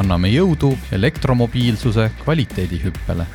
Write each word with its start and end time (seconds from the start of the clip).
anname 0.00 0.30
jõudu 0.32 0.72
elektromobiilsuse 0.94 2.08
kvaliteedihüppele. 2.24 3.26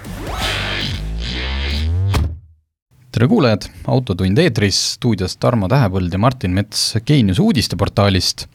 tere 3.10 3.28
kuulajad, 3.28 3.66
Autotund 3.90 4.38
eetris, 4.38 4.78
stuudios 4.96 5.34
Tarmo 5.42 5.68
Tähepõld 5.72 6.14
ja 6.14 6.20
Martin 6.20 6.54
Mets 6.54 6.98
Geenius 7.06 7.40
uudisteportaalist. 7.40 8.46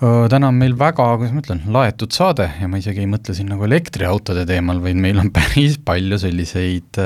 täna 0.00 0.48
on 0.48 0.54
meil 0.54 0.76
väga, 0.78 1.08
kuidas 1.16 1.32
ma 1.32 1.42
ütlen, 1.42 1.64
laetud 1.66 2.12
saade 2.12 2.50
ja 2.60 2.68
ma 2.68 2.78
isegi 2.80 3.00
ei 3.00 3.08
mõtle 3.10 3.34
siin 3.34 3.48
nagu 3.48 3.64
elektriautode 3.64 4.46
teemal, 4.46 4.80
vaid 4.84 4.96
meil 4.96 5.18
on 5.24 5.32
päris 5.38 5.80
palju 5.84 6.20
selliseid 6.20 7.00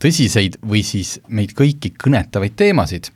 tõsiseid 0.00 0.60
või 0.62 0.84
siis 0.84 1.18
meid 1.28 1.56
kõiki 1.56 1.96
kõnetavaid 1.96 2.56
teemasid. 2.56 3.10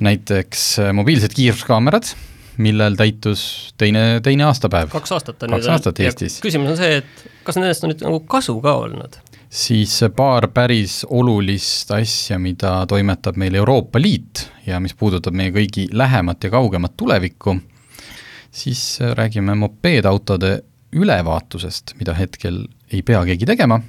näiteks 0.00 0.78
mobiilsed 0.94 1.34
kiiruskaamerad 1.34 2.14
millel 2.60 2.96
täitus 2.98 3.42
teine, 3.80 4.20
teine 4.24 4.46
aastapäev. 4.48 4.92
kaks 4.92 5.16
aastat 5.16 5.42
on 5.42 5.56
kaks 5.56 5.66
nüüd. 5.66 5.72
aastat 5.74 6.00
Eestis. 6.04 6.38
küsimus 6.44 6.74
on 6.74 6.80
see, 6.80 7.00
et 7.00 7.26
kas 7.46 7.58
nendest 7.60 7.84
on 7.84 7.92
nüüd 7.94 8.04
nagu 8.06 8.22
kasu 8.30 8.56
ka 8.64 8.76
olnud? 8.84 9.18
siis 9.50 9.96
paar 10.16 10.48
päris 10.54 11.00
olulist 11.10 11.90
asja, 11.94 12.38
mida 12.38 12.84
toimetab 12.88 13.38
meil 13.40 13.54
Euroopa 13.58 14.00
Liit 14.00 14.46
ja 14.66 14.80
mis 14.80 14.94
puudutab 14.94 15.34
meie 15.34 15.50
kõigi 15.54 15.88
lähemat 15.92 16.44
ja 16.44 16.52
kaugemat 16.54 16.94
tulevikku, 16.96 17.56
siis 18.50 19.00
räägime 19.18 19.56
mopeedautode 19.58 20.60
ülevaatusest, 20.92 21.94
mida 21.98 22.14
hetkel 22.14 22.64
ei 22.92 23.02
pea 23.06 23.24
keegi 23.26 23.46
tegema 23.46 23.80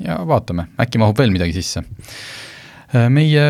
ja 0.00 0.18
vaatame, 0.26 0.70
äkki 0.80 1.00
mahub 1.00 1.18
veel 1.18 1.32
midagi 1.32 1.52
sisse. 1.56 1.84
meie, 3.12 3.46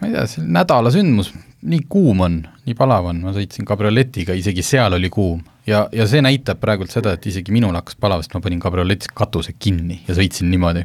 ma 0.00 0.08
ei 0.08 0.14
tea, 0.14 0.44
nädala 0.44 0.92
sündmus, 0.92 1.32
nii 1.66 1.84
kuum 1.90 2.20
on, 2.22 2.40
nii 2.66 2.76
palav 2.78 3.08
on, 3.10 3.22
ma 3.26 3.32
sõitsin 3.34 3.66
kabrioletiga, 3.66 4.36
isegi 4.38 4.62
seal 4.62 4.94
oli 4.94 5.10
kuum. 5.10 5.40
ja, 5.66 5.86
ja 5.92 6.06
see 6.08 6.22
näitab 6.22 6.60
praegult 6.62 6.92
seda, 6.94 7.16
et 7.16 7.26
isegi 7.26 7.54
minul 7.54 7.74
hakkas 7.74 7.98
palav, 7.98 8.22
sest 8.22 8.36
ma 8.36 8.42
panin 8.44 8.60
kabrioletis 8.62 9.10
katuse 9.14 9.56
kinni 9.58 10.02
ja 10.06 10.14
sõitsin 10.18 10.50
niimoodi. 10.52 10.84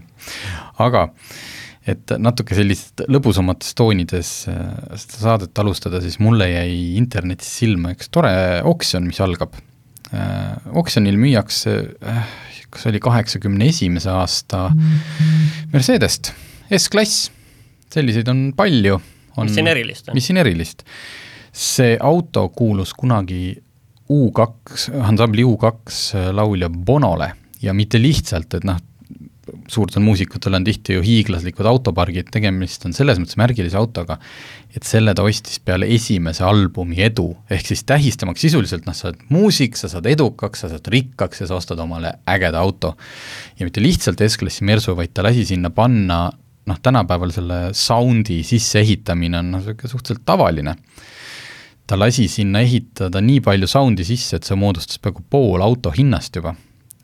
aga 0.82 1.10
et 1.90 2.16
natuke 2.18 2.56
sellist 2.58 3.04
lõbusamates 3.12 3.76
toonides 3.78 4.32
äh, 4.50 4.98
seda 5.04 5.22
saadet 5.28 5.62
alustada, 5.62 6.02
siis 6.02 6.18
mulle 6.24 6.50
jäi 6.50 6.96
internetis 6.98 7.52
silma 7.60 7.94
üks 7.94 8.10
tore 8.14 8.34
oksjon, 8.66 9.06
mis 9.10 9.20
algab. 9.24 9.58
Äh, 10.14 10.56
oksjonil 10.80 11.20
müüakse, 11.20 11.76
äh, 12.02 12.36
kas 12.74 12.88
oli 12.90 13.04
kaheksakümne 13.04 13.68
esimese 13.70 14.10
aasta 14.10 14.70
Mercedest, 15.74 16.32
S-klass, 16.74 17.28
selliseid 17.94 18.32
on 18.32 18.48
palju 18.58 18.98
on 19.38 19.50
mis 19.50 19.60
siin 19.60 19.70
erilist 19.72 20.10
on? 20.10 20.18
mis 20.18 20.30
siin 20.30 20.42
erilist? 20.42 20.84
see 21.54 21.98
auto 22.02 22.48
kuulus 22.50 22.94
kunagi 22.98 23.54
U2, 24.14 24.48
ansambli 25.06 25.46
U2 25.46 26.34
laulja 26.36 26.70
Bonole 26.70 27.30
ja 27.64 27.74
mitte 27.78 28.02
lihtsalt, 28.02 28.58
et 28.58 28.66
noh, 28.68 28.80
suurtel 29.72 30.04
muusikutel 30.04 30.56
on 30.56 30.66
tihti 30.66 30.98
ju 30.98 31.04
hiiglaslikud 31.04 31.68
autopargid, 31.68 32.30
tegemist 32.34 32.86
on 32.88 32.96
selles 32.96 33.20
mõttes 33.20 33.38
märgilise 33.40 33.78
autoga, 33.80 34.18
et 34.76 34.86
selle 34.88 35.14
ta 35.16 35.26
ostis 35.28 35.60
peale 35.64 35.88
esimese 35.96 36.46
albumi 36.48 37.02
edu, 37.06 37.30
ehk 37.52 37.72
siis 37.72 37.84
tähistamaks 37.88 38.44
sisuliselt, 38.44 38.88
noh, 38.88 38.96
sa 38.98 39.10
oled 39.10 39.24
muusik, 39.34 39.78
sa 39.80 39.92
saad 39.92 40.08
edukaks, 40.12 40.64
sa 40.64 40.72
saad 40.72 40.88
rikkaks 40.94 41.44
ja 41.44 41.50
sa 41.50 41.60
ostad 41.60 41.82
omale 41.84 42.16
ägeda 42.30 42.62
auto. 42.64 42.96
ja 43.60 43.68
mitte 43.68 43.84
lihtsalt 43.84 44.24
S-klassi 44.28 44.66
Mersu, 44.68 44.96
vaid 44.96 45.14
ta 45.14 45.26
lasi 45.26 45.46
sinna 45.46 45.70
panna 45.70 46.26
noh, 46.70 46.80
tänapäeval 46.82 47.32
selle 47.36 47.60
sound'i 47.76 48.42
sisseehitamine 48.48 49.40
on 49.40 49.52
noh, 49.54 49.64
niisugune 49.64 49.92
suhteliselt 49.92 50.26
tavaline. 50.26 50.76
ta 51.88 51.98
lasi 52.00 52.30
sinna 52.32 52.62
ehitada 52.64 53.22
nii 53.22 53.42
palju 53.44 53.68
sound'i 53.68 54.06
sisse, 54.08 54.38
et 54.38 54.48
see 54.48 54.56
moodustas 54.56 55.02
peaaegu 55.04 55.26
pool 55.30 55.62
auto 55.62 55.92
hinnast 55.92 56.36
juba. 56.36 56.56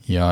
ja 0.08 0.30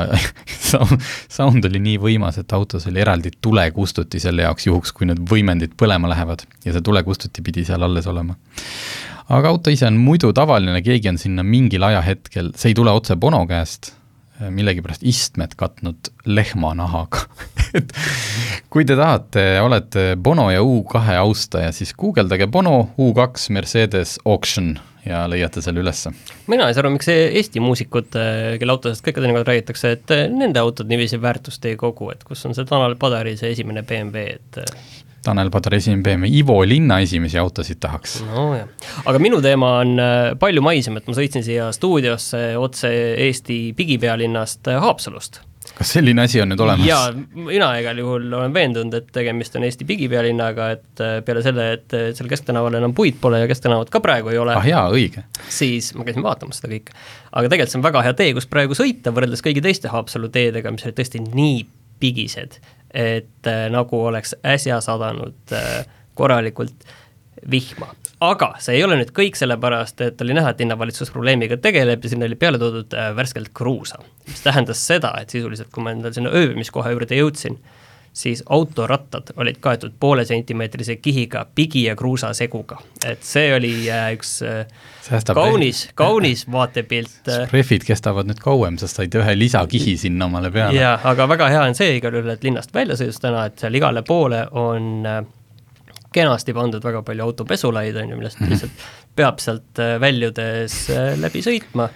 sound 1.36 1.64
oli 1.68 1.82
nii 1.82 1.98
võimas, 2.02 2.40
et 2.40 2.52
autos 2.52 2.88
oli 2.90 3.00
eraldi 3.00 3.30
tulekustuti 3.40 4.20
selle 4.20 4.42
jaoks, 4.42 4.66
juhuks 4.66 4.92
kui 4.92 5.06
need 5.06 5.20
võimendid 5.30 5.76
põlema 5.78 6.10
lähevad 6.10 6.42
ja 6.64 6.72
see 6.72 6.82
tulekustuti 6.82 7.44
pidi 7.44 7.64
seal 7.68 7.82
alles 7.82 8.06
olema. 8.06 8.34
aga 9.28 9.52
auto 9.52 9.70
ise 9.70 9.86
on 9.86 10.00
muidu 10.00 10.32
tavaline, 10.32 10.82
keegi 10.82 11.12
on 11.12 11.20
sinna 11.20 11.44
mingil 11.44 11.84
ajahetkel, 11.84 12.52
see 12.56 12.72
ei 12.72 12.80
tule 12.80 12.90
otse 12.90 13.16
Bono 13.16 13.44
käest, 13.46 13.92
millegipärast 14.38 15.02
istmed 15.02 15.56
katnud 15.58 16.12
lehmanahaga 16.26 17.24
et 17.78 17.94
kui 18.70 18.86
te 18.88 18.96
tahate, 18.98 19.44
olete 19.64 20.12
Bono 20.20 20.48
ja 20.52 20.62
U2 20.64 21.16
austaja, 21.20 21.72
siis 21.72 21.94
guugeldage 21.98 22.46
Bono 22.46 22.90
U2 22.98 23.52
Mercedes 23.56 24.18
Auction 24.24 24.76
ja 25.08 25.22
leiate 25.30 25.62
selle 25.64 25.80
ülesse. 25.80 26.12
mina 26.46 26.68
ei 26.68 26.74
saa 26.76 26.82
aru, 26.84 26.92
miks 26.96 27.08
Eesti 27.12 27.62
muusikud, 27.64 28.10
kelle 28.60 28.74
autodest 28.74 29.04
ka 29.04 29.12
ikka 29.12 29.24
teinekord 29.24 29.48
räägitakse, 29.48 29.92
et 29.96 30.14
nende 30.34 30.60
autod 30.60 30.90
niiviisi 30.90 31.20
väärtust 31.22 31.64
ei 31.70 31.76
kogu, 31.80 32.10
et 32.12 32.24
kus 32.28 32.44
on 32.48 32.56
see 32.56 32.68
Tanel 32.68 32.96
Padari 33.00 33.36
see 33.40 33.52
esimene 33.54 33.84
BMW, 33.88 34.38
et 34.38 34.60
Tanel 35.28 35.50
Padar 35.52 35.76
esimene 35.76 36.04
BMW, 36.06 36.30
Ivo 36.40 36.62
Linna 36.64 37.00
esimesi 37.04 37.36
autosid 37.40 37.80
tahaks. 37.84 38.22
nojah, 38.30 38.68
aga 39.04 39.20
minu 39.20 39.42
teema 39.44 39.74
on 39.82 39.98
äh, 40.00 40.30
palju 40.40 40.64
maisem, 40.64 40.96
et 40.96 41.10
ma 41.10 41.16
sõitsin 41.18 41.44
siia 41.44 41.68
stuudiosse 41.74 42.40
otse 42.60 42.92
Eesti 43.28 43.60
pigipealinnast 43.76 44.72
äh, 44.72 44.80
Haapsalust 44.80 45.42
kas 45.78 45.92
selline 45.94 46.24
asi 46.24 46.40
on 46.42 46.48
nüüd 46.50 46.62
olemas? 46.64 46.86
jaa, 46.88 47.12
mina 47.36 47.68
igal 47.78 48.00
juhul 48.00 48.24
olen 48.32 48.54
veendunud, 48.54 48.94
et 48.98 49.10
tegemist 49.14 49.54
on 49.58 49.66
Eesti 49.68 49.84
pigipealinnaga, 49.88 50.70
et 50.78 51.04
äh, 51.04 51.18
peale 51.26 51.44
selle, 51.44 51.68
et 51.76 51.96
seal 52.16 52.30
Kesktänaval 52.30 52.78
enam 52.80 52.96
puid 52.96 53.20
pole 53.20 53.42
ja 53.42 53.50
Kesktänavat 53.50 53.92
ka 53.92 54.00
praegu 54.04 54.32
ei 54.32 54.40
ole. 54.40 54.56
ah 54.56 54.66
jaa, 54.66 54.86
õige. 54.94 55.26
siis 55.52 55.92
ma 55.98 56.08
käisin 56.08 56.24
vaatamas 56.24 56.62
seda 56.62 56.72
kõike. 56.72 56.96
aga 57.30 57.52
tegelikult 57.52 57.74
see 57.74 57.82
on 57.82 57.86
väga 57.90 58.06
hea 58.08 58.16
tee, 58.22 58.32
kus 58.38 58.48
praegu 58.48 58.78
sõita, 58.78 59.12
võrreldes 59.14 59.44
kõigi 59.44 59.64
teiste 59.68 59.92
Haapsalu 59.92 60.32
teedega, 60.34 60.72
mis 60.72 60.88
olid 60.88 60.98
tõesti 60.98 61.22
nii 61.28 61.60
pigised 62.00 62.58
et 62.94 63.46
äh, 63.46 63.66
nagu 63.72 64.04
oleks 64.06 64.34
äsja 64.46 64.80
sadanud 64.84 65.52
äh, 65.52 65.86
korralikult 66.14 66.86
vihma. 67.50 67.92
aga 68.20 68.48
see 68.58 68.78
ei 68.78 68.84
ole 68.84 68.96
nüüd 68.98 69.12
kõik, 69.14 69.36
sellepärast 69.38 70.00
et 70.02 70.22
oli 70.24 70.34
näha, 70.34 70.50
et 70.50 70.62
linnavalitsus 70.62 71.12
probleemiga 71.14 71.58
tegeleb 71.62 72.02
ja 72.04 72.10
sinna 72.10 72.26
oli 72.26 72.38
peale 72.38 72.58
toodud 72.58 72.94
äh, 72.96 73.12
värskelt 73.16 73.52
kruusa. 73.54 74.00
mis 74.26 74.42
tähendas 74.42 74.86
seda, 74.86 75.12
et 75.20 75.30
sisuliselt, 75.30 75.70
kui 75.74 75.84
ma 75.84 75.94
endale 75.94 76.16
sinna 76.16 76.32
ööbimiskoha 76.34 76.94
juurde 76.94 77.20
jõudsin, 77.20 77.60
siis 78.12 78.42
autorattad 78.46 79.32
olid 79.36 79.56
kaetud 79.60 79.92
poole 80.00 80.24
sentimeetrise 80.24 80.96
kihiga 80.96 81.46
pigi 81.54 81.84
ja 81.84 81.96
kruusa 81.96 82.32
seguga. 82.34 82.78
et 83.06 83.22
see 83.22 83.54
oli 83.54 83.72
äh, 83.90 84.12
üks 84.16 84.42
äh, 84.42 84.66
Säästab 85.08 85.38
kaunis, 85.38 85.88
kaunis 85.94 86.44
vaatepilt. 86.52 87.28
Äh. 87.28 87.48
rehvid 87.52 87.86
kestavad 87.86 88.28
nüüd 88.28 88.42
kauem, 88.42 88.78
sest 88.78 89.00
said 89.00 89.14
ühe 89.14 89.38
lisakihi 89.38 89.96
sinna 89.96 90.28
omale 90.28 90.50
peale. 90.50 90.76
jaa, 90.80 90.98
aga 91.12 91.28
väga 91.28 91.48
hea 91.54 91.64
on 91.70 91.78
see 91.78 91.96
igal 91.96 92.18
juhul, 92.18 92.34
et 92.34 92.44
linnast 92.44 92.74
väljasõidus 92.74 93.20
täna, 93.22 93.46
et 93.48 93.58
seal 93.58 93.74
igale 93.78 94.02
poole 94.06 94.44
on 94.50 95.06
kenasti 96.12 96.54
pandud 96.56 96.84
väga 96.84 97.02
palju 97.04 97.24
autopesulaid, 97.24 97.96
on 97.96 98.10
ju, 98.10 98.16
millest 98.16 98.40
-hmm. 98.40 98.50
lihtsalt 98.50 98.86
peab 99.16 99.40
sealt 99.42 99.80
väljudes 100.00 100.86
läbi 101.20 101.42
sõitma 101.44 101.88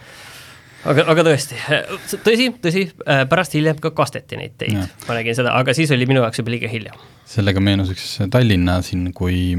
aga, 0.89 1.05
aga 1.13 1.25
tõesti, 1.27 1.59
tõsi, 2.27 2.49
tõsi, 2.63 2.87
pärast 3.31 3.57
hiljem 3.59 3.79
ka 3.83 3.93
kasteti 3.97 4.41
neid 4.41 4.57
teid, 4.61 4.81
ma 5.09 5.19
nägin 5.19 5.39
seda, 5.39 5.55
aga 5.59 5.75
siis 5.77 5.93
oli 5.95 6.09
minu 6.11 6.25
jaoks 6.25 6.43
juba 6.43 6.55
liiga 6.55 6.71
hilja. 6.73 6.97
sellega 7.29 7.63
meenus 7.65 7.93
üks 7.95 8.09
Tallinna 8.33 8.81
siin, 8.87 9.09
kui 9.17 9.57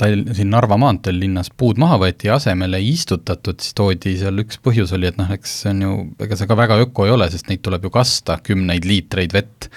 Tall-, 0.00 0.24
siin 0.34 0.50
Narva 0.50 0.74
maanteel 0.80 1.20
linnas 1.22 1.52
puud 1.54 1.78
maha 1.78 2.00
võeti 2.02 2.26
ja 2.26 2.38
asemele 2.40 2.80
ei 2.82 2.90
istutatud, 2.96 3.60
siis 3.62 3.76
toodi 3.78 4.16
seal 4.18 4.42
üks 4.42 4.58
põhjus 4.64 4.90
oli, 4.96 5.06
et 5.10 5.20
noh, 5.20 5.30
eks 5.36 5.60
see 5.62 5.70
on 5.70 5.84
ju, 5.84 5.92
ega 6.26 6.38
see 6.38 6.50
ka 6.50 6.56
väga 6.58 6.80
öko 6.82 7.06
ei 7.06 7.14
ole, 7.14 7.28
sest 7.30 7.46
neid 7.50 7.62
tuleb 7.62 7.86
ju 7.86 7.94
kasta, 7.94 8.40
kümneid 8.42 8.88
liitreid 8.88 9.36
vett 9.36 9.68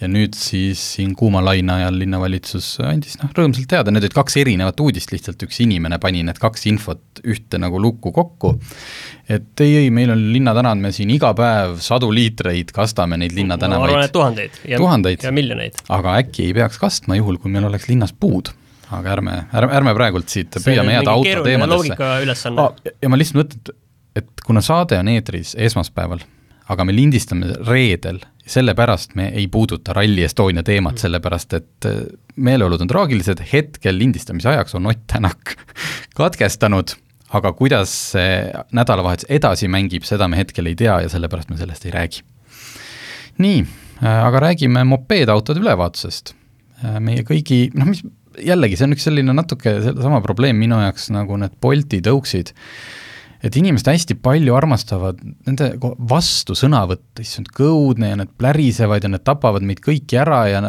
ja 0.00 0.08
nüüd 0.08 0.36
siis 0.38 0.80
siin 0.96 1.12
kuuma 1.18 1.42
laine 1.44 1.74
ajal 1.74 1.98
linnavalitsus 2.00 2.68
andis 2.86 3.18
noh, 3.20 3.32
rõõmsalt 3.36 3.68
teada, 3.70 3.92
need 3.92 4.06
olid 4.06 4.16
kaks 4.16 4.38
erinevat 4.40 4.80
uudist, 4.80 5.12
lihtsalt 5.12 5.42
üks 5.46 5.60
inimene 5.64 5.98
pani 6.02 6.22
need 6.26 6.40
kaks 6.40 6.64
infot 6.70 7.20
ühte 7.20 7.60
nagu 7.60 7.80
lukku 7.82 8.12
kokku, 8.16 8.54
et 9.28 9.64
ei, 9.64 9.76
ei, 9.82 9.90
meil 9.94 10.14
on 10.14 10.22
linnatänavad, 10.34 10.80
me 10.80 10.94
siin 10.96 11.12
iga 11.12 11.34
päev 11.36 11.76
sadu 11.84 12.08
liitreid 12.14 12.72
kastame 12.76 13.20
neid 13.20 13.36
linnatänavaid. 13.36 13.90
ma 13.90 13.98
arvan, 13.98 14.08
et 14.08 14.16
tuhandeid 14.16 14.62
ja, 14.64 14.80
tuhandeid. 14.80 15.28
ja 15.28 15.34
miljoneid. 15.36 15.84
aga 15.88 16.16
äkki 16.22 16.48
ei 16.48 16.56
peaks 16.56 16.80
kastma, 16.80 17.18
juhul 17.20 17.40
kui 17.42 17.52
meil 17.52 17.68
oleks 17.68 17.90
linnas 17.92 18.16
puud 18.16 18.54
aga 18.90 19.14
ärme, 19.14 19.36
ärme, 19.54 19.76
ärme 19.78 19.94
praegult 19.94 20.32
siit 20.32 20.56
püüame 20.64 20.96
jääda 20.96 21.14
auto 21.14 21.44
teemadesse. 21.46 22.52
ah,. 22.56 22.74
ja 22.90 23.10
ma 23.12 23.18
lihtsalt 23.20 23.42
mõtlen, 23.42 23.78
et 24.18 24.44
kuna 24.46 24.62
saade 24.64 24.98
on 24.98 25.10
eetris 25.12 25.54
esmaspäeval, 25.58 26.24
aga 26.70 26.86
me 26.86 26.94
lindistame 26.94 27.54
reedel, 27.66 28.20
sellepärast 28.50 29.14
me 29.14 29.28
ei 29.34 29.46
puuduta 29.48 29.94
Rally 29.94 30.24
Estonia 30.26 30.62
teemat, 30.66 30.98
sellepärast 30.98 31.54
et 31.58 31.86
äh, 31.88 32.00
meeleolud 32.36 32.82
on 32.82 32.90
traagilised, 32.90 33.42
hetkel 33.52 33.98
lindistamise 33.98 34.50
ajaks 34.50 34.74
on 34.78 34.90
Ott 34.90 35.04
Tänak 35.10 35.54
katkestanud, 36.18 36.96
aga 37.36 37.52
kuidas 37.58 37.92
see 38.14 38.32
nädalavahetus 38.76 39.28
edasi 39.30 39.70
mängib, 39.70 40.06
seda 40.08 40.28
me 40.28 40.40
hetkel 40.40 40.70
ei 40.70 40.78
tea 40.78 41.00
ja 41.04 41.12
sellepärast 41.12 41.52
me 41.52 41.60
sellest 41.60 41.86
ei 41.86 41.94
räägi. 41.94 42.24
nii, 43.40 43.60
äh, 44.02 44.24
aga 44.26 44.46
räägime 44.48 44.84
mopeedautode 44.84 45.62
ülevaatusest. 45.62 46.34
Äh, 46.84 46.98
meie 47.00 47.22
kõigi, 47.28 47.68
noh 47.78 47.92
mis, 47.92 48.02
jällegi, 48.38 48.76
see 48.76 48.88
on 48.88 48.96
üks 48.96 49.06
selline 49.06 49.34
natuke 49.36 49.78
sama 49.90 50.20
probleem 50.24 50.58
minu 50.58 50.80
jaoks 50.82 51.08
nagu 51.14 51.38
need 51.40 51.54
Bolti 51.62 52.02
tõuksid 52.04 52.52
et 53.44 53.56
inimesed 53.56 53.88
hästi 53.88 54.16
palju 54.22 54.54
armastavad 54.56 55.20
nende 55.48 55.72
vastu 56.10 56.56
sõna 56.58 56.84
võtta, 56.90 57.24
issand, 57.24 57.50
kõudne 57.56 58.12
ja 58.12 58.20
need 58.20 58.32
plärisevad 58.40 59.06
ja 59.06 59.12
need 59.12 59.24
tapavad 59.26 59.64
meid 59.66 59.82
kõiki 59.84 60.20
ära 60.20 60.44
ja 60.50 60.62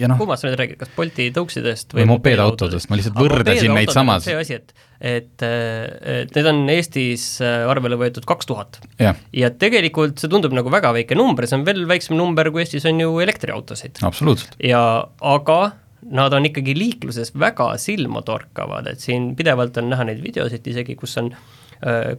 ja 0.00 0.08
noh. 0.10 0.20
kummast 0.20 0.44
sa 0.44 0.48
nüüd 0.48 0.60
räägid, 0.60 0.78
kas 0.80 0.92
Bolti 0.96 1.26
tõuksidest 1.34 1.92
või, 1.92 2.02
või 2.02 2.14
mopeedautodest, 2.14 2.88
ma 2.90 2.98
lihtsalt 2.98 3.18
võrdlesin 3.20 3.74
neid 3.76 3.92
samas. 3.92 4.24
see 4.24 4.36
asi, 4.38 4.56
et, 4.60 4.72
et, 5.00 5.44
et 5.44 6.32
need 6.36 6.48
on 6.50 6.62
Eestis 6.72 7.26
äh, 7.44 7.66
arvele 7.68 7.98
võetud 8.00 8.24
kaks 8.28 8.48
tuhat. 8.48 8.80
ja 9.00 9.52
tegelikult 9.52 10.22
see 10.22 10.32
tundub 10.32 10.56
nagu 10.56 10.72
väga 10.72 10.94
väike 10.96 11.18
number, 11.18 11.48
see 11.48 11.58
on 11.60 11.66
veel 11.68 11.84
väiksem 11.90 12.16
number, 12.18 12.52
kui 12.54 12.64
Eestis 12.64 12.88
on 12.88 13.00
ju 13.02 13.20
elektriautosid. 13.24 14.02
absoluutselt. 14.06 14.56
ja 14.64 14.82
aga 15.20 15.60
nad 16.00 16.32
on 16.32 16.48
ikkagi 16.48 16.72
liikluses 16.78 17.34
väga 17.36 17.74
silmatorkavad, 17.80 18.88
et 18.88 19.04
siin 19.04 19.34
pidevalt 19.36 19.76
on 19.82 19.90
näha 19.92 20.08
neid 20.08 20.22
videosid 20.24 20.64
isegi, 20.72 20.96
kus 20.96 21.18
on 21.20 21.34
äh, 21.34 21.48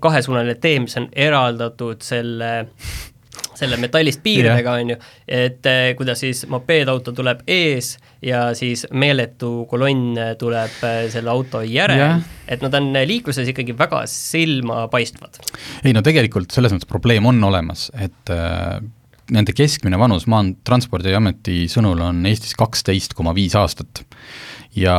kahesuunaline 0.02 0.56
tee, 0.62 0.80
mis 0.82 0.98
on 0.98 1.08
eraldatud 1.14 2.02
selle 2.02 2.52
selle 3.62 3.78
metallist 3.82 4.22
piiridega, 4.24 4.74
on 4.82 4.94
ju, 4.94 4.98
et 5.30 5.68
äh, 5.70 5.82
kuidas 5.98 6.22
siis 6.24 6.44
mopeedauto 6.52 7.14
tuleb 7.16 7.44
ees 7.52 7.94
ja 8.26 8.50
siis 8.58 8.86
meeletu 8.92 9.68
kolonn 9.70 10.18
tuleb 10.42 10.82
äh, 10.88 11.04
selle 11.14 11.32
auto 11.34 11.62
järel, 11.66 12.22
et 12.52 12.64
nad 12.64 12.80
on 12.80 12.90
liikluses 13.08 13.52
ikkagi 13.54 13.76
väga 13.78 14.04
silmapaistvad. 14.10 15.44
ei 15.86 15.94
no 15.96 16.04
tegelikult 16.06 16.54
selles 16.56 16.74
mõttes 16.74 16.90
probleem 16.90 17.30
on 17.30 17.44
olemas, 17.52 17.90
et 17.94 18.34
äh, 18.34 18.82
nende 19.32 19.56
keskmine 19.56 20.00
vanus 20.00 20.28
Maanteetranspordiameti 20.32 21.64
sõnul 21.72 22.02
on 22.04 22.26
Eestis 22.28 22.58
kaksteist 22.60 23.16
koma 23.18 23.36
viis 23.38 23.56
aastat 23.56 24.04
ja, 24.76 24.96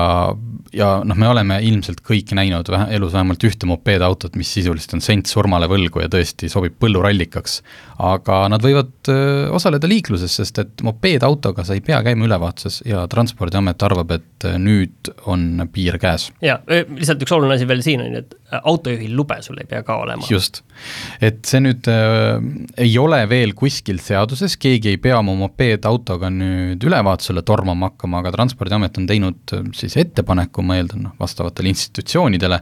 ja 0.72 0.88
noh, 1.04 1.18
me 1.18 1.28
oleme 1.30 1.58
ilmselt 1.64 2.02
kõik 2.04 2.34
näinud 2.36 2.68
vähe, 2.72 2.88
elus 2.96 3.14
vähemalt 3.14 3.44
ühte 3.46 3.68
mopeedautot, 3.68 4.36
mis 4.38 4.50
sisuliselt 4.52 4.96
on 4.98 5.04
sent 5.04 5.30
surmale 5.30 5.68
võlgu 5.70 6.02
ja 6.04 6.10
tõesti 6.12 6.50
sobib 6.52 6.76
põllurallikaks. 6.82 7.60
aga 8.02 8.42
nad 8.52 8.64
võivad 8.64 9.12
osaleda 9.54 9.88
liikluses, 9.88 10.36
sest 10.40 10.58
et 10.58 10.84
mopeedautoga 10.84 11.64
sa 11.64 11.76
ei 11.76 11.84
pea 11.84 12.02
käima 12.02 12.26
ülevaatuses 12.26 12.82
ja 12.88 13.06
Transpordiamet 13.08 13.82
arvab, 13.82 14.10
et 14.18 14.48
nüüd 14.58 15.12
on 15.30 15.68
piir 15.72 15.98
käes. 16.02 16.30
jaa, 16.42 16.60
lihtsalt 16.68 17.24
üks 17.24 17.36
oluline 17.36 17.56
asi 17.56 17.68
veel 17.68 17.84
siin 17.84 18.04
on 18.04 18.16
ju, 18.16 18.24
et 18.24 18.38
autojuhil 18.60 19.14
lube 19.16 19.38
sul 19.44 19.60
ei 19.62 19.68
pea 19.68 19.82
ka 19.86 19.96
olema. 20.02 20.24
just, 20.30 20.62
et 21.20 21.40
see 21.48 21.62
nüüd 21.64 21.88
äh, 21.90 22.42
ei 22.84 22.92
ole 23.00 23.22
veel 23.30 23.54
kuskil 23.58 24.00
seaduses, 24.02 24.56
keegi 24.60 24.92
ei 24.92 25.00
pea 25.02 25.18
oma 25.20 25.34
mopeedautoga 25.40 26.30
nüüd 26.32 26.84
ülevaatusele 26.84 27.44
tormama 27.48 27.92
hakkama, 27.92 28.22
aga 28.22 28.34
Transpordiamet 28.36 28.98
on 29.00 29.08
teinud 29.08 29.56
siis 29.76 29.96
ettepaneku, 30.00 30.64
ma 30.66 30.78
eeldan, 30.80 31.06
noh, 31.08 31.16
vastavatele 31.20 31.72
institutsioonidele, 31.72 32.60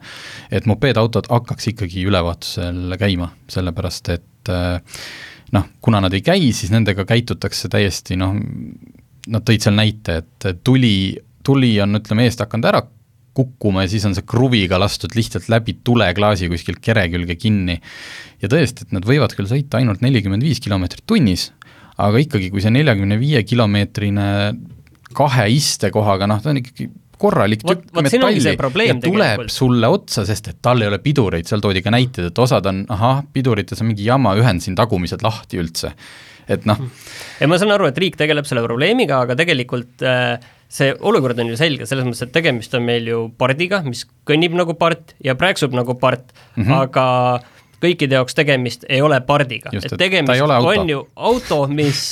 et 0.51 0.69
mopeedautod 0.71 1.31
hakkaks 1.31 1.73
ikkagi 1.75 2.07
ülevaatusel 2.11 2.97
käima, 3.01 3.33
sellepärast 3.51 4.15
et 4.15 4.53
eh, 4.55 5.03
noh, 5.57 5.67
kuna 5.83 6.03
nad 6.05 6.15
ei 6.15 6.23
käi, 6.25 6.53
siis 6.57 6.73
nendega 6.75 7.07
käitutakse 7.09 7.71
täiesti 7.73 8.19
noh, 8.21 8.37
nad 9.31 9.45
tõid 9.47 9.67
seal 9.67 9.77
näite, 9.77 10.23
et 10.23 10.65
tuli, 10.65 10.95
tuli 11.47 11.75
on, 11.83 11.99
ütleme, 12.01 12.27
eest 12.29 12.43
hakanud 12.43 12.71
ära 12.71 12.85
kukkuma 13.37 13.85
ja 13.85 13.93
siis 13.93 14.05
on 14.09 14.17
see 14.17 14.27
kruviga 14.27 14.79
lastud 14.81 15.15
lihtsalt 15.17 15.49
läbi 15.53 15.77
tuleklaasi 15.87 16.51
kuskilt 16.51 16.81
kere 16.83 17.07
külge 17.13 17.37
kinni. 17.39 17.79
ja 18.43 18.51
tõesti, 18.51 18.87
et 18.87 18.97
nad 18.97 19.07
võivad 19.07 19.35
küll 19.37 19.51
sõita 19.51 19.81
ainult 19.81 20.03
nelikümmend 20.05 20.45
viis 20.45 20.63
kilomeetrit 20.63 21.07
tunnis, 21.07 21.51
aga 22.01 22.23
ikkagi, 22.23 22.51
kui 22.53 22.65
see 22.65 22.73
neljakümne 22.75 23.19
viie 23.21 23.43
kilomeetrine 23.47 24.27
kahe 25.17 25.47
istekohaga, 25.53 26.29
noh, 26.31 26.43
ta 26.43 26.53
on 26.53 26.61
ikkagi 26.63 26.89
korralik 27.21 27.65
tükk 27.67 27.91
metalli 28.01 28.41
ja 28.41 28.55
tuleb 28.57 29.05
tegelikult. 29.05 29.53
sulle 29.53 29.91
otsa, 29.93 30.25
sest 30.29 30.53
et 30.55 30.59
tal 30.65 30.81
ei 30.81 30.89
ole 30.89 31.01
pidureid, 31.03 31.49
seal 31.49 31.63
toodi 31.63 31.83
ka 31.85 31.93
näiteid, 31.93 32.31
et 32.31 32.43
osad 32.43 32.67
on, 32.71 32.85
ahah, 32.93 33.23
pidurites 33.35 33.83
on 33.83 33.91
mingi 33.91 34.07
jama, 34.07 34.33
ühendasin 34.41 34.79
tagumised 34.79 35.25
lahti 35.27 35.61
üldse, 35.61 35.93
et 36.49 36.65
noh. 36.69 36.81
ja 37.41 37.51
ma 37.51 37.61
saan 37.61 37.75
aru, 37.77 37.91
et 37.91 38.01
riik 38.01 38.17
tegeleb 38.21 38.49
selle 38.49 38.65
probleemiga, 38.65 39.21
aga 39.27 39.37
tegelikult 39.39 40.07
äh, 40.07 40.39
see 40.71 40.93
olukord 41.07 41.39
on 41.43 41.51
ju 41.51 41.59
selge, 41.59 41.87
selles 41.89 42.07
mõttes, 42.07 42.23
et 42.27 42.35
tegemist 42.35 42.75
on 42.79 42.85
meil 42.87 43.09
ju 43.11 43.23
pardiga, 43.39 43.83
mis 43.87 44.05
kõnnib 44.29 44.55
nagu 44.59 44.77
part 44.79 45.17
ja 45.25 45.35
prääksub 45.39 45.75
nagu 45.75 45.97
part 45.99 46.31
mm, 46.31 46.63
-hmm. 46.63 46.77
aga 46.87 47.07
kõikide 47.81 48.19
jaoks 48.19 48.37
tegemist 48.37 48.85
ei 48.89 49.01
ole 49.03 49.19
pardiga, 49.25 49.73
et 49.73 49.97
tegemist 49.99 50.43
on 50.45 50.91
ju 50.91 51.01
auto, 51.17 51.63
mis, 51.67 52.03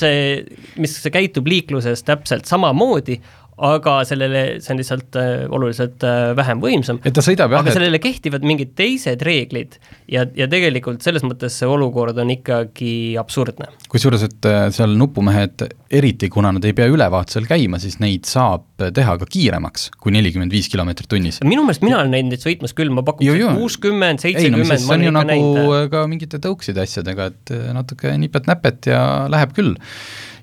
mis 0.80 0.96
käitub 1.12 1.46
liikluses 1.46 2.02
täpselt 2.02 2.48
samamoodi, 2.48 3.20
aga 3.58 3.94
sellele, 4.06 4.42
see 4.62 4.72
on 4.74 4.78
lihtsalt 4.78 5.16
äh, 5.18 5.44
oluliselt 5.50 6.04
äh, 6.06 6.30
vähem 6.38 6.60
võimsam. 6.62 7.00
et 7.02 7.14
ta 7.14 7.22
sõidab 7.24 7.52
jah, 7.52 7.64
aga 7.64 7.74
sellele 7.74 7.98
kehtivad 8.02 8.46
mingid 8.46 8.74
teised 8.78 9.22
reeglid 9.26 9.78
ja, 10.06 10.24
ja 10.38 10.46
tegelikult 10.50 11.02
selles 11.02 11.24
mõttes 11.26 11.56
see 11.58 11.68
olukord 11.68 12.18
on 12.22 12.30
ikkagi 12.34 12.92
absurdne. 13.18 13.70
kusjuures, 13.90 14.24
et 14.28 14.48
äh, 14.48 14.68
seal 14.74 14.94
nupumehed, 14.98 15.66
eriti 15.90 16.30
kuna 16.30 16.52
nad 16.54 16.68
ei 16.68 16.76
pea 16.76 16.86
ülevaatusel 16.92 17.48
käima, 17.50 17.80
siis 17.82 17.98
neid 18.02 18.28
saab 18.30 18.66
teha 18.94 19.16
ka 19.18 19.26
kiiremaks 19.26 19.88
kui 19.98 20.14
nelikümmend 20.14 20.54
viis 20.54 20.70
kilomeetrit 20.70 21.10
tunnis. 21.10 21.42
minu 21.42 21.66
meelest 21.66 21.82
mina 21.82 21.98
olen 22.02 22.14
näinud 22.14 22.36
neid 22.36 22.44
sõitmas 22.44 22.76
küll, 22.78 22.94
ma 22.94 23.02
pakun 23.06 23.26
kuuskümmend, 23.58 24.22
seitsekümmend, 24.22 24.86
ma 24.86 24.94
olen 24.94 25.08
ikka 25.08 25.16
nagu 25.18 25.32
näinud. 25.32 25.92
ka 25.94 26.06
mingite 26.10 26.42
tõukside 26.44 26.86
asjadega, 26.86 27.30
et 27.32 27.54
natuke 27.74 28.14
nipet-näpet 28.22 28.92
ja 28.92 29.02
läheb 29.32 29.56
küll. 29.56 29.74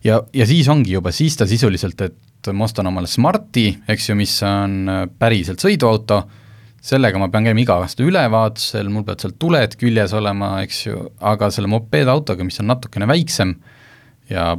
Ja, 0.06 0.22
ja 0.34 0.48
siis 0.48 0.70
ongi 0.72 0.96
juba, 0.96 1.14
siis 1.16 1.38
ta 1.38 1.48
sisuliselt, 1.50 2.02
et 2.06 2.52
ma 2.54 2.68
ostan 2.68 2.90
omale 2.92 3.10
Smarti, 3.10 3.72
eks 3.90 4.12
ju, 4.12 4.18
mis 4.20 4.34
on 4.46 4.84
äh, 4.92 5.06
päriselt 5.20 5.64
sõiduauto, 5.64 6.22
sellega 6.86 7.18
ma 7.18 7.32
pean 7.34 7.48
käima 7.48 7.64
iga 7.64 7.80
aasta 7.82 8.06
ülevaatusel, 8.06 8.92
mul 8.94 9.06
peavad 9.08 9.26
seal 9.26 9.34
tuled 9.42 9.78
küljes 9.82 10.14
olema, 10.18 10.52
eks 10.66 10.84
ju, 10.86 11.02
aga 11.26 11.50
selle 11.54 11.72
mopeedautoga, 11.72 12.46
mis 12.46 12.62
on 12.62 12.70
natukene 12.70 13.10
väiksem 13.10 13.56
ja 14.30 14.54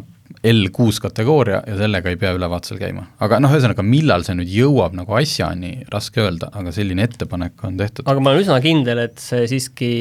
L6 0.46 1.00
kategooria 1.02 1.60
ja 1.66 1.76
sellega 1.78 2.10
ei 2.12 2.18
pea 2.20 2.32
ülevaatusel 2.36 2.78
käima. 2.80 3.06
aga 3.22 3.38
noh, 3.42 3.52
ühesõnaga, 3.54 3.84
millal 3.86 4.24
see 4.26 4.36
nüüd 4.38 4.50
jõuab 4.52 4.96
nagu 4.98 5.16
asjani, 5.18 5.72
raske 5.92 6.22
öelda, 6.22 6.50
aga 6.56 6.72
selline 6.74 7.06
ettepanek 7.06 7.64
on 7.66 7.78
tehtud. 7.80 8.06
aga 8.06 8.22
ma 8.22 8.32
olen 8.32 8.44
üsna 8.44 8.58
kindel, 8.64 9.02
et 9.06 9.22
see 9.22 9.46
siiski 9.50 9.92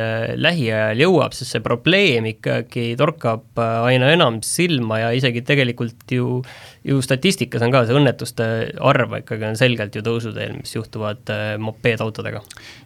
äh, 0.00 0.32
lähiajal 0.40 1.04
jõuab, 1.06 1.36
sest 1.36 1.56
see 1.56 1.64
probleem 1.64 2.28
ikkagi 2.32 2.88
torkab 3.00 3.62
äh, 3.62 3.90
aina 3.92 4.10
enam 4.14 4.40
silma 4.46 5.02
ja 5.04 5.12
isegi 5.16 5.44
tegelikult 5.46 6.16
ju 6.16 6.40
ju 6.86 7.02
statistikas 7.02 7.64
on 7.66 7.74
ka 7.74 7.84
see 7.86 7.96
õnnetuste 7.98 8.48
arv 8.78 9.16
ikkagi 9.20 9.48
on 9.48 9.58
selgelt 9.58 9.96
ju 9.96 10.04
tõusuteel, 10.06 10.56
mis 10.60 10.74
juhtuvad 10.76 11.32
äh, 11.34 11.46
mopeedautodega. 11.62 12.42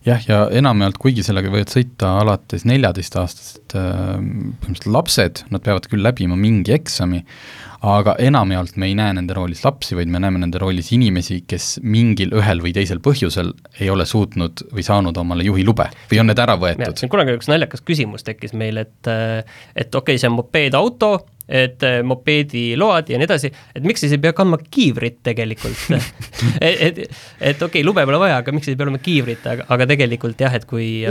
jah, 0.08 0.28
ja 0.28 0.42
enamjaolt, 0.60 0.98
kuigi 1.00 1.24
sellega 1.26 1.52
võivad 1.52 1.72
sõita 1.72 2.16
alates 2.22 2.66
neljateistaastased 2.68 3.76
põhimõtteliselt 3.76 4.86
lapsed, 4.94 5.42
nad 5.52 5.64
peavad 5.64 5.86
küll 5.90 6.02
läbima 6.04 6.36
mingi 6.38 6.74
eksami, 6.74 7.22
aga 7.86 8.14
enamjaolt 8.20 8.76
me 8.80 8.90
ei 8.90 8.96
näe 8.98 9.14
nende 9.16 9.34
roolis 9.36 9.62
lapsi, 9.64 9.96
vaid 9.96 10.10
me 10.12 10.20
näeme 10.22 10.40
nende 10.42 10.60
roolis 10.60 10.90
inimesi, 10.96 11.40
kes 11.48 11.78
mingil 11.82 12.34
ühel 12.36 12.60
või 12.64 12.74
teisel 12.76 13.00
põhjusel 13.04 13.52
ei 13.80 13.90
ole 13.92 14.06
suutnud 14.08 14.66
või 14.74 14.84
saanud 14.84 15.16
omale 15.20 15.46
juhilube 15.46 15.88
või 16.10 16.22
on 16.22 16.30
need 16.30 16.42
ära 16.42 16.58
võetud. 16.60 17.04
kunagi 17.10 17.38
üks 17.38 17.50
naljakas 17.50 17.84
küsimus 17.86 18.26
tekkis 18.26 18.52
meil, 18.52 18.80
et 18.82 19.10
et 19.10 19.94
okei 19.94 20.16
okay,, 20.16 20.20
see 20.20 20.28
on 20.28 20.36
mopeedauto, 20.36 21.12
et 21.50 21.82
äh, 21.86 21.98
mopeediload 22.06 23.10
ja 23.10 23.18
nii 23.18 23.26
edasi, 23.26 23.50
et 23.74 23.86
miks 23.86 24.04
siis 24.04 24.14
ei 24.14 24.22
pea 24.22 24.34
kandma 24.36 24.60
kiivrit 24.62 25.18
tegelikult 25.26 25.90
et, 26.60 26.76
et, 26.78 27.00
et 27.02 27.56
okei 27.56 27.80
okay,, 27.80 27.84
lube 27.86 28.04
pole 28.06 28.20
vaja, 28.22 28.38
aga 28.44 28.54
miks 28.54 28.70
ei 28.70 28.78
pea 28.78 28.86
olema 28.86 29.02
kiivrit, 29.02 29.46
aga, 29.50 29.66
aga 29.74 29.88
tegelikult 29.90 30.40
jah, 30.40 30.54
et 30.56 30.68
kui 30.70 31.02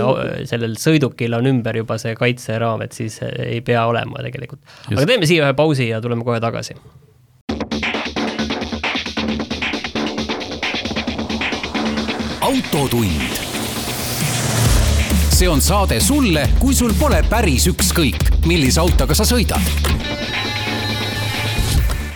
sellel 0.49 0.77
sõidukil 0.79 1.35
on 1.37 1.51
ümber 1.51 1.81
juba 1.81 1.99
see 2.01 2.15
kaitseraam, 2.19 2.85
et 2.87 2.95
siis 2.95 3.19
äh, 3.25 3.35
ei 3.57 3.61
pea 3.65 3.83
olema 3.89 4.23
tegelikult. 4.25 4.63
aga 4.95 5.05
teeme 5.09 5.29
siia 5.29 5.47
ühe 5.47 5.57
pausi 5.57 5.91
ja 5.91 6.01
tuleme 6.01 6.25
kohe 6.27 6.39
tagasi. 6.43 6.79
autotund 12.49 13.48
see 15.39 15.47
on 15.47 15.61
saade 15.63 15.99
sulle, 16.03 16.49
kui 16.59 16.75
sul 16.75 16.91
pole 16.99 17.21
päris 17.29 17.69
ükskõik, 17.71 18.43
millise 18.43 18.81
autoga 18.83 19.15
sa 19.15 19.23
sõidad 19.23 19.63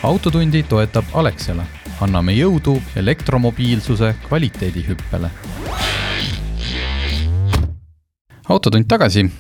autotundi 0.03 0.63
toetab 0.68 1.06
Alexela. 1.13 1.63
anname 2.01 2.34
jõudu 2.36 2.82
elektromobiilsuse 2.96 4.15
kvaliteedihüppele. 4.27 5.30
autotund 8.50 8.86
tagasi. 8.88 9.32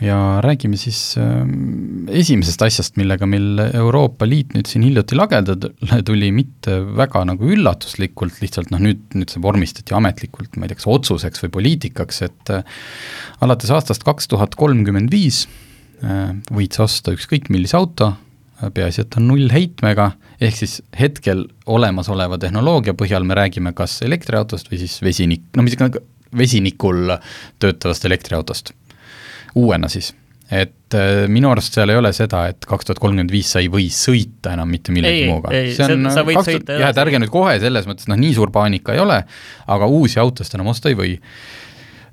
Ja 0.00 0.40
räägime 0.44 0.76
siis 0.76 1.16
äh, 1.18 1.44
esimesest 2.20 2.62
asjast, 2.62 2.96
millega 3.00 3.26
meil 3.28 3.60
Euroopa 3.66 4.28
Liit 4.28 4.52
nüüd 4.56 4.68
siin 4.68 4.84
hiljuti 4.84 5.16
lagedale 5.16 6.02
tuli, 6.06 6.30
mitte 6.34 6.78
väga 6.98 7.24
nagu 7.30 7.48
üllatuslikult, 7.54 8.40
lihtsalt 8.42 8.72
noh, 8.74 8.82
nüüd, 8.82 9.02
nüüd 9.16 9.32
see 9.32 9.42
vormistati 9.42 9.96
ametlikult, 9.96 10.56
ma 10.56 10.66
ei 10.66 10.72
tea, 10.72 10.80
kas 10.82 10.90
otsuseks 10.92 11.46
või 11.46 11.54
poliitikaks, 11.56 12.22
et 12.28 12.54
äh, 12.54 12.76
alates 13.44 13.72
aastast 13.72 14.04
kaks 14.06 14.28
tuhat 14.32 14.58
kolmkümmend 14.60 15.12
viis 15.12 15.44
äh, 16.04 16.34
võid 16.52 16.76
sa 16.76 16.86
osta 16.88 17.16
ükskõik 17.16 17.50
millise 17.54 17.78
auto, 17.80 18.12
peaasi, 18.56 19.04
et 19.04 19.16
on 19.20 19.26
nullheitmega, 19.28 20.10
ehk 20.40 20.56
siis 20.56 20.78
hetkel 20.96 21.44
olemasoleva 21.68 22.38
tehnoloogia 22.40 22.96
põhjal 22.96 23.24
me 23.28 23.36
räägime 23.36 23.72
kas 23.76 23.98
elektriautost 24.04 24.72
või 24.72 24.80
siis 24.80 24.96
vesinik, 25.04 25.44
no 25.56 25.64
mis 25.64 25.76
ikka 25.76 25.90
vesinikul 26.36 27.12
töötavast 27.60 28.04
elektriautost 28.08 28.72
uuena 29.56 29.90
siis. 29.92 30.12
Et 30.46 30.94
äh, 30.94 31.24
minu 31.32 31.50
arust 31.50 31.74
seal 31.74 31.90
ei 31.90 31.98
ole 31.98 32.12
seda, 32.14 32.44
et 32.52 32.66
kaks 32.70 32.86
tuhat 32.86 33.00
kolmkümmend 33.02 33.32
viis 33.34 33.48
sa 33.50 33.58
ei 33.62 33.70
või 33.72 33.88
sõita 33.90 34.52
enam 34.54 34.70
mitte 34.70 34.94
millegi 34.94 35.24
muuga. 35.26 35.50
see 35.74 35.88
on 35.90 36.06
sa 36.14 36.22
võid 36.26 36.38
2000, 36.38 36.52
sõita 36.52 36.76
jah, 36.78 36.92
et 36.94 37.00
ärge 37.02 37.20
nüüd 37.22 37.32
kohe 37.34 37.56
selles 37.62 37.88
mõttes, 37.90 38.06
noh, 38.10 38.18
nii 38.20 38.36
suur 38.36 38.52
paanika 38.54 38.94
ei 38.94 39.02
ole, 39.02 39.16
aga 39.74 39.88
uusi 39.90 40.20
autosid 40.22 40.54
enam 40.58 40.70
osta 40.70 40.92
ei 40.92 40.98
või. 40.98 41.16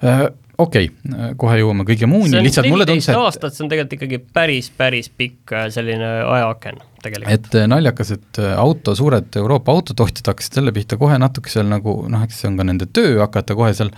Äh, 0.04 0.26
okei 0.64 0.90
okay,, 0.90 1.34
kohe 1.40 1.60
jõuame 1.60 1.86
kõige 1.88 2.10
muuni, 2.10 2.40
lihtsalt 2.44 2.70
mulle 2.72 2.88
tundus, 2.90 3.10
et 3.12 3.20
aastat, 3.20 3.56
see 3.56 3.66
on 3.66 3.72
tegelikult 3.72 3.98
ikkagi 4.00 4.20
päris, 4.36 4.70
päris 4.78 5.10
pikk 5.12 5.54
äh, 5.56 5.68
selline 5.74 6.10
ajaaken 6.24 6.82
tegelikult. 7.04 7.34
et 7.34 7.58
äh, 7.60 7.68
naljakas, 7.70 8.14
et 8.18 8.40
äh, 8.42 8.54
auto, 8.60 8.96
suured 8.98 9.36
Euroopa 9.40 9.76
autotootjad 9.76 10.32
hakkasid 10.32 10.60
selle 10.60 10.74
pihta 10.76 10.98
kohe 11.02 11.18
natuke 11.22 11.52
seal 11.52 11.68
nagu 11.70 11.98
noh, 12.12 12.24
eks 12.26 12.42
see 12.44 12.52
on 12.52 12.58
ka 12.60 12.68
nende 12.68 12.88
töö, 12.90 13.18
hakata 13.24 13.58
kohe 13.60 13.74
seal 13.78 13.92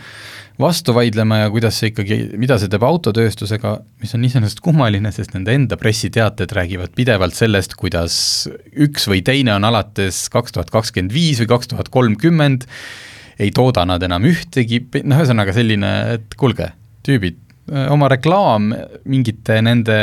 vastu 0.62 0.96
vaidlema 0.96 1.42
ja 1.44 1.50
kuidas 1.54 1.80
see 1.82 1.92
ikkagi, 1.92 2.20
mida 2.40 2.58
see 2.62 2.72
teeb 2.72 2.86
autotööstusega, 2.88 3.76
mis 4.04 4.16
on 4.16 4.28
iseenesest 4.28 4.62
kummaline, 4.64 5.12
sest 5.16 5.36
nende 5.36 5.56
enda 5.56 5.80
pressiteated 5.80 6.54
räägivad 6.56 6.96
pidevalt 6.96 7.36
sellest, 7.36 7.76
kuidas 7.80 8.18
üks 8.72 9.10
või 9.12 9.22
teine 9.26 9.56
on 9.58 9.68
alates 9.68 10.26
kaks 10.34 10.56
tuhat 10.56 10.72
kakskümmend 10.74 11.16
viis 11.16 11.44
või 11.44 11.52
kaks 11.58 11.74
tuhat 11.74 11.92
kolmkümmend 11.94 12.70
ei 13.40 13.52
tooda 13.56 13.86
nad 13.88 14.04
enam 14.04 14.26
ühtegi, 14.28 14.82
noh, 15.04 15.20
ühesõnaga 15.22 15.56
selline, 15.56 15.92
et 16.16 16.38
kuulge, 16.40 16.72
tüübid, 17.06 17.42
oma 17.90 18.08
reklaam 18.12 18.70
mingite 19.10 19.58
nende 19.66 19.96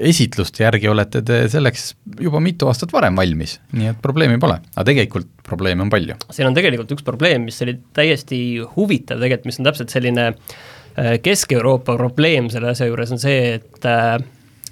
esitluste 0.00 0.64
järgi 0.64 0.88
olete 0.88 1.20
te 1.26 1.42
selleks 1.52 1.90
juba 2.20 2.40
mitu 2.40 2.68
aastat 2.70 2.94
varem 2.94 3.18
valmis, 3.18 3.58
nii 3.76 3.90
et 3.92 3.98
probleemi 4.02 4.38
pole, 4.40 4.56
aga 4.72 4.86
tegelikult 4.88 5.28
probleeme 5.44 5.84
on 5.84 5.92
palju. 5.92 6.16
siin 6.32 6.48
on 6.48 6.56
tegelikult 6.56 6.94
üks 6.96 7.04
probleem, 7.04 7.44
mis 7.50 7.60
oli 7.66 7.76
täiesti 7.96 8.38
huvitav 8.76 9.20
tegelikult, 9.20 9.50
mis 9.50 9.60
on 9.60 9.68
täpselt 9.68 9.92
selline 9.92 10.30
äh, 10.30 11.18
Kesk-Euroopa 11.24 11.98
probleem 12.00 12.48
selle 12.52 12.72
asja 12.72 12.88
juures 12.88 13.12
on 13.12 13.20
see, 13.20 13.58
et 13.58 13.90
äh, 13.90 14.16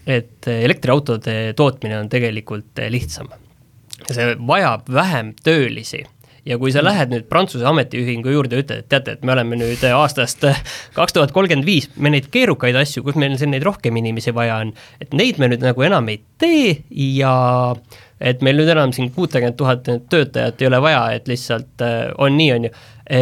et 0.06 0.48
elektriautode 0.48 1.52
tootmine 1.54 2.00
on 2.00 2.08
tegelikult 2.10 2.80
lihtsam. 2.90 3.28
see 4.08 4.32
vajab 4.48 4.88
vähem 4.90 5.34
töölisi 5.44 6.00
ja 6.46 6.58
kui 6.58 6.72
sa 6.74 6.80
mm. 6.80 6.86
lähed 6.88 7.12
nüüd 7.14 7.26
Prantsuse 7.30 7.66
ametiühingu 7.70 8.32
juurde 8.34 8.58
ja 8.58 8.64
ütled, 8.64 8.84
et 8.84 8.90
teate, 8.92 9.16
et 9.16 9.26
me 9.26 9.34
oleme 9.36 9.58
nüüd 9.60 9.82
aastast 9.92 10.44
kaks 10.96 11.16
tuhat 11.16 11.34
kolmkümmend 11.34 11.66
viis, 11.66 11.88
me 11.96 12.12
neid 12.12 12.30
keerukaid 12.34 12.78
asju, 12.82 13.04
kus 13.06 13.18
meil 13.20 13.36
siin 13.40 13.54
neid 13.54 13.66
rohkem 13.66 13.96
inimesi 14.00 14.34
vaja 14.34 14.60
on, 14.64 14.72
et 15.02 15.14
neid 15.16 15.38
me 15.42 15.52
nüüd 15.52 15.62
nagu 15.64 15.86
enam 15.86 16.10
ei 16.12 16.22
tee 16.42 16.80
ja 17.16 17.34
et 18.22 18.44
meil 18.44 18.58
nüüd 18.60 18.70
enam 18.72 18.94
siin 18.94 19.10
kuutekümmet 19.14 19.58
tuhat 19.58 19.88
töötajat 20.10 20.62
ei 20.62 20.70
ole 20.70 20.80
vaja, 20.84 21.02
et 21.16 21.28
lihtsalt 21.30 21.84
äh, 21.84 22.06
on 22.22 22.38
nii, 22.38 22.48
on 22.54 22.68
ju, 22.68 22.72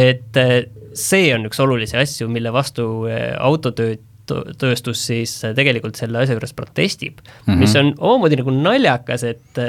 et 0.01 0.39
äh, 0.39 0.55
see 0.97 1.31
on 1.35 1.47
üks 1.49 1.61
olulisi 1.63 1.97
asju, 1.99 2.29
mille 2.31 2.53
vastu 2.53 2.87
äh, 3.09 3.33
autotööd 3.41 4.07
tööstus 4.61 5.01
siis 5.09 5.33
tegelikult 5.57 5.97
selle 5.99 6.21
asja 6.21 6.37
juures 6.37 6.53
protestib 6.55 7.17
mm, 7.19 7.41
-hmm. 7.49 7.57
mis 7.59 7.73
on 7.75 7.89
omamoodi 7.97 8.37
nagu 8.39 8.53
naljakas, 8.53 9.25
et 9.27 9.59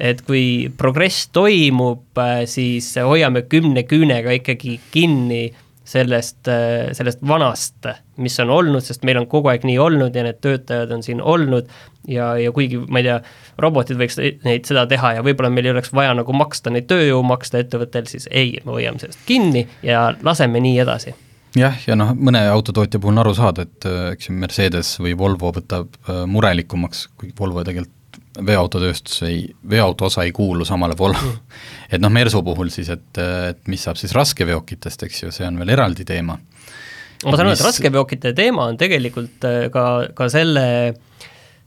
et 0.00 0.22
kui 0.24 0.70
progress 0.80 1.28
toimub, 1.34 2.06
äh, 2.18 2.44
siis 2.48 2.94
hoiame 2.96 3.44
kümne 3.50 3.84
küünega 3.88 4.32
ikkagi 4.38 4.78
kinni 4.94 5.50
sellest, 5.90 6.48
äh, 6.48 6.90
sellest 6.96 7.20
vanast, 7.26 7.86
mis 8.16 8.38
on 8.40 8.50
olnud, 8.54 8.84
sest 8.86 9.04
meil 9.04 9.20
on 9.20 9.28
kogu 9.30 9.50
aeg 9.52 9.66
nii 9.66 9.78
olnud 9.82 10.16
ja 10.16 10.24
need 10.26 10.40
töötajad 10.44 10.92
on 10.94 11.04
siin 11.04 11.22
olnud. 11.22 11.70
Ja, 12.08 12.32
ja 12.40 12.52
kuigi 12.56 12.78
ma 12.80 13.02
ei 13.02 13.06
tea, 13.06 13.18
robotid 13.60 13.98
võiks 14.00 14.16
neid, 14.18 14.64
seda 14.66 14.86
teha 14.88 15.18
ja 15.18 15.24
võib-olla 15.24 15.50
meil 15.52 15.68
ei 15.68 15.74
oleks 15.74 15.92
vaja 15.94 16.14
nagu 16.16 16.32
maksta 16.34 16.72
neid 16.72 16.88
tööjõu 16.90 17.20
maksta 17.26 17.60
ettevõttel, 17.60 18.08
siis 18.08 18.24
ei, 18.30 18.56
me 18.64 18.78
hoiame 18.78 19.02
sellest 19.02 19.20
kinni 19.28 19.66
ja 19.86 20.08
laseme 20.24 20.62
nii 20.64 20.80
edasi. 20.80 21.12
Jah, 21.58 21.76
ja 21.84 21.96
noh, 21.98 22.14
mõne 22.14 22.40
autotootja 22.48 23.02
puhul 23.02 23.16
on 23.16 23.24
aru 23.24 23.34
saada, 23.36 23.66
et 23.66 23.86
äh, 23.90 24.12
eks 24.14 24.30
ju 24.30 24.36
Mercedes 24.38 24.94
või 25.02 25.16
Volvo 25.18 25.52
võtab 25.58 25.98
murelikumaks, 26.30 27.08
kuigi 27.18 27.34
Volvo 27.38 27.66
tegelikult 27.66 27.99
veoautotööstus 28.38 29.22
ei, 29.26 29.42
veoauto 29.70 30.06
osa 30.06 30.24
ei 30.26 30.32
kuulu 30.32 30.64
samale 30.64 30.94
Volvo 30.98 31.18
mm.. 31.18 31.58
et 31.92 32.02
noh, 32.02 32.12
Mersu 32.12 32.42
puhul 32.46 32.70
siis, 32.72 32.90
et, 32.92 33.22
et 33.50 33.62
mis 33.70 33.82
saab 33.82 33.98
siis 34.00 34.14
raskeveokitest, 34.16 35.06
eks 35.08 35.24
ju, 35.24 35.34
see 35.34 35.46
on 35.48 35.58
veel 35.60 35.74
eraldi 35.74 36.06
teema. 36.06 36.38
ma 36.38 37.34
saan 37.34 37.44
aru 37.44 37.52
mis..., 37.52 37.60
et 37.60 37.66
raskeveokite 37.66 38.34
teema 38.38 38.68
on 38.70 38.78
tegelikult 38.80 39.46
äh, 39.48 39.62
ka, 39.74 39.86
ka 40.14 40.28
selle, 40.32 40.66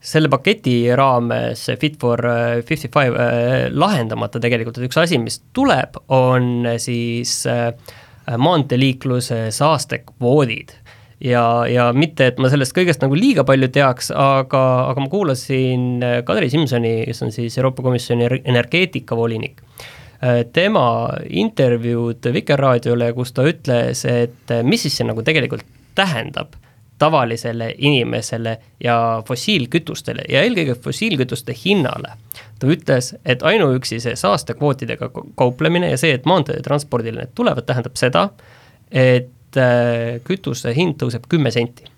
selle 0.03 0.31
paketi 0.31 0.77
raames 0.95 1.67
Fit 1.81 1.99
for 1.99 2.23
äh, 2.31 2.61
fifty 2.67 2.91
five 2.93 3.19
äh, 3.19 3.67
lahendamata 3.71 4.41
tegelikult, 4.43 4.79
et 4.79 4.87
üks 4.87 5.01
asi, 5.03 5.19
mis 5.19 5.41
tuleb, 5.55 5.99
on 6.15 6.69
siis 6.79 7.41
maanteeliikluse 8.23 9.49
saastekvoodid 9.51 10.71
ja, 11.23 11.43
ja 11.69 11.87
mitte, 11.95 12.27
et 12.27 12.39
ma 12.41 12.51
sellest 12.51 12.75
kõigest 12.75 13.03
nagu 13.03 13.17
liiga 13.17 13.45
palju 13.47 13.69
teaks, 13.73 14.11
aga, 14.11 14.63
aga 14.91 15.03
ma 15.03 15.11
kuulasin 15.11 16.03
äh, 16.03 16.17
Kadri 16.27 16.49
Simsoni, 16.51 16.95
kes 17.07 17.23
on 17.25 17.33
siis 17.35 17.57
Euroopa 17.59 17.85
Komisjoni 17.85 18.27
energeetikavolinik, 18.41 19.63
äh, 20.19 20.43
tema 20.55 20.85
intervjuud 21.29 22.31
Vikerraadiole, 22.35 23.13
kus 23.17 23.33
ta 23.35 23.47
ütles, 23.47 24.03
et 24.09 24.53
äh, 24.53 24.65
mis 24.67 24.85
siis 24.85 24.99
see 24.99 25.07
nagu 25.07 25.23
tegelikult 25.25 25.65
tähendab 25.95 26.57
tavalisele 27.03 27.73
inimesele 27.83 28.57
ja 28.83 28.95
fossiilkütustele 29.27 30.23
ja 30.29 30.43
eelkõige 30.45 30.75
fossiilkütuste 30.79 31.55
hinnale. 31.65 32.13
ta 32.59 32.67
ütles, 32.69 33.09
et 33.25 33.43
ainuüksi 33.43 33.99
see 33.99 34.15
saastekvootidega 34.15 35.09
kauplemine 35.35 35.89
ja 35.89 35.97
see, 35.99 36.13
et 36.15 36.27
maanteetranspordile 36.29 37.25
need 37.25 37.33
tulevad, 37.35 37.65
tähendab 37.67 37.97
seda, 37.99 38.29
et 38.91 39.27
et 39.53 39.61
äh, 39.61 40.21
kütuse 40.25 40.73
hind 40.75 40.97
tõuseb 41.01 41.27
kümme 41.29 41.51
senti. 41.51 41.89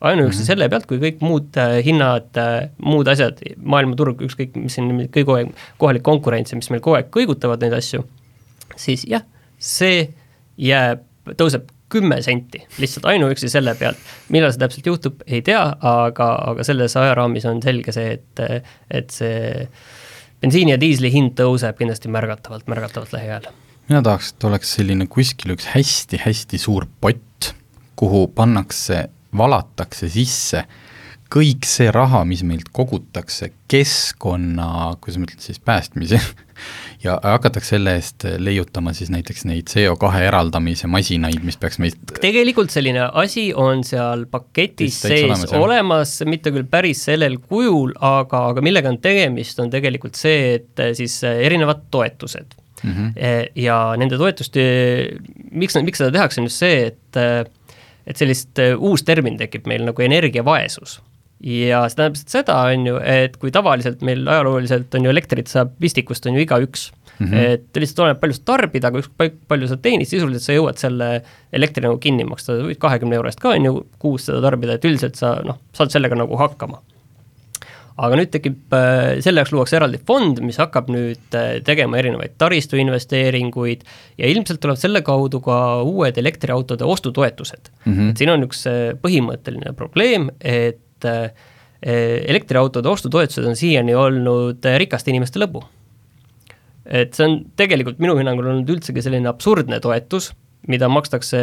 ainuüksi 0.00 0.38
mm 0.38 0.42
-hmm. 0.42 0.46
selle 0.46 0.68
pealt, 0.68 0.86
kui 0.86 0.98
kõik 0.98 1.20
muud 1.20 1.56
äh, 1.56 1.84
hinnad, 1.84 2.30
äh, 2.36 2.70
muud 2.78 3.08
asjad, 3.08 3.40
maailmaturg, 3.62 4.20
ükskõik 4.22 4.54
mis 4.54 4.74
siin 4.74 5.08
kogu 5.10 5.34
aeg, 5.34 5.48
kohalik 5.78 6.02
konkurents 6.02 6.52
ja 6.52 6.56
mis 6.56 6.70
meil 6.70 6.80
kogu 6.80 6.96
aeg 6.96 7.10
kõigutavad 7.10 7.60
neid 7.60 7.72
asju, 7.72 8.04
siis 8.76 9.04
jah, 9.08 9.24
see 9.58 10.14
jääb, 10.56 11.02
tõuseb 11.34 11.66
kümme 11.88 12.22
senti, 12.22 12.62
lihtsalt 12.78 13.06
ainuüksi 13.06 13.48
selle 13.48 13.74
pealt. 13.74 13.96
millal 14.28 14.52
see 14.52 14.58
täpselt 14.58 14.86
juhtub, 14.86 15.22
ei 15.26 15.42
tea, 15.42 15.76
aga, 15.80 16.34
aga 16.52 16.64
selles 16.64 16.96
ajaraamis 16.96 17.44
on 17.44 17.62
selge 17.62 17.92
see, 17.92 18.12
et, 18.12 18.62
et 18.90 19.10
see 19.10 19.68
bensiini 20.40 20.70
ja 20.70 20.80
diisli 20.80 21.10
hind 21.12 21.34
tõuseb 21.34 21.74
kindlasti 21.78 22.08
märgatavalt, 22.08 22.68
märgatavalt 22.68 23.12
lähiajal 23.12 23.50
mina 23.88 24.02
tahaks, 24.04 24.32
et 24.34 24.48
oleks 24.48 24.74
selline 24.78 25.08
kuskil 25.10 25.54
üks 25.56 25.70
hästi-hästi 25.74 26.60
suur 26.60 26.86
pott, 27.00 27.52
kuhu 27.98 28.26
pannakse, 28.34 29.06
valatakse 29.36 30.08
sisse 30.12 30.64
kõik 31.32 31.66
see 31.68 31.90
raha, 31.92 32.22
mis 32.28 32.42
meilt 32.46 32.70
kogutakse 32.74 33.50
keskkonna, 33.70 34.94
kuidas 35.02 35.18
ma 35.20 35.28
ütlen 35.28 35.44
siis, 35.44 35.62
päästmise. 35.62 36.20
Ja 36.98 37.12
hakatakse 37.22 37.76
selle 37.76 37.92
eest 37.94 38.24
leiutama 38.42 38.90
siis 38.90 39.12
näiteks 39.14 39.44
neid 39.46 39.68
CO2 39.70 40.08
eraldamise 40.26 40.88
masinaid, 40.90 41.38
mis 41.46 41.54
peaks 41.54 41.78
meid 41.78 41.94
tegelikult 42.18 42.74
selline 42.74 43.04
asi 43.22 43.52
on 43.54 43.84
seal 43.86 44.24
paketis 44.26 44.96
sees 45.04 45.22
olemas, 45.28 45.52
olemas, 45.54 46.16
mitte 46.26 46.50
küll 46.50 46.66
päris 46.66 47.04
sellel 47.06 47.38
kujul, 47.38 47.92
aga, 48.02 48.40
aga 48.50 48.64
millega 48.66 48.90
on 48.90 48.98
tegemist, 48.98 49.62
on 49.62 49.70
tegelikult 49.70 50.18
see, 50.18 50.56
et 50.56 50.82
siis 50.98 51.20
erinevad 51.30 51.86
toetused 51.94 52.58
mm. 52.82 52.90
-hmm. 52.90 53.50
ja 53.54 53.78
nende 54.00 54.18
toetuste, 54.20 54.64
miks, 55.50 55.76
miks 55.82 56.02
seda 56.02 56.14
tehakse, 56.14 56.40
on 56.40 56.50
just 56.50 56.64
see, 56.64 56.92
et 56.92 57.22
et 58.08 58.16
sellist 58.16 58.58
äh, 58.62 58.72
uus 58.72 59.04
termin 59.04 59.36
tekib 59.36 59.66
meil 59.68 59.84
nagu 59.84 60.02
energiavaesus 60.02 60.98
ja 61.44 61.84
see 61.86 61.98
tähendab 61.98 62.18
seda, 62.18 62.56
on 62.72 62.86
ju, 62.88 63.00
et 63.04 63.36
kui 63.38 63.52
tavaliselt 63.54 64.02
meil 64.06 64.24
ajalooliselt 64.26 64.94
on 64.98 65.06
ju 65.06 65.12
elektrit 65.12 65.50
saab 65.50 65.76
pistikust 65.82 66.26
on 66.26 66.34
ju 66.34 66.42
igaüks 66.42 66.88
mm, 67.18 67.26
-hmm. 67.26 67.36
et 67.54 67.78
lihtsalt 67.78 68.04
oleneb, 68.04 68.20
palju 68.20 68.34
sa 68.34 68.42
tarbid, 68.52 68.84
aga 68.84 69.02
ükskõik 69.02 69.38
palju 69.48 69.68
sa 69.68 69.76
teenid, 69.76 70.08
sisuliselt 70.10 70.42
sa 70.42 70.56
jõuad 70.56 70.80
selle 70.82 71.10
elektri 71.52 71.84
nagu 71.86 71.98
kinni 72.02 72.26
maksta, 72.26 72.58
võid 72.66 72.80
kahekümne 72.82 73.18
euro 73.20 73.30
eest 73.30 73.40
ka 73.40 73.54
on 73.54 73.70
ju 73.70 73.86
kuus 73.98 74.26
seda 74.26 74.42
tarbida, 74.42 74.74
et 74.74 74.84
üldiselt 74.84 75.16
sa 75.20 75.36
noh, 75.44 75.60
saad 75.72 75.94
sellega 75.94 76.18
nagu 76.18 76.36
hakkama. 76.36 76.82
Aga 77.98 78.18
nüüd 78.20 78.30
tekib, 78.30 78.58
selle 79.24 79.42
jaoks 79.42 79.52
luuakse 79.54 79.78
eraldi 79.78 80.00
fond, 80.06 80.38
mis 80.44 80.58
hakkab 80.60 80.90
nüüd 80.92 81.38
tegema 81.66 81.98
erinevaid 81.98 82.36
taristuinvesteeringuid 82.38 83.82
ja 84.20 84.30
ilmselt 84.30 84.62
tuleb 84.62 84.78
selle 84.78 85.02
kaudu 85.06 85.40
ka 85.44 85.58
uued 85.82 86.20
elektriautode 86.22 86.86
ostutoetused 86.86 87.72
mm. 87.84 87.92
-hmm. 87.92 88.10
et 88.12 88.22
siin 88.22 88.34
on 88.34 88.46
üks 88.46 88.62
põhimõtteline 89.02 89.74
probleem, 89.78 90.30
et 90.38 91.08
elektriautode 91.82 92.88
ostutoetused 92.90 93.46
on 93.46 93.58
siiani 93.58 93.94
olnud 93.94 94.70
rikaste 94.82 95.10
inimeste 95.10 95.42
lõbu 95.42 95.64
et 96.88 97.16
see 97.16 97.26
on 97.26 97.36
tegelikult 97.58 98.00
minu 98.02 98.16
hinnangul 98.18 98.48
olnud 98.48 98.70
üldsegi 98.72 99.04
selline 99.04 99.28
absurdne 99.30 99.78
toetus, 99.84 100.32
mida 100.68 100.88
makstakse, 100.90 101.42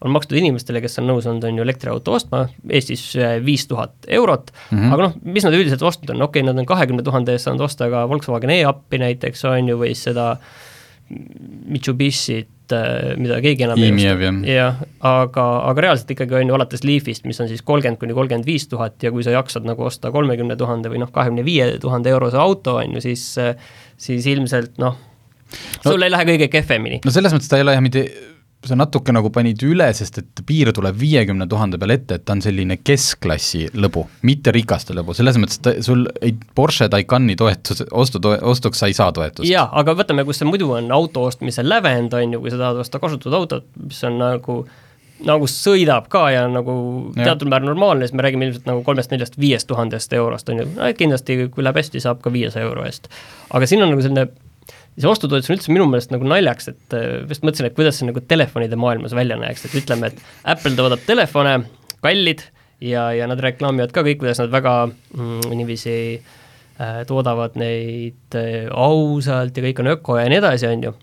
on 0.00 0.14
makstud 0.14 0.38
inimestele, 0.40 0.80
kes 0.80 1.00
on 1.02 1.10
nõus 1.10 1.26
olnud, 1.28 1.44
on 1.44 1.58
ju, 1.60 1.64
elektriauto 1.66 2.14
ostma, 2.16 2.46
Eestis 2.70 3.04
äh, 3.18 3.36
viis 3.44 3.66
tuhat 3.68 4.08
eurot 4.08 4.50
mm, 4.52 4.78
-hmm. 4.78 4.94
aga 4.94 5.08
noh, 5.08 5.18
mis 5.36 5.44
nad 5.46 5.56
üldiselt 5.56 5.82
ostnud 5.82 6.14
on, 6.14 6.22
okei 6.28 6.40
okay,, 6.40 6.48
nad 6.48 6.62
on 6.62 6.68
kahekümne 6.68 7.04
tuhande 7.06 7.36
eest 7.36 7.48
saanud 7.48 7.66
osta 7.66 7.90
ka 7.92 8.06
Volkswagen 8.08 8.50
e-appi 8.56 9.02
näiteks, 9.02 9.44
on 9.50 9.68
ju, 9.68 9.78
või 9.80 9.92
seda 9.98 10.36
Mitsubishit, 11.10 12.70
äh, 12.72 13.16
mida 13.18 13.40
keegi 13.42 13.66
enam 13.66 13.80
ei 13.82 13.90
osta. 13.90 14.30
jah, 14.46 14.80
aga, 15.00 15.46
aga 15.72 15.84
reaalselt 15.86 16.14
ikkagi 16.14 16.38
on 16.38 16.52
ju 16.52 16.56
alates 16.56 16.84
Leafist, 16.86 17.26
mis 17.26 17.40
on 17.42 17.50
siis 17.50 17.62
kolmkümmend 17.66 18.00
kuni 18.00 18.14
kolmkümmend 18.14 18.46
viis 18.46 18.68
tuhat 18.70 19.02
ja 19.02 19.10
kui 19.10 19.26
sa 19.26 19.34
jaksad 19.34 19.66
nagu 19.66 19.84
osta 19.84 20.12
kolmekümne 20.14 20.56
tuhande 20.56 20.92
või 20.92 21.02
noh, 21.02 21.10
kahekümne 21.12 21.44
viie 21.44 21.72
tuhande 21.82 22.14
eurose 22.14 22.38
auto, 22.38 22.78
on 22.80 22.96
ju, 22.96 23.04
siis 23.04 23.26
äh, 23.42 23.56
siis 24.00 24.26
ilmselt 24.30 24.78
noh 24.80 24.96
no,, 24.96 25.92
sul 25.92 26.02
ei 26.02 26.12
lähe 26.12 26.26
kõige 26.32 26.48
kehvemini. 26.52 27.02
no 27.04 27.12
selles 27.14 27.34
mõttes 27.34 27.50
ta 27.50 27.58
ei 27.58 27.66
ole 27.66 27.76
jah 27.76 27.84
mitte 27.84 28.06
sa 28.66 28.76
natuke 28.76 29.12
nagu 29.14 29.30
panid 29.32 29.62
üle, 29.64 29.86
sest 29.96 30.18
et 30.20 30.42
piir 30.46 30.68
tuleb 30.76 30.96
viiekümne 31.00 31.46
tuhande 31.48 31.78
peale 31.80 31.96
ette, 31.96 32.18
et 32.18 32.26
ta 32.28 32.34
on 32.36 32.42
selline 32.44 32.76
keskklassi 32.84 33.70
lõbu, 33.72 34.04
mitte 34.28 34.52
rikaste 34.52 34.96
lõbu, 34.96 35.14
selles 35.16 35.38
mõttes, 35.40 35.62
et 35.64 35.80
sul 35.86 36.04
ei, 36.20 36.34
Porsche 36.54 36.90
Taycani 36.92 37.38
toetus, 37.40 37.84
ostu, 37.90 38.20
ostuks 38.52 38.82
sa 38.82 38.90
ei 38.90 38.96
saa 38.96 39.14
toetust. 39.16 39.48
jaa, 39.48 39.64
aga 39.80 39.96
võtame, 39.96 40.26
kus 40.28 40.42
see 40.42 40.50
muidu 40.50 40.68
on 40.76 40.92
auto 40.92 41.24
ostmise 41.30 41.64
lävend, 41.64 42.12
on 42.16 42.36
ju, 42.36 42.42
kui 42.44 42.52
sa 42.52 42.60
tahad 42.60 42.82
osta 42.84 43.00
kasutatud 43.00 43.38
autot, 43.40 43.66
mis 43.80 44.04
on 44.08 44.20
nagu 44.20 44.60
nagu 45.26 45.48
sõidab 45.50 46.06
ka 46.12 46.22
ja 46.32 46.46
nagu 46.48 46.74
teatud 47.16 47.48
määral 47.50 47.68
normaalne, 47.68 48.06
siis 48.06 48.16
me 48.16 48.24
räägime 48.24 48.46
ilmselt 48.48 48.68
nagu 48.68 48.84
kolmest-neljast, 48.86 49.36
viiest 49.40 49.68
tuhandest 49.68 50.12
eurost, 50.16 50.48
on 50.48 50.62
ju, 50.62 50.68
kindlasti 50.96 51.36
kui 51.52 51.64
läheb 51.64 51.80
hästi, 51.80 52.00
saab 52.00 52.22
ka 52.24 52.32
viiesaja 52.32 52.64
euro 52.68 52.86
eest. 52.88 53.10
aga 53.52 53.68
siin 53.68 53.84
on 53.84 53.92
nagu 53.92 54.04
selline, 54.04 54.30
see 54.98 55.10
ostutoetus 55.10 55.50
on 55.50 55.56
üldse 55.58 55.72
minu 55.72 55.86
meelest 55.90 56.14
nagu 56.14 56.26
naljaks, 56.28 56.70
et 56.72 56.96
äh, 56.96 57.20
just 57.30 57.44
mõtlesin, 57.46 57.70
et 57.70 57.76
kuidas 57.76 58.00
see 58.00 58.08
nagu 58.08 58.22
telefonide 58.30 58.78
maailmas 58.80 59.14
välja 59.16 59.38
näeks, 59.40 59.66
et 59.68 59.76
ütleme, 59.82 60.10
et 60.10 60.24
Apple 60.54 60.74
toodab 60.78 61.04
telefone, 61.06 61.58
kallid, 62.04 62.44
ja, 62.84 63.10
ja 63.16 63.28
nad 63.30 63.40
reklaamivad 63.44 63.94
ka 63.94 64.04
kõik, 64.06 64.22
kuidas 64.22 64.40
nad 64.42 64.52
väga 64.52 64.74
mm, 64.88 65.52
niiviisi 65.60 65.94
äh, 66.16 67.02
toodavad 67.08 67.58
neid 67.60 68.38
äh, 68.38 68.66
ausalt 68.72 69.56
ja 69.56 69.68
kõik 69.68 69.84
on 69.84 69.94
öko 69.94 70.18
ja 70.20 70.28
nii 70.30 70.40
edasi, 70.42 70.68
on 70.70 70.90
ju 70.90 70.96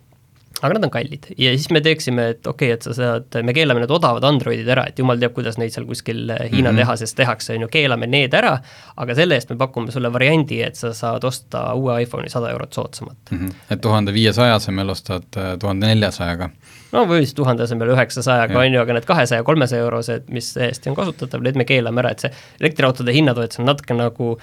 aga 0.61 0.77
nad 0.77 0.87
on 0.87 0.93
kallid 0.93 1.27
ja 1.37 1.51
siis 1.55 1.69
me 1.73 1.81
teeksime, 1.85 2.27
et 2.33 2.47
okei 2.47 2.71
okay,, 2.71 2.77
et 2.77 2.87
sa 2.87 2.95
saad, 2.97 3.37
me 3.45 3.55
keelame 3.55 3.83
need 3.83 3.93
odavad 3.93 4.25
Androidid 4.27 4.69
ära, 4.73 4.87
et 4.89 4.99
jumal 4.99 5.19
teab, 5.21 5.35
kuidas 5.37 5.59
neid 5.61 5.75
seal 5.75 5.87
kuskil 5.89 6.23
Hiina 6.27 6.71
mm 6.71 6.75
-hmm. 6.75 6.81
tehases 6.81 7.13
tehakse, 7.17 7.55
on 7.55 7.67
ju, 7.67 7.71
keelame 7.71 8.07
need 8.07 8.33
ära, 8.33 8.57
aga 8.97 9.15
selle 9.15 9.35
eest 9.35 9.49
me 9.49 9.57
pakume 9.57 9.91
sulle 9.91 10.13
variandi, 10.13 10.61
et 10.61 10.75
sa 10.75 10.93
saad 10.93 11.23
osta 11.23 11.73
uue 11.73 12.01
iPhone'i 12.03 12.29
sada 12.29 12.51
eurot 12.51 12.73
soodsamalt 12.73 13.31
mm. 13.31 13.37
-hmm. 13.37 13.53
et 13.69 13.81
tuhande 13.81 14.13
viiesaja 14.13 14.55
asemel 14.55 14.89
ostad 14.89 15.23
äh, 15.37 15.57
tuhande 15.59 15.87
neljasajaga? 15.87 16.49
no 16.91 17.03
või 17.07 17.25
siis 17.25 17.33
tuhande 17.37 17.63
asemel 17.63 17.91
üheksasajaga, 17.95 18.59
on 18.59 18.73
ju, 18.73 18.81
aga 18.81 18.93
need 18.97 19.05
kahesaja, 19.05 19.43
kolmesaja 19.47 19.83
eurosed, 19.85 20.29
mis 20.33 20.53
täiesti 20.53 20.89
on 20.89 20.95
kasutatav, 20.95 21.43
need 21.43 21.59
me 21.59 21.65
keelame 21.67 22.03
ära, 22.03 22.13
et 22.15 22.25
see 22.25 22.31
elektriautode 22.61 23.13
hinnatoetus 23.15 23.59
on 23.59 23.69
natuke 23.71 23.97
nagu 23.97 24.37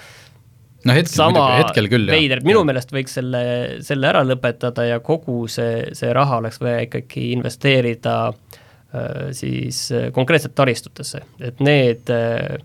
no 0.85 0.95
hetkel 0.95 1.17
sama 1.17 1.33
muidugi, 1.33 1.63
hetkel 1.63 1.89
küll, 1.91 2.05
jah. 2.09 2.19
veider, 2.19 2.43
minu 2.45 2.61
meelest 2.67 2.93
võiks 2.93 3.17
selle, 3.17 3.41
selle 3.85 4.11
ära 4.11 4.21
lõpetada 4.25 4.85
ja 4.87 5.01
kogu 5.03 5.45
see, 5.51 5.89
see 5.97 6.13
raha 6.15 6.39
oleks 6.43 6.61
vaja 6.61 6.85
ikkagi 6.85 7.31
investeerida 7.35 8.15
äh, 8.29 9.27
siis 9.35 9.87
äh, 9.95 10.07
konkreetselt 10.15 10.55
taristutesse, 10.57 11.25
et 11.41 11.61
need 11.65 12.13
äh, 12.13 12.55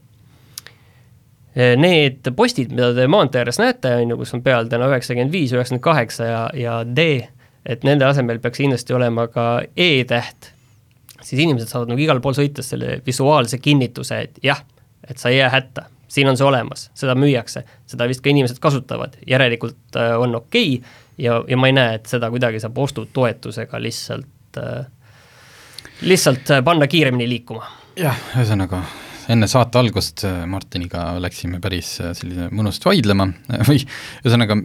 Need 1.50 2.28
postid, 2.38 2.70
mida 2.70 2.92
te 2.94 3.08
maantee 3.10 3.40
ääres 3.42 3.56
näete, 3.58 3.90
on 3.98 4.12
ju, 4.12 4.16
kus 4.20 4.30
on 4.36 4.42
peal 4.44 4.68
täna 4.70 4.86
üheksakümmend 4.86 5.32
viis, 5.34 5.50
üheksakümmend 5.50 5.82
kaheksa 5.82 6.28
ja, 6.28 6.42
ja 6.54 6.76
D, 6.86 7.06
et 7.66 7.82
nende 7.84 8.06
asemel 8.06 8.38
peaks 8.40 8.62
kindlasti 8.62 8.94
olema 8.94 9.24
ka 9.35 9.46
E-täht, 9.74 10.52
siis 11.18 11.42
inimesed 11.42 11.72
saavad 11.72 11.90
nagu 11.90 12.04
igal 12.06 12.22
pool 12.22 12.38
sõites 12.38 12.70
selle 12.70 13.00
visuaalse 13.02 13.59
kinnituse, 13.59 14.20
et 14.28 14.38
jah, 14.46 14.62
et 15.02 15.18
sa 15.18 15.35
ei 15.35 15.40
jää 15.40 15.50
hätta 15.50 15.88
siin 16.11 16.29
on 16.31 16.38
see 16.38 16.46
olemas, 16.46 16.88
seda 16.99 17.14
müüakse, 17.18 17.64
seda 17.90 18.09
vist 18.11 18.23
ka 18.25 18.33
inimesed 18.33 18.59
kasutavad, 18.62 19.16
järelikult 19.29 19.99
äh, 19.99 20.14
on 20.18 20.35
okei 20.42 20.79
okay 20.79 21.27
ja, 21.27 21.42
ja 21.49 21.59
ma 21.61 21.70
ei 21.70 21.77
näe, 21.77 21.99
et 22.01 22.11
seda 22.11 22.31
kuidagi 22.33 22.62
saab 22.62 22.79
ostutoetusega 22.83 23.83
lihtsalt, 23.83 24.59
äh, 24.59 24.88
lihtsalt 26.07 26.51
äh, 26.57 26.64
panna 26.66 26.90
kiiremini 26.90 27.29
liikuma. 27.31 27.68
jah, 28.01 28.18
ühesõnaga 28.35 28.83
enne 29.31 29.46
saate 29.46 29.79
algust 29.79 30.25
Martiniga 30.51 31.05
läksime 31.23 31.61
päris 31.62 31.92
sellise 32.01 32.49
mõnusalt 32.51 32.88
vaidlema 32.88 33.29
või 33.68 33.85
ühesõnaga, 33.85 34.57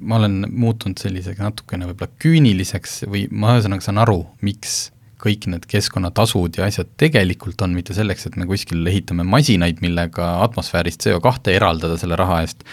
ma 0.00 0.20
olen 0.20 0.46
muutunud 0.48 1.00
sellisega 1.00 1.50
natukene 1.50 1.90
võib-olla 1.90 2.16
küüniliseks 2.24 3.02
või 3.10 3.26
ma 3.30 3.58
ühesõnaga 3.58 3.84
saan 3.84 4.00
aru, 4.00 4.22
miks 4.46 4.86
kõik 5.24 5.48
need 5.50 5.66
keskkonnatasud 5.70 6.58
ja 6.58 6.68
asjad 6.68 6.90
tegelikult 7.00 7.62
on 7.64 7.74
mitte 7.76 7.96
selleks, 7.96 8.28
et 8.28 8.36
me 8.40 8.46
kuskil 8.48 8.84
ehitame 8.90 9.26
masinaid, 9.28 9.80
millega 9.84 10.34
atmosfäärist 10.44 11.06
CO2 11.06 11.54
eraldada 11.54 11.96
selle 12.00 12.18
raha 12.20 12.42
eest, 12.44 12.66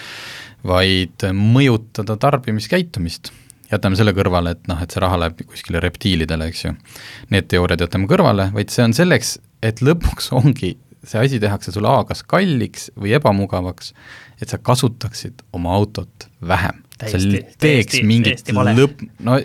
vaid 0.68 1.28
mõjutada 1.38 2.18
tarbimiskäitumist. 2.22 3.32
jätame 3.72 3.96
selle 3.96 4.12
kõrvale, 4.12 4.52
et 4.52 4.66
noh, 4.68 4.80
et 4.84 4.92
see 4.92 5.00
raha 5.00 5.18
läheb 5.22 5.46
kuskile 5.48 5.80
reptiilidele, 5.80 6.50
eks 6.52 6.66
ju. 6.66 6.74
Need 7.32 7.48
teooriad 7.48 7.80
jätame 7.86 8.10
kõrvale, 8.12 8.50
vaid 8.52 8.74
see 8.74 8.84
on 8.84 8.94
selleks, 8.94 9.38
et 9.64 9.80
lõpuks 9.80 10.28
ongi, 10.36 10.74
see 11.08 11.22
asi 11.22 11.40
tehakse 11.40 11.72
sulle 11.72 11.88
A 11.88 12.04
kas 12.10 12.26
kalliks 12.28 12.90
või 13.00 13.16
ebamugavaks, 13.16 13.94
et 14.44 14.52
sa 14.52 14.60
kasutaksid 14.60 15.46
oma 15.56 15.72
autot 15.78 16.28
vähem. 16.44 16.84
sa 17.02 17.18
teeks 17.64 18.04
mingit 18.06 18.52
lõpp, 18.52 19.00
no 19.26 19.40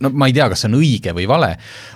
no 0.00 0.10
ma 0.12 0.28
ei 0.30 0.36
tea, 0.36 0.48
kas 0.52 0.64
see 0.64 0.72
on 0.72 0.78
õige 0.80 1.14
või 1.16 1.28
vale, 1.30 1.54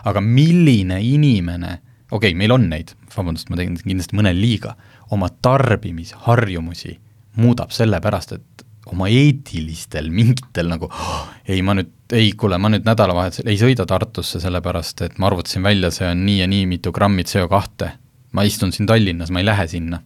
aga 0.08 0.22
milline 0.24 1.00
inimene, 1.04 1.74
okei 2.10 2.32
okay,, 2.32 2.38
meil 2.38 2.54
on 2.54 2.68
neid, 2.70 2.94
vabandust, 3.14 3.50
ma 3.50 3.60
tegin 3.60 3.78
kindlasti 3.80 4.18
mõnel 4.18 4.38
liiga, 4.40 4.74
oma 5.14 5.30
tarbimisharjumusi 5.42 6.96
muudab 7.38 7.72
sellepärast, 7.74 8.34
et 8.36 8.66
oma 8.92 9.08
eetilistel 9.12 10.08
mingitel 10.12 10.70
nagu 10.70 10.88
oh, 10.88 11.24
ei, 11.48 11.60
ma 11.64 11.74
nüüd, 11.76 11.90
ei 12.16 12.32
kuule, 12.38 12.58
ma 12.60 12.70
nüüd 12.72 12.86
nädalavahetusel 12.88 13.50
ei 13.52 13.58
sõida 13.60 13.86
Tartusse, 13.88 14.40
sellepärast 14.42 15.04
et 15.06 15.18
ma 15.20 15.28
arvutasin 15.30 15.64
välja, 15.64 15.90
see 15.94 16.08
on 16.08 16.24
nii 16.26 16.38
ja 16.42 16.48
nii 16.50 16.68
mitu 16.70 16.92
grammi 16.94 17.26
CO2. 17.28 17.90
ma 18.32 18.44
istun 18.44 18.72
siin 18.72 18.88
Tallinnas, 18.88 19.32
ma 19.32 19.42
ei 19.42 19.48
lähe 19.48 19.66
sinna. 19.68 20.00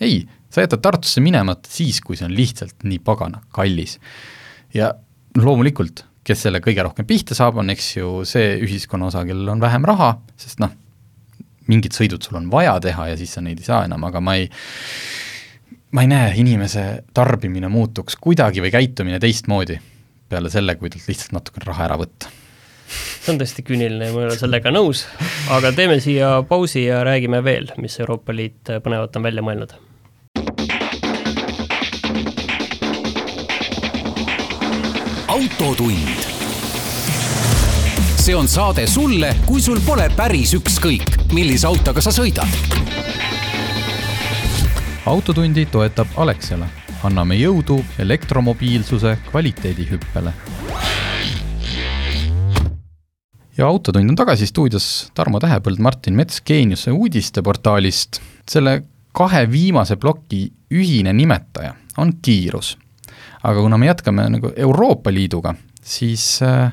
ei, 0.00 0.26
sa 0.50 0.64
jätad 0.64 0.84
Tartusse 0.84 1.24
minemata 1.24 1.70
siis, 1.72 2.00
kui 2.04 2.16
see 2.16 2.28
on 2.28 2.36
lihtsalt 2.36 2.84
nii 2.84 3.00
pagana 3.04 3.42
kallis. 3.52 3.98
ja 4.74 4.92
loomulikult, 5.36 6.04
kes 6.28 6.44
selle 6.44 6.60
kõige 6.64 6.84
rohkem 6.84 7.06
pihta 7.08 7.36
saab, 7.36 7.60
on 7.62 7.72
eks 7.72 7.94
ju 7.96 8.12
see 8.28 8.56
ühiskonna 8.64 9.08
osa, 9.08 9.24
kellel 9.28 9.54
on 9.54 9.62
vähem 9.62 9.86
raha, 9.88 10.12
sest 10.38 10.60
noh, 10.62 10.74
mingid 11.68 11.96
sõidud 11.96 12.24
sul 12.24 12.40
on 12.40 12.50
vaja 12.52 12.76
teha 12.84 13.10
ja 13.10 13.16
siis 13.20 13.34
sa 13.36 13.44
neid 13.44 13.60
ei 13.62 13.68
saa 13.68 13.84
enam, 13.88 14.04
aga 14.08 14.22
ma 14.24 14.36
ei, 14.40 14.48
ma 15.96 16.04
ei 16.04 16.10
näe, 16.12 16.34
inimese 16.42 16.84
tarbimine 17.16 17.70
muutuks 17.72 18.18
kuidagi 18.20 18.64
või 18.64 18.72
käitumine 18.74 19.20
teistmoodi 19.22 19.78
peale 20.28 20.52
selle, 20.52 20.76
kui 20.76 20.92
talt 20.92 21.08
lihtsalt 21.08 21.34
natukene 21.36 21.68
raha 21.70 21.88
ära 21.88 21.98
võtta. 22.00 22.32
see 22.88 23.32
on 23.34 23.40
tõesti 23.40 23.64
küüniline 23.64 24.08
ja 24.08 24.14
ma 24.14 24.24
ei 24.24 24.30
ole 24.30 24.38
sellega 24.40 24.72
nõus, 24.72 25.04
aga 25.52 25.72
teeme 25.76 26.00
siia 26.04 26.38
pausi 26.48 26.86
ja 26.86 27.02
räägime 27.08 27.42
veel, 27.44 27.72
mis 27.80 28.00
Euroopa 28.00 28.36
Liit 28.36 28.76
põnevat 28.84 29.16
on 29.16 29.28
välja 29.28 29.44
mõelnud 29.44 29.76
autotund. 35.38 36.08
see 38.16 38.34
on 38.36 38.48
saade 38.48 38.86
sulle, 38.86 39.36
kui 39.46 39.60
sul 39.62 39.78
pole 39.86 40.08
päris 40.16 40.50
ükskõik, 40.58 41.04
millise 41.32 41.66
autoga 41.68 42.02
sa 42.02 42.10
sõidad. 42.10 42.48
autotundi 45.06 45.66
toetab 45.70 46.10
Alexela. 46.16 46.66
anname 47.06 47.38
jõudu 47.38 47.78
elektromobiilsuse 47.98 49.18
kvaliteedihüppele. 49.30 50.32
ja 53.58 53.66
Autotund 53.66 54.10
on 54.10 54.16
tagasi 54.16 54.46
stuudios 54.46 55.10
Tarmo 55.14 55.38
Tähepõld, 55.38 55.78
Martin 55.78 56.14
Mets 56.14 56.42
Geeniuse 56.42 56.90
uudisteportaalist. 56.90 58.20
selle 58.50 58.82
kahe 59.12 59.46
viimase 59.50 59.96
ploki 59.96 60.52
ühine 60.70 61.12
nimetaja 61.12 61.74
on 61.96 62.12
kiirus 62.22 62.78
aga 63.42 63.62
kuna 63.62 63.78
me 63.78 63.88
jätkame 63.90 64.28
nagu 64.34 64.52
Euroopa 64.56 65.12
Liiduga, 65.14 65.54
siis 65.82 66.40
äh, 66.42 66.72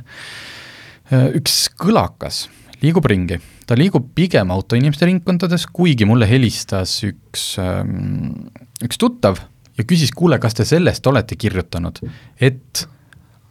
äh, 1.12 1.28
üks 1.38 1.66
kõlakas 1.78 2.46
liigub 2.84 3.06
ringi, 3.10 3.40
ta 3.66 3.78
liigub 3.78 4.12
pigem 4.18 4.52
autoinimeste 4.54 5.08
ringkondades, 5.10 5.68
kuigi 5.74 6.08
mulle 6.08 6.28
helistas 6.30 6.98
üks, 7.08 7.56
ähm, 7.62 8.50
üks 8.86 9.00
tuttav 9.02 9.40
ja 9.78 9.86
küsis, 9.88 10.14
kuule, 10.16 10.40
kas 10.42 10.58
te 10.58 10.66
sellest 10.68 11.08
olete 11.08 11.38
kirjutanud, 11.40 12.02
et 12.40 12.86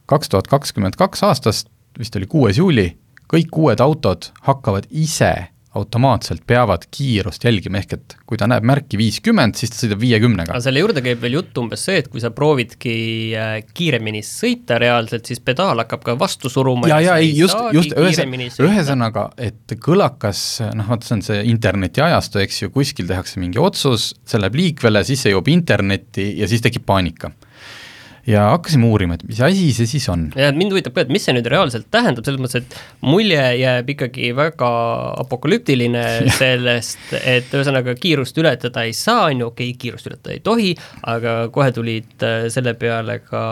kaks 0.09 0.31
tuhat 0.31 0.47
kakskümmend 0.51 0.97
kaks 0.99 1.25
aastast, 1.25 1.71
vist 1.99 2.15
oli 2.19 2.29
kuues 2.29 2.59
juuli, 2.61 2.91
kõik 3.31 3.57
uued 3.57 3.81
autod 3.81 4.29
hakkavad 4.45 4.87
ise 4.91 5.33
automaatselt 5.75 6.45
peavad 6.47 6.85
kiirust 6.93 7.43
jälgima, 7.45 7.81
ehk 7.81 7.95
et 7.97 8.15
kui 8.27 8.39
ta 8.39 8.47
näeb 8.49 8.65
märki 8.67 8.99
viiskümmend, 8.99 9.57
siis 9.59 9.73
ta 9.73 9.79
sõidab 9.81 10.01
viiekümnega. 10.03 10.53
aga 10.55 10.63
selle 10.63 10.83
juurde 10.83 11.03
käib 11.05 11.21
veel 11.23 11.37
jutt 11.39 11.57
umbes 11.61 11.85
see, 11.87 11.99
et 12.01 12.09
kui 12.11 12.23
sa 12.23 12.31
proovidki 12.35 12.95
äh, 13.35 13.55
kiiremini 13.75 14.23
sõita 14.25 14.79
reaalselt, 14.81 15.27
siis 15.27 15.43
pedaal 15.43 15.83
hakkab 15.83 16.05
ka 16.07 16.17
vastu 16.19 16.51
suruma. 16.51 16.89
ja, 16.91 17.01
ja 17.03 17.17
ei, 17.21 17.33
just, 17.37 17.59
just 17.75 17.95
ühesõnaga, 17.95 18.69
ühesõnaga, 18.69 19.25
et 19.49 19.77
kõlakas, 19.83 20.45
noh, 20.75 20.91
vaata, 20.93 21.09
see 21.09 21.17
on 21.17 21.25
see 21.29 21.41
internetiajastu, 21.51 22.41
eks 22.45 22.63
ju, 22.63 22.71
kuskil 22.75 23.09
tehakse 23.11 23.43
mingi 23.43 23.61
otsus, 23.61 24.13
see 24.25 24.41
läheb 24.41 24.59
liikvele, 24.61 25.03
siis 25.07 25.25
see 25.25 25.35
jõuab 25.35 25.51
internetti 25.51 26.31
ja 26.39 26.49
siis 26.51 26.63
tekib 26.63 26.87
paanika 26.87 27.33
ja 28.29 28.47
hakkasime 28.55 28.87
uurima, 28.89 29.17
et 29.17 29.25
mis 29.27 29.39
asi 29.45 29.69
see 29.75 29.89
siis 29.89 30.07
on. 30.09 30.27
ja 30.37 30.49
mind 30.55 30.73
huvitab 30.73 30.95
ka, 30.95 31.05
et 31.05 31.11
mis 31.13 31.25
see 31.25 31.35
nüüd 31.35 31.47
reaalselt 31.51 31.87
tähendab, 31.93 32.25
selles 32.25 32.41
mõttes, 32.41 32.63
et 32.63 33.05
mulje 33.05 33.41
jääb 33.59 33.91
ikkagi 33.95 34.31
väga 34.37 34.69
apokalüptiline 35.23 36.05
sellest, 36.39 37.03
et 37.21 37.53
ühesõnaga 37.53 37.95
kiirust 37.99 38.37
ületada 38.41 38.85
ei 38.87 38.95
saa, 38.97 39.29
on 39.29 39.45
ju, 39.45 39.51
okei 39.53 39.71
okay,, 39.71 39.81
kiirust 39.85 40.09
ületada 40.09 40.33
ei 40.33 40.41
tohi, 40.45 40.71
aga 41.11 41.37
kohe 41.53 41.69
tulid 41.75 42.25
äh, 42.25 42.47
selle 42.53 42.73
peale 42.79 43.19
ka 43.25 43.43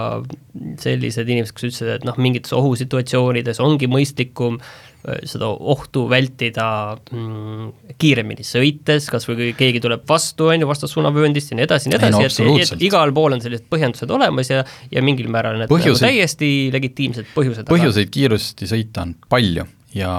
sellised 0.81 1.29
inimesed, 1.29 1.53
kes 1.53 1.69
ütlesid, 1.69 1.93
et 1.99 2.07
noh, 2.07 2.17
mingites 2.21 2.53
ohusituatsioonides 2.57 3.62
ongi 3.63 3.89
mõistlikum 3.91 4.59
seda 5.04 5.50
ohtu 5.52 6.06
vältida 6.08 6.66
mm, 7.12 7.96
kiiremini 8.00 8.46
sõites, 8.48 9.10
kas 9.12 9.28
või 9.28 9.36
kui 9.39 9.50
keegi 9.60 9.82
tuleb 9.84 10.06
vastu, 10.08 10.48
on 10.54 10.63
ju, 10.63 10.70
vastassuunavööndist 10.70 11.52
ja 11.52 11.58
nii 11.60 11.66
edasi, 11.66 11.92
nii 11.92 11.98
edasi, 12.00 12.46
et, 12.48 12.74
et 12.78 12.86
igal 12.88 13.12
pool 13.16 13.36
on 13.36 13.44
sellised 13.44 13.68
põhjendused 13.72 14.12
olemas 14.16 14.52
ja, 14.54 14.62
ja 14.94 15.04
mingil 15.04 15.28
määral 15.34 15.60
need 15.60 15.72
põhjuseid, 15.72 16.06
nagu 16.06 16.16
täiesti 16.16 16.52
legitiimsed 16.74 17.34
põhjused. 17.36 17.68
põhjuseid 17.68 18.08
aga... 18.08 18.13
kiiresti 18.16 18.70
sõita 18.72 19.04
on 19.04 19.16
palju 19.28 19.66
ja 19.98 20.13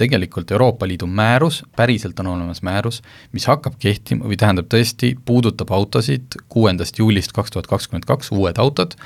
tegelikult 0.00 0.54
Euroopa 0.56 0.88
Liidu 0.88 1.06
määrus, 1.06 1.60
päriselt 1.76 2.18
on 2.24 2.32
olemas 2.32 2.62
määrus, 2.64 3.02
mis 3.36 3.44
hakkab 3.46 3.76
kehtima 3.78 4.24
või 4.24 4.38
tähendab 4.40 4.70
tõesti, 4.72 5.12
puudutab 5.24 5.70
autosid 5.76 6.38
kuuendast 6.48 6.98
juulist 6.98 7.36
kaks 7.36 7.52
tuhat 7.52 7.68
kakskümmend 7.70 8.08
kaks, 8.08 8.32
uued 8.32 8.56
autod, 8.58 8.96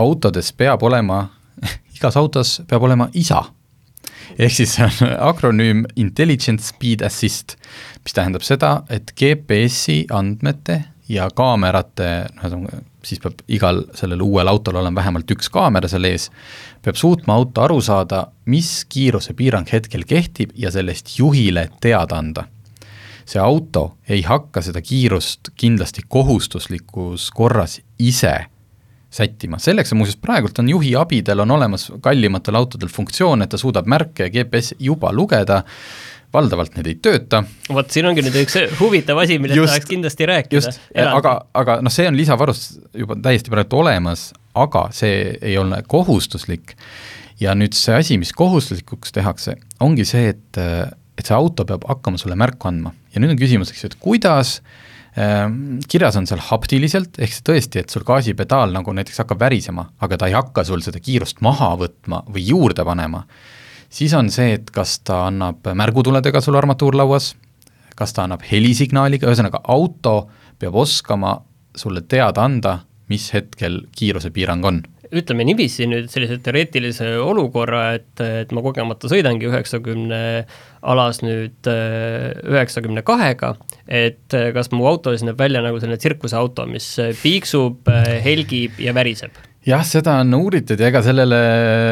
autodes 0.00 0.50
peab 0.56 0.82
olema, 0.88 1.26
igas 1.98 2.16
autos 2.16 2.62
peab 2.64 2.88
olema 2.88 3.10
isa 3.12 3.44
ehk 4.38 4.52
siis 4.52 4.74
see 4.76 4.86
on 4.86 5.14
akronüüm 5.30 5.84
Intelligent 5.96 6.62
Speed 6.64 7.04
Assist, 7.06 7.56
mis 8.04 8.16
tähendab 8.16 8.44
seda, 8.46 8.82
et 8.90 9.12
GPS-i 9.18 10.04
andmete 10.14 10.82
ja 11.08 11.28
kaamerate, 11.34 12.10
noh, 12.42 12.66
siis 13.06 13.22
peab 13.22 13.42
igal 13.48 13.84
sellel 13.94 14.22
uuel 14.24 14.50
autol 14.50 14.80
olema 14.80 15.00
vähemalt 15.00 15.30
üks 15.30 15.50
kaamera 15.52 15.88
seal 15.90 16.08
ees, 16.08 16.28
peab 16.82 16.98
suutma 16.98 17.36
auto 17.38 17.62
aru 17.62 17.78
saada, 17.84 18.26
mis 18.50 18.84
kiirusepiirang 18.90 19.70
hetkel 19.72 20.06
kehtib 20.08 20.54
ja 20.58 20.72
sellest 20.74 21.14
juhile 21.18 21.68
teada 21.80 22.18
anda. 22.18 22.48
see 23.26 23.40
auto 23.42 23.96
ei 24.08 24.20
hakka 24.22 24.62
seda 24.62 24.78
kiirust 24.80 25.48
kindlasti 25.58 26.04
kohustuslikus 26.08 27.30
korras 27.34 27.80
ise 27.98 28.46
sättima, 29.10 29.58
selleks 29.62 29.92
on 29.92 30.00
muuseas 30.00 30.18
praegult 30.20 30.58
on 30.58 30.68
juhi 30.68 30.94
abidel 30.98 31.44
on 31.44 31.50
olemas 31.56 31.88
kallimatel 32.02 32.58
autodel 32.58 32.90
funktsioon, 32.92 33.44
et 33.44 33.52
ta 33.52 33.60
suudab 33.60 33.86
märke 33.88 34.26
ja 34.26 34.32
GPS 34.32 34.74
juba 34.82 35.12
lugeda, 35.14 35.62
valdavalt 36.34 36.74
need 36.76 36.90
ei 36.90 36.96
tööta. 37.02 37.42
vot 37.72 37.90
siin 37.90 38.08
ongi 38.10 38.24
nüüd 38.26 38.38
üks 38.42 38.58
huvitav 38.80 39.20
asi, 39.22 39.38
millest 39.42 39.62
tahaks 39.70 39.90
kindlasti 39.90 40.28
rääkida. 40.28 40.72
aga, 41.06 41.36
aga 41.54 41.78
noh, 41.86 41.92
see 41.92 42.08
on 42.10 42.18
lisavarust 42.18 42.80
juba 42.94 43.16
täiesti 43.22 43.52
praegu 43.52 43.80
olemas, 43.80 44.32
aga 44.54 44.88
see 44.96 45.36
ei 45.40 45.56
ole 45.60 45.82
kohustuslik. 45.88 46.76
Ja 47.40 47.52
nüüd 47.52 47.76
see 47.76 47.92
asi, 47.92 48.16
mis 48.16 48.32
kohustuslikuks 48.32 49.12
tehakse, 49.12 49.58
ongi 49.84 50.06
see, 50.08 50.30
et, 50.32 50.56
et 50.56 51.28
see 51.28 51.36
auto 51.36 51.66
peab 51.68 51.84
hakkama 51.84 52.16
sulle 52.16 52.36
märku 52.38 52.70
andma. 52.70 52.94
Ja 53.12 53.20
nüüd 53.20 53.34
on 53.34 53.40
küsimus, 53.40 53.68
eks 53.72 53.84
ju, 53.84 53.90
et 53.92 53.98
kuidas 54.00 54.54
äh, 54.62 54.85
kirjas 55.88 56.16
on 56.20 56.26
seal 56.28 56.42
haptiliselt, 56.44 57.16
ehk 57.18 57.32
see 57.32 57.44
tõesti, 57.46 57.80
et 57.80 57.92
sul 57.92 58.04
gaasipedaal 58.04 58.74
nagu 58.74 58.92
näiteks 58.92 59.22
hakkab 59.22 59.40
värisema, 59.40 59.86
aga 60.04 60.18
ta 60.20 60.28
ei 60.28 60.36
hakka 60.36 60.64
sul 60.68 60.82
seda 60.84 61.00
kiirust 61.00 61.40
maha 61.44 61.70
võtma 61.80 62.20
või 62.28 62.44
juurde 62.50 62.84
panema, 62.84 63.22
siis 63.88 64.12
on 64.18 64.28
see, 64.32 64.58
et 64.58 64.68
kas 64.74 64.98
ta 65.06 65.24
annab 65.30 65.64
märgutuledega 65.72 66.42
sul 66.44 66.58
armatuurlauas, 66.60 67.30
kas 67.96 68.12
ta 68.12 68.26
annab 68.26 68.44
helisignaaliga, 68.44 69.30
ühesõnaga 69.30 69.62
auto 69.72 70.26
peab 70.60 70.76
oskama 70.76 71.38
sulle 71.76 72.04
teada 72.08 72.44
anda, 72.44 72.80
mis 73.08 73.30
hetkel 73.32 73.86
kiirusepiirang 73.96 74.68
on. 74.68 74.82
Ütleme 75.16 75.44
niiviisi 75.46 75.86
nüüd 75.86 76.10
sellise 76.10 76.40
teoreetilise 76.42 77.12
olukorra, 77.22 77.92
et, 77.96 78.20
et 78.20 78.52
ma 78.52 78.60
kogemata 78.64 79.08
sõidangi 79.08 79.46
üheksakümne 79.48 80.20
alas 80.82 81.22
nüüd 81.22 81.70
äh, 81.70 82.32
üheksakümne 82.50 83.04
kahega, 83.06 83.54
et 83.86 84.34
äh, 84.34 84.48
kas 84.54 84.72
mu 84.74 84.86
auto 84.90 85.12
siis 85.14 85.24
näeb 85.26 85.38
välja 85.38 85.62
nagu 85.64 85.78
selline 85.80 85.98
tsirkuseauto, 86.00 86.66
mis 86.70 86.88
piiksub, 87.22 87.86
äh, 87.92 88.16
helgib 88.24 88.80
ja 88.82 88.94
väriseb? 88.96 89.36
jah, 89.66 89.82
seda 89.86 90.20
on 90.22 90.34
uuritud 90.36 90.78
ja 90.78 90.90
ega 90.90 91.02
sellele, 91.02 91.38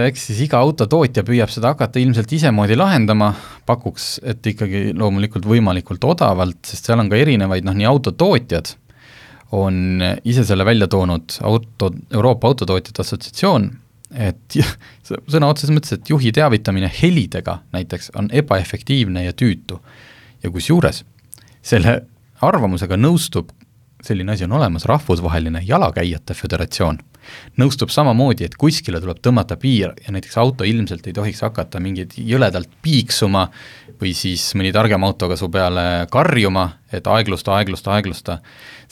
eks 0.08 0.28
siis 0.28 0.44
iga 0.46 0.60
autotootja 0.62 1.24
püüab 1.26 1.50
seda 1.50 1.72
hakata 1.72 1.98
ilmselt 2.02 2.30
isemoodi 2.36 2.76
lahendama, 2.78 3.32
pakuks, 3.66 4.18
et 4.22 4.46
ikkagi 4.46 4.92
loomulikult 4.94 5.46
võimalikult 5.50 6.06
odavalt, 6.06 6.60
sest 6.66 6.90
seal 6.90 7.02
on 7.02 7.10
ka 7.10 7.18
erinevaid 7.18 7.66
noh, 7.66 7.74
nii 7.74 7.88
autotootjad 7.90 8.74
on 9.54 10.02
ise 10.26 10.44
selle 10.46 10.66
välja 10.66 10.86
toonud 10.90 11.36
auto, 11.46 11.90
Euroopa 12.14 12.50
Autotootjate 12.50 13.02
Assotsiatsioon, 13.02 13.66
et 14.14 14.58
sõna 15.30 15.50
otseses 15.50 15.74
mõttes, 15.74 15.94
et 15.94 16.10
juhi 16.10 16.30
teavitamine 16.34 16.90
helidega 17.02 17.60
näiteks 17.74 18.12
on 18.18 18.30
ebaefektiivne 18.34 19.26
ja 19.26 19.34
tüütu. 19.34 19.80
ja 20.42 20.50
kusjuures 20.50 21.04
selle 21.64 21.98
arvamusega 22.44 22.98
nõustub, 23.00 23.50
selline 24.04 24.34
asi 24.34 24.44
on 24.44 24.52
olemas, 24.58 24.84
Rahvusvaheline 24.90 25.64
Jalakäijate 25.64 26.36
Föderatsioon 26.36 27.00
nõustub 27.60 27.92
samamoodi, 27.92 28.46
et 28.48 28.56
kuskile 28.60 29.00
tuleb 29.02 29.20
tõmmata 29.24 29.56
piir 29.60 29.94
ja 30.04 30.14
näiteks 30.14 30.36
auto 30.40 30.66
ilmselt 30.68 31.06
ei 31.08 31.16
tohiks 31.16 31.42
hakata 31.44 31.80
mingeid 31.82 32.16
jõledalt 32.18 32.70
piiksuma 32.84 33.46
või 34.00 34.14
siis 34.16 34.46
mõni 34.58 34.72
targem 34.74 35.04
auto 35.06 35.28
ka 35.30 35.38
su 35.40 35.48
peale 35.52 36.06
karjuma, 36.12 36.66
et 36.92 37.06
aeglusta, 37.10 37.54
aeglusta, 37.58 37.94
aeglusta, 37.96 38.38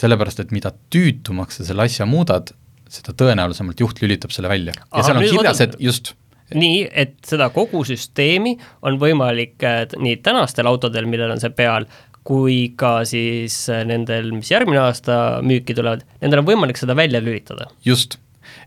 sellepärast 0.01 0.45
et 0.45 0.55
mida 0.55 0.73
tüütumaks 0.93 1.61
sa 1.61 1.69
selle 1.69 1.87
asja 1.87 2.07
muudad, 2.09 2.55
seda 2.93 3.15
tõenäolisemalt 3.17 3.81
juht 3.81 4.03
lülitab 4.03 4.35
selle 4.35 4.51
välja. 4.53 4.75
ja 4.77 4.89
Aha, 4.91 5.07
seal 5.07 5.21
on 5.23 5.29
kirjas, 5.29 5.63
et 5.65 5.79
just 5.81 6.15
nii, 6.53 6.85
et 6.93 7.15
seda 7.25 7.49
kogu 7.55 7.81
süsteemi 7.89 8.59
on 8.85 8.99
võimalik 9.01 9.63
äh, 9.65 9.85
nii 9.97 10.19
tänastel 10.25 10.69
autodel, 10.69 11.09
millel 11.09 11.33
on 11.33 11.41
see 11.41 11.53
peal, 11.57 11.87
kui 12.27 12.73
ka 12.79 13.01
siis 13.09 13.57
äh, 13.73 13.85
nendel, 13.89 14.33
mis 14.37 14.51
järgmine 14.53 14.83
aasta 14.85 15.17
müüki 15.47 15.77
tulevad, 15.79 16.05
nendel 16.23 16.43
on 16.43 16.51
võimalik 16.53 16.81
seda 16.81 16.97
välja 16.99 17.23
lülitada. 17.23 17.71
just, 17.87 18.19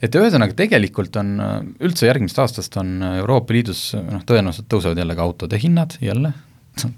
et 0.04 0.16
ühesõnaga 0.16 0.58
tegelikult 0.58 1.16
on, 1.22 1.38
üldse 1.84 2.10
järgmisest 2.10 2.42
aastast 2.44 2.82
on 2.82 2.98
Euroopa 3.16 3.56
Liidus 3.56 3.88
noh, 3.96 4.26
tõenäoliselt 4.28 4.70
tõusevad 4.72 5.00
jälle 5.04 5.16
ka 5.16 5.28
autode 5.28 5.60
hinnad 5.62 5.98
jälle, 6.04 6.34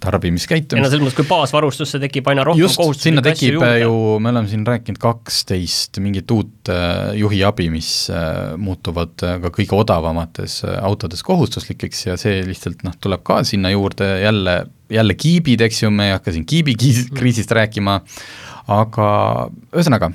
tarbimiskäitumist. 0.01 0.77
ei 0.77 0.83
no 0.83 0.89
selles 0.89 1.05
mõttes, 1.05 1.17
kui 1.19 1.27
baasvarustusse 1.29 1.99
tekib 2.01 2.27
aina 2.31 2.45
rohkem 2.47 2.63
just, 2.63 2.81
sinna 3.03 3.23
tekib 3.25 3.59
ju, 3.81 3.93
me 4.23 4.31
oleme 4.33 4.49
siin 4.51 4.65
rääkinud 4.67 4.99
kaksteist 5.01 6.01
mingit 6.03 6.31
uut 6.33 6.71
äh, 6.73 7.13
juhiabi, 7.19 7.69
mis 7.73 7.91
äh, 8.13 8.55
muutuvad 8.61 9.15
äh, 9.25 9.37
ka 9.45 9.53
kõige 9.59 9.77
odavamates 9.77 10.59
äh, 10.67 10.77
autodes 10.87 11.23
kohustuslikeks 11.27 12.07
ja 12.09 12.19
see 12.19 12.41
lihtsalt 12.47 12.85
noh, 12.87 12.97
tuleb 13.01 13.25
ka 13.27 13.41
sinna 13.47 13.71
juurde 13.73 14.09
jälle, 14.23 14.59
jälle 14.93 15.17
kiibid, 15.17 15.65
eks 15.67 15.83
ju, 15.85 15.91
me 15.93 16.11
ei 16.11 16.15
hakka 16.17 16.35
siin 16.35 16.47
kiibikriisist 16.49 17.53
rääkima, 17.57 17.99
aga 18.77 19.09
ühesõnaga 19.73 20.13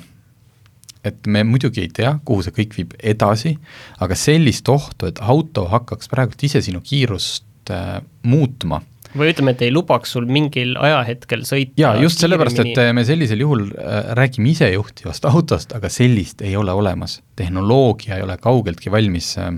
et 1.03 1.27
me 1.27 1.43
muidugi 1.43 1.83
ei 1.83 1.91
tea, 1.91 2.13
kuhu 2.25 2.45
see 2.45 2.55
kõik 2.55 2.77
viib 2.77 2.95
edasi, 3.03 3.57
aga 4.03 4.15
sellist 4.17 4.69
ohtu, 4.71 5.09
et 5.09 5.19
auto 5.19 5.65
hakkaks 5.71 6.09
praegult 6.11 6.47
ise 6.47 6.63
sinu 6.63 6.79
kiirust 6.83 7.71
äh, 7.73 7.99
muutma 8.27 8.81
või 9.17 9.31
ütleme, 9.33 9.53
et 9.53 9.61
ei 9.65 9.73
lubaks 9.73 10.15
sul 10.15 10.25
mingil 10.29 10.73
ajahetkel 10.81 11.45
sõita 11.47 11.77
jaa, 11.79 11.93
just 12.01 12.23
sellepärast, 12.23 12.63
et 12.63 12.81
me 12.95 13.05
sellisel 13.07 13.43
juhul 13.43 13.67
äh, 13.71 14.13
räägime 14.17 14.53
isejuhtivast 14.53 15.27
autost, 15.29 15.75
aga 15.77 15.91
sellist 15.93 16.41
ei 16.41 16.55
ole 16.59 16.73
olemas. 16.73 17.21
tehnoloogia 17.35 18.17
ei 18.17 18.25
ole 18.25 18.37
kaugeltki 18.37 18.91
valmis 18.91 19.35
äh,. 19.37 19.53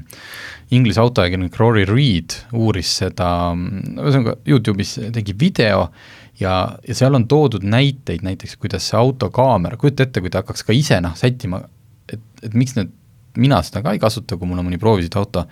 Inglise 0.73 0.97
autoajakirjanik 0.97 1.57
Rory 1.59 1.83
Reed 1.85 2.33
uuris 2.57 2.89
seda, 3.03 3.27
ühesõnaga 3.53 4.33
Youtube'is 4.49 4.95
tegi 5.13 5.35
video 5.39 5.83
ja, 6.39 6.53
ja 6.87 6.95
seal 6.97 7.15
on 7.15 7.27
toodud 7.29 7.65
näiteid 7.69 8.25
näiteks, 8.25 8.57
kuidas 8.57 8.89
see 8.89 8.97
autokaamera, 8.99 9.77
kujuta 9.77 10.07
ette, 10.07 10.23
kui 10.23 10.33
ta 10.33 10.41
hakkaks 10.41 10.65
ka 10.65 10.75
ise 10.75 10.97
noh, 11.05 11.15
sättima, 11.17 11.61
et, 12.11 12.23
et 12.43 12.57
miks 12.57 12.75
need, 12.79 12.89
mina 13.37 13.61
seda 13.65 13.83
ka 13.85 13.95
ei 13.95 14.01
kasuta, 14.01 14.39
kui 14.39 14.49
mul 14.49 14.63
on 14.63 14.69
mõni 14.69 14.81
proovisõiduauto, 14.81 15.45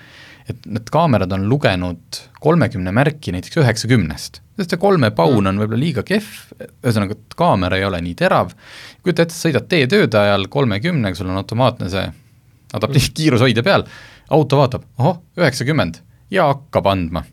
et 0.49 0.65
need 0.67 0.89
kaamerad 0.91 1.31
on 1.35 1.45
lugenud 1.49 2.19
kolmekümne 2.43 2.91
märki 2.95 3.33
näiteks 3.35 3.59
üheksakümnest. 3.61 4.41
sest 4.57 4.73
see 4.75 4.81
kolme 4.81 5.11
paun 5.15 5.47
on 5.49 5.61
võib-olla 5.61 5.79
liiga 5.81 6.03
kehv, 6.07 6.31
ühesõnaga 6.83 7.17
kaamera 7.39 7.79
ei 7.79 7.85
ole 7.87 8.01
nii 8.05 8.15
terav, 8.19 8.53
kujuta 9.03 9.25
ette, 9.25 9.37
sõidad 9.37 9.69
teetööde 9.71 10.19
ajal 10.19 10.47
kolmekümnega, 10.53 11.17
sul 11.17 11.31
on 11.31 11.39
automaatne 11.41 11.89
see 11.93 12.07
adaptiivne 12.73 13.13
kiirushoidja 13.19 13.63
peal, 13.65 13.87
auto 14.33 14.59
vaatab, 14.59 14.85
ohoh, 14.99 15.21
üheksakümmend 15.39 16.01
ja 16.33 16.49
hakkab 16.51 16.89
andma 16.91 17.23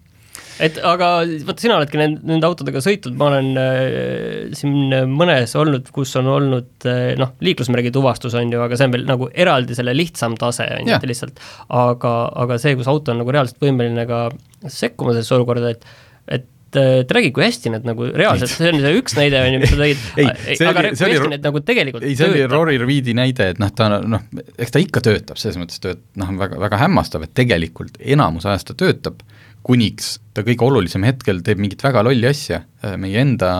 et 0.62 0.78
aga 0.86 1.10
vaata, 1.46 1.56
sina 1.62 1.78
oledki 1.78 2.00
nende, 2.00 2.20
nende 2.26 2.48
autodega 2.48 2.82
sõitnud, 2.84 3.16
ma 3.20 3.30
olen 3.30 3.50
äh, 3.60 4.50
siin 4.56 4.94
mõnes 5.12 5.54
olnud, 5.58 5.90
kus 5.94 6.14
on 6.20 6.30
olnud 6.34 6.88
äh, 6.90 7.14
noh, 7.20 7.34
liiklusmärgi 7.44 7.92
tuvastus 7.94 8.36
on 8.38 8.52
ju, 8.52 8.60
aga 8.64 8.78
see 8.78 8.90
on 8.90 8.96
veel 8.96 9.08
nagu 9.08 9.30
eraldi 9.30 9.78
selle 9.78 9.94
lihtsam 9.96 10.36
tase, 10.40 10.68
on 10.76 10.88
ju, 10.88 10.96
et 10.98 11.10
lihtsalt. 11.10 11.42
Aga, 11.80 12.14
aga 12.44 12.60
see, 12.62 12.76
kus 12.78 12.90
auto 12.90 13.14
on 13.14 13.22
nagu 13.22 13.34
reaalselt 13.34 13.60
võimeline 13.62 14.06
ka 14.10 14.28
sekkuma 14.66 15.14
sellesse 15.14 15.36
olukorda, 15.38 15.74
et 15.76 15.86
et 16.30 16.48
et 16.78 17.10
räägi, 17.10 17.32
kui 17.34 17.42
hästi 17.42 17.72
need 17.74 17.86
nagu 17.88 18.06
reaalselt, 18.14 18.52
see 18.52 18.70
on 18.70 18.78
see 18.82 18.98
üks 19.00 19.16
näide, 19.18 19.40
on 19.42 19.56
ju, 19.56 19.60
mis 19.62 19.72
sa 19.72 19.78
tõid, 19.80 20.04
aga 20.70 20.84
kui 20.86 21.08
hästi 21.10 21.30
need 21.32 21.48
nagu 21.48 21.62
tegelikult 21.66 22.06
ei, 22.06 22.14
see 22.18 22.28
oli 22.30 22.44
Rory 22.50 22.78
Reedi 22.78 23.14
näide, 23.18 23.48
et 23.54 23.62
noh, 23.62 23.72
ta 23.74 23.88
noh, 23.98 24.22
eks 24.54 24.74
ta 24.74 24.82
ikka 24.82 25.02
töötab, 25.02 25.40
selles 25.40 25.58
mõttes 25.58 25.82
tööt-, 25.82 26.04
noh, 26.20 26.30
väga, 26.38 26.60
väga 26.62 26.80
hämmastav, 26.84 27.26
et 27.26 27.34
tegelikult 27.34 27.98
enamus 27.98 28.46
ajast 28.46 28.70
ta 28.70 28.78
töötab, 28.84 29.24
kuniks 29.66 30.14
ta 30.34 30.44
kõige 30.46 30.64
olulisem 30.64 31.04
hetkel 31.04 31.42
teeb 31.44 31.60
mingit 31.60 31.82
väga 31.84 32.02
lolli 32.06 32.28
asja, 32.28 32.62
meie 33.00 33.20
enda 33.20 33.50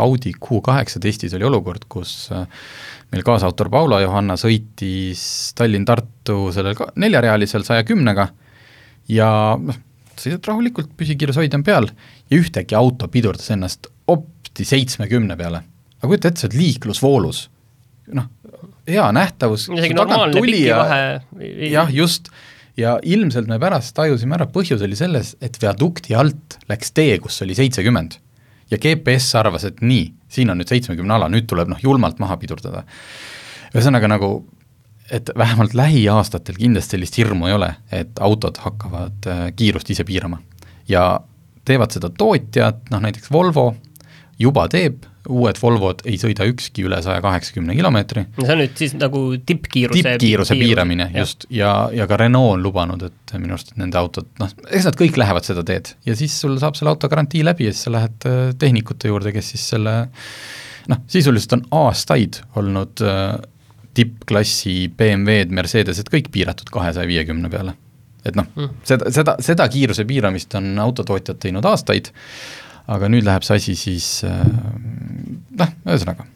Audi 0.00 0.32
Q8 0.36 1.02
testis 1.04 1.34
oli 1.36 1.46
olukord, 1.48 1.84
kus 1.90 2.30
äh, 2.32 2.46
meil 3.12 3.24
kaasautor 3.26 3.70
Paula 3.72 4.00
Johanna 4.02 4.38
sõitis 4.40 5.22
Tallinn-Tartu 5.58 6.48
sellel 6.54 6.78
neljarealisel 7.00 7.66
saja 7.66 7.84
kümnega 7.88 8.28
ja 9.12 9.30
noh, 9.60 9.82
sõidad 10.18 10.50
rahulikult, 10.50 10.92
püsikiirushoidja 10.98 11.60
on 11.60 11.66
peal 11.66 11.90
ja 11.90 12.40
ühtäkki 12.40 12.76
auto 12.78 13.08
pidurdas 13.12 13.52
ennast 13.54 13.90
opti 14.08 14.66
seitsmekümne 14.68 15.36
peale. 15.38 15.62
aga 15.98 16.10
kujuta 16.10 16.32
ette, 16.32 16.42
sa 16.42 16.48
oled 16.48 16.58
liiklusvoolus, 16.58 17.46
noh, 18.16 18.28
hea 18.88 19.08
nähtavus. 19.14 19.68
isegi 19.76 19.96
normaalne 19.96 20.42
pikivahe. 20.44 21.02
jah, 21.70 21.92
just 21.94 22.32
ja 22.78 22.98
ilmselt 23.02 23.48
me 23.50 23.58
pärast 23.60 23.94
tajusime 23.96 24.36
ära, 24.38 24.46
põhjus 24.50 24.82
oli 24.84 24.96
selles, 24.98 25.34
et 25.42 25.58
viadukti 25.62 26.14
alt 26.16 26.58
läks 26.70 26.92
tee, 26.94 27.18
kus 27.22 27.42
oli 27.42 27.56
seitsekümmend. 27.58 28.18
ja 28.70 28.76
GPS 28.76 29.34
arvas, 29.40 29.64
et 29.64 29.80
nii, 29.80 30.12
siin 30.28 30.50
on 30.52 30.58
nüüd 30.60 30.68
seitsmekümne 30.68 31.14
ala, 31.14 31.30
nüüd 31.32 31.46
tuleb 31.48 31.70
noh, 31.72 31.80
julmalt 31.82 32.18
maha 32.20 32.36
pidurdada. 32.36 32.84
ühesõnaga 33.74 34.08
nagu, 34.08 34.30
et 35.10 35.30
vähemalt 35.36 35.74
lähiaastatel 35.74 36.58
kindlasti 36.60 36.96
sellist 36.96 37.18
hirmu 37.18 37.48
ei 37.48 37.56
ole, 37.56 37.72
et 37.92 38.20
autod 38.20 38.60
hakkavad 38.60 39.26
äh, 39.26 39.44
kiirust 39.56 39.90
ise 39.90 40.04
piirama. 40.04 40.38
ja 40.88 41.20
teevad 41.64 41.92
seda 41.92 42.10
tootjad, 42.10 42.86
noh 42.90 43.00
näiteks 43.04 43.32
Volvo 43.32 43.74
juba 44.38 44.68
teeb, 44.68 45.02
uued 45.28 45.60
Volvod 45.62 46.02
ei 46.08 46.16
sõida 46.20 46.46
ükski 46.48 46.84
üle 46.88 47.00
saja 47.04 47.20
kaheksakümne 47.24 47.76
kilomeetri. 47.76 48.24
see 48.40 48.54
on 48.54 48.62
nüüd 48.62 48.76
siis 48.80 48.94
nagu 48.98 49.22
tippkiiruse 49.46 50.02
tippkiiruse 50.02 50.56
piiramine 50.58 51.10
just, 51.14 51.48
ja, 51.54 51.72
ja 51.94 52.08
ka 52.10 52.18
Renault 52.20 52.56
on 52.56 52.64
lubanud, 52.64 53.04
et 53.08 53.34
minu 53.36 53.56
arust 53.56 53.74
nende 53.80 54.00
autod, 54.00 54.30
noh, 54.40 54.54
eks 54.68 54.88
nad 54.88 54.98
kõik 54.98 55.18
lähevad 55.20 55.46
seda 55.48 55.64
teed 55.66 55.92
ja 56.08 56.16
siis 56.18 56.34
sul 56.40 56.56
saab 56.62 56.78
selle 56.78 56.94
auto 56.94 57.10
garantii 57.12 57.44
läbi 57.46 57.68
ja 57.68 57.74
siis 57.74 57.88
sa 57.88 57.94
lähed 57.94 58.28
äh, 58.28 58.40
tehnikute 58.58 59.12
juurde, 59.12 59.34
kes 59.36 59.52
siis 59.54 59.68
selle 59.74 59.94
noh, 60.88 61.04
sisuliselt 61.10 61.58
on 61.58 61.66
aastaid 61.84 62.42
olnud 62.58 63.04
äh, 63.04 63.36
tippklassi 63.98 64.88
BMW-d, 64.96 65.52
Mercedesed, 65.54 66.10
kõik 66.12 66.30
piiratud 66.34 66.70
kahesaja 66.72 67.08
viiekümne 67.10 67.50
peale. 67.52 67.74
et 68.26 68.36
noh 68.36 68.46
mm., 68.54 68.80
seda, 68.86 69.10
seda, 69.14 69.36
seda 69.42 69.68
kiiruse 69.72 70.04
piiramist 70.04 70.54
on 70.58 70.72
autotootjad 70.82 71.38
teinud 71.42 71.64
aastaid, 71.68 72.10
aga 72.88 73.10
nüüd 73.12 73.26
läheb 73.26 73.44
see 73.46 73.60
asi 73.60 73.76
siis 73.78 74.08
äh, 74.26 74.40
noh, 75.58 75.74
ühesõnaga, 75.84 76.26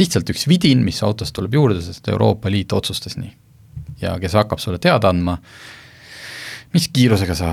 lihtsalt 0.00 0.32
üks 0.34 0.48
vidin, 0.50 0.82
mis 0.86 1.02
autost 1.06 1.34
tuleb 1.36 1.54
juurde, 1.58 1.80
sest 1.84 2.08
Euroopa 2.10 2.50
Liit 2.50 2.74
otsustas 2.74 3.18
nii. 3.20 3.32
ja 4.02 4.16
kes 4.20 4.34
hakkab 4.40 4.62
sulle 4.62 4.80
teada 4.82 5.12
andma, 5.12 5.36
mis 6.74 6.88
kiirusega 6.90 7.36
sa 7.38 7.52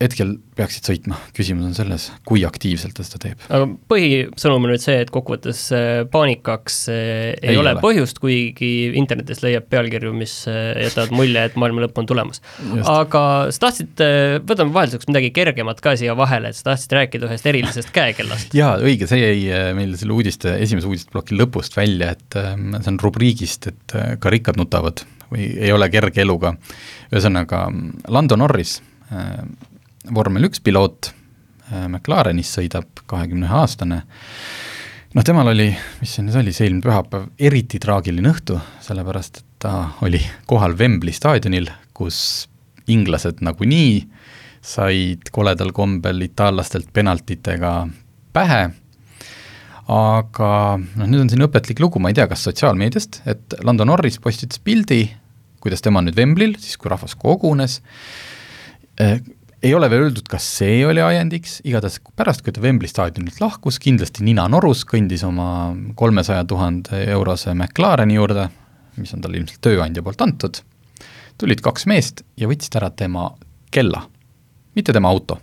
hetkel 0.00 0.34
peaksid 0.56 0.86
sõitma, 0.88 1.16
küsimus 1.36 1.66
on 1.68 1.74
selles, 1.76 2.06
kui 2.28 2.42
aktiivselt 2.48 2.94
ta 2.96 3.04
seda 3.04 3.20
teeb. 3.20 3.42
aga 3.52 3.66
põhisõnum 3.90 4.64
on 4.64 4.72
nüüd 4.72 4.82
see, 4.82 4.96
et 5.04 5.12
kokkuvõttes 5.12 5.60
äh, 5.76 5.88
paanikaks 6.12 6.78
äh, 6.92 7.00
ei, 7.34 7.52
ei 7.52 7.60
ole, 7.60 7.74
ole 7.74 7.84
põhjust, 7.84 8.20
kuigi 8.22 8.70
internetis 8.96 9.42
leiab 9.44 9.68
pealkirju, 9.72 10.12
mis 10.16 10.34
äh, 10.50 10.72
jätavad 10.86 11.12
mulje, 11.16 11.44
et 11.50 11.58
maailma 11.60 11.84
lõpp 11.84 12.00
on 12.00 12.08
tulemas. 12.08 12.40
aga 12.80 13.24
sa 13.52 13.66
tahtsid, 13.66 14.04
võtame 14.48 14.74
vahelduseks 14.76 15.10
midagi 15.10 15.32
kergemat 15.36 15.84
ka 15.84 15.94
siia 16.00 16.16
vahele, 16.18 16.52
et 16.52 16.58
sa 16.58 16.70
tahtsid 16.72 16.96
rääkida 16.96 17.28
ühest 17.28 17.48
erilisest 17.52 17.92
käekellast. 17.96 18.56
jaa, 18.60 18.74
õige, 18.80 19.08
see 19.10 19.20
jäi 19.20 19.72
meil 19.76 19.96
selle 20.00 20.16
uudiste, 20.16 20.56
esimese 20.64 20.88
uudisteploki 20.88 21.36
lõpust 21.36 21.76
välja, 21.76 22.14
et 22.16 22.40
ähm, 22.40 22.72
see 22.80 22.94
on 22.94 23.02
rubriigist, 23.04 23.68
et 23.68 23.98
ka 24.20 24.32
rikkad 24.32 24.60
nutavad 24.60 25.04
või 25.30 25.52
ei 25.60 25.72
ole 25.76 25.92
kerge 25.92 26.24
eluga. 26.24 26.56
ühesõnaga, 27.12 27.66
Lando 28.08 28.40
Norris 28.40 28.78
vormel 30.08 30.48
üks 30.48 30.62
piloot, 30.64 31.12
äh, 31.70 31.86
McLarenis 31.86 32.52
sõidab, 32.56 32.88
kahekümne 33.10 33.48
ühe 33.48 33.58
aastane, 33.60 34.02
noh, 35.14 35.26
temal 35.26 35.52
oli, 35.52 35.70
mis 36.00 36.16
see 36.16 36.24
nüüd 36.26 36.38
oli, 36.40 36.54
see 36.56 36.68
eelmine 36.68 36.86
pühapäev, 36.86 37.28
eriti 37.50 37.80
traagiline 37.82 38.32
õhtu, 38.32 38.58
sellepärast 38.86 39.42
et 39.42 39.48
ta 39.60 39.74
oli 40.06 40.22
kohal 40.48 40.76
Wembley 40.78 41.12
staadionil, 41.16 41.68
kus 41.96 42.48
inglased 42.90 43.42
nagunii 43.44 44.04
said 44.64 45.30
koledal 45.32 45.72
kombel 45.76 46.20
itaallastelt 46.24 46.90
penaltitega 46.96 47.74
pähe, 48.36 48.60
aga 49.90 50.50
noh, 50.78 51.06
nüüd 51.06 51.24
on 51.24 51.32
siin 51.32 51.46
õpetlik 51.46 51.80
lugu, 51.82 52.02
ma 52.02 52.12
ei 52.12 52.18
tea, 52.18 52.28
kas 52.30 52.44
sotsiaalmeediast, 52.46 53.22
et 53.30 53.56
Lando 53.66 53.86
Norris 53.88 54.20
postitas 54.22 54.60
pildi, 54.62 55.02
kuidas 55.60 55.82
tema 55.84 56.02
nüüd 56.04 56.18
Wembley'l, 56.18 56.54
siis 56.60 56.78
kui 56.80 56.92
rahvas 56.92 57.16
kogunes, 57.18 57.80
äh, 59.00 59.18
ei 59.62 59.74
ole 59.76 59.90
veel 59.92 60.06
öeldud, 60.06 60.28
kas 60.30 60.46
see 60.58 60.80
oli 60.88 61.02
ajendiks, 61.04 61.58
igatahes 61.68 61.98
pärast, 62.16 62.42
kui 62.44 62.54
ta 62.54 62.62
Wembley 62.64 62.88
staadionilt 62.88 63.40
lahkus, 63.42 63.78
kindlasti 63.82 64.24
nina 64.24 64.46
norus, 64.50 64.86
kõndis 64.88 65.24
oma 65.26 65.72
kolmesaja 65.98 66.46
tuhande 66.48 67.02
eurose 67.12 67.52
McLareni 67.52 68.16
juurde, 68.16 68.48
mis 69.00 69.12
on 69.16 69.24
talle 69.24 69.40
ilmselt 69.40 69.60
tööandja 69.64 70.04
poolt 70.04 70.24
antud, 70.24 70.62
tulid 71.40 71.60
kaks 71.64 71.86
meest 71.90 72.24
ja 72.40 72.48
võtsid 72.50 72.80
ära 72.80 72.90
tema 72.96 73.30
kella, 73.74 74.06
mitte 74.76 74.96
tema 74.96 75.12
auto. 75.12 75.40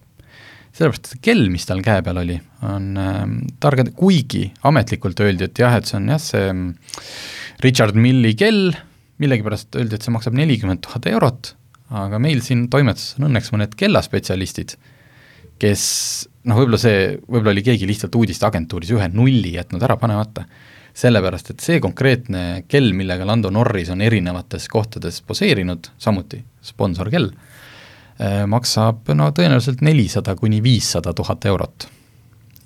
sellepärast, 0.78 1.14
et 1.14 1.22
kell, 1.26 1.48
mis 1.50 1.66
tal 1.66 1.80
käe 1.86 2.02
peal 2.06 2.20
oli, 2.22 2.36
on 2.66 2.98
äh, 3.02 3.22
targad, 3.62 3.94
kuigi 3.98 4.48
ametlikult 4.66 5.22
öeldi, 5.26 5.48
et 5.48 5.62
jah, 5.62 5.78
et 5.78 5.90
see 5.90 5.98
on 5.98 6.10
jah, 6.14 6.22
see 6.22 6.52
mm, 6.52 6.76
Richard 7.66 7.98
Milli 7.98 8.36
kell, 8.38 8.76
millegipärast 9.18 9.78
öeldi, 9.78 9.98
et 9.98 10.06
see 10.06 10.14
maksab 10.14 10.38
nelikümmend 10.38 10.84
tuhat 10.86 11.10
eurot 11.10 11.57
aga 11.96 12.20
meil 12.20 12.42
siin 12.44 12.68
toimetuses 12.72 13.18
on 13.20 13.30
õnneks 13.30 13.52
mõned 13.54 13.76
kellaspetsialistid, 13.80 14.76
kes 15.62 15.84
noh, 16.48 16.60
võib-olla 16.60 16.80
see, 16.82 17.14
võib-olla 17.26 17.54
oli 17.56 17.64
keegi 17.66 17.88
lihtsalt 17.90 18.16
uudisteagentuuris 18.20 18.92
ühe 18.96 19.08
nulli 19.14 19.56
jätnud 19.56 19.84
ära 19.84 19.98
panemata, 20.00 20.46
sellepärast 20.98 21.54
et 21.54 21.64
see 21.64 21.82
konkreetne 21.84 22.64
kell, 22.70 22.92
millega 22.98 23.26
Lando 23.28 23.52
Norris 23.54 23.92
on 23.94 24.02
erinevates 24.04 24.66
kohtades 24.72 25.22
poseerinud, 25.26 25.92
samuti 26.02 26.42
sponsorkell, 26.66 27.30
eh, 28.20 28.44
maksab 28.50 29.14
no 29.16 29.30
tõenäoliselt 29.36 29.84
nelisada 29.86 30.36
kuni 30.36 30.62
viissada 30.64 31.14
tuhat 31.14 31.46
eurot. 31.46 31.92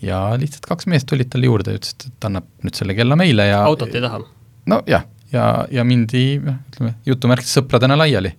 ja 0.01 0.31
lihtsalt 0.33 0.65
kaks 0.65 0.87
meest 0.89 1.05
tulid 1.05 1.29
talle 1.29 1.45
juurde 1.45 1.75
ja 1.75 1.77
ütlesid, 1.77 2.07
et 2.07 2.25
annab 2.25 2.47
nüüd 2.65 2.73
selle 2.73 2.95
kella 2.97 3.13
meile 3.15 3.43
ja 3.45 3.59
autot 3.67 3.93
ei 3.93 4.01
taha? 4.01 4.17
nojah, 4.65 4.87
ja, 4.89 5.01
ja, 5.29 5.43
ja 5.69 5.83
mindi, 5.85 6.39
ütleme, 6.41 6.95
jutumärkides 7.05 7.59
sõpradena 7.59 7.99
laiali 7.99 8.31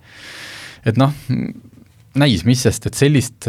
et 0.86 0.98
noh, 1.00 1.12
näis, 2.18 2.44
mis 2.48 2.62
sest, 2.62 2.86
et 2.88 2.98
sellist 2.98 3.48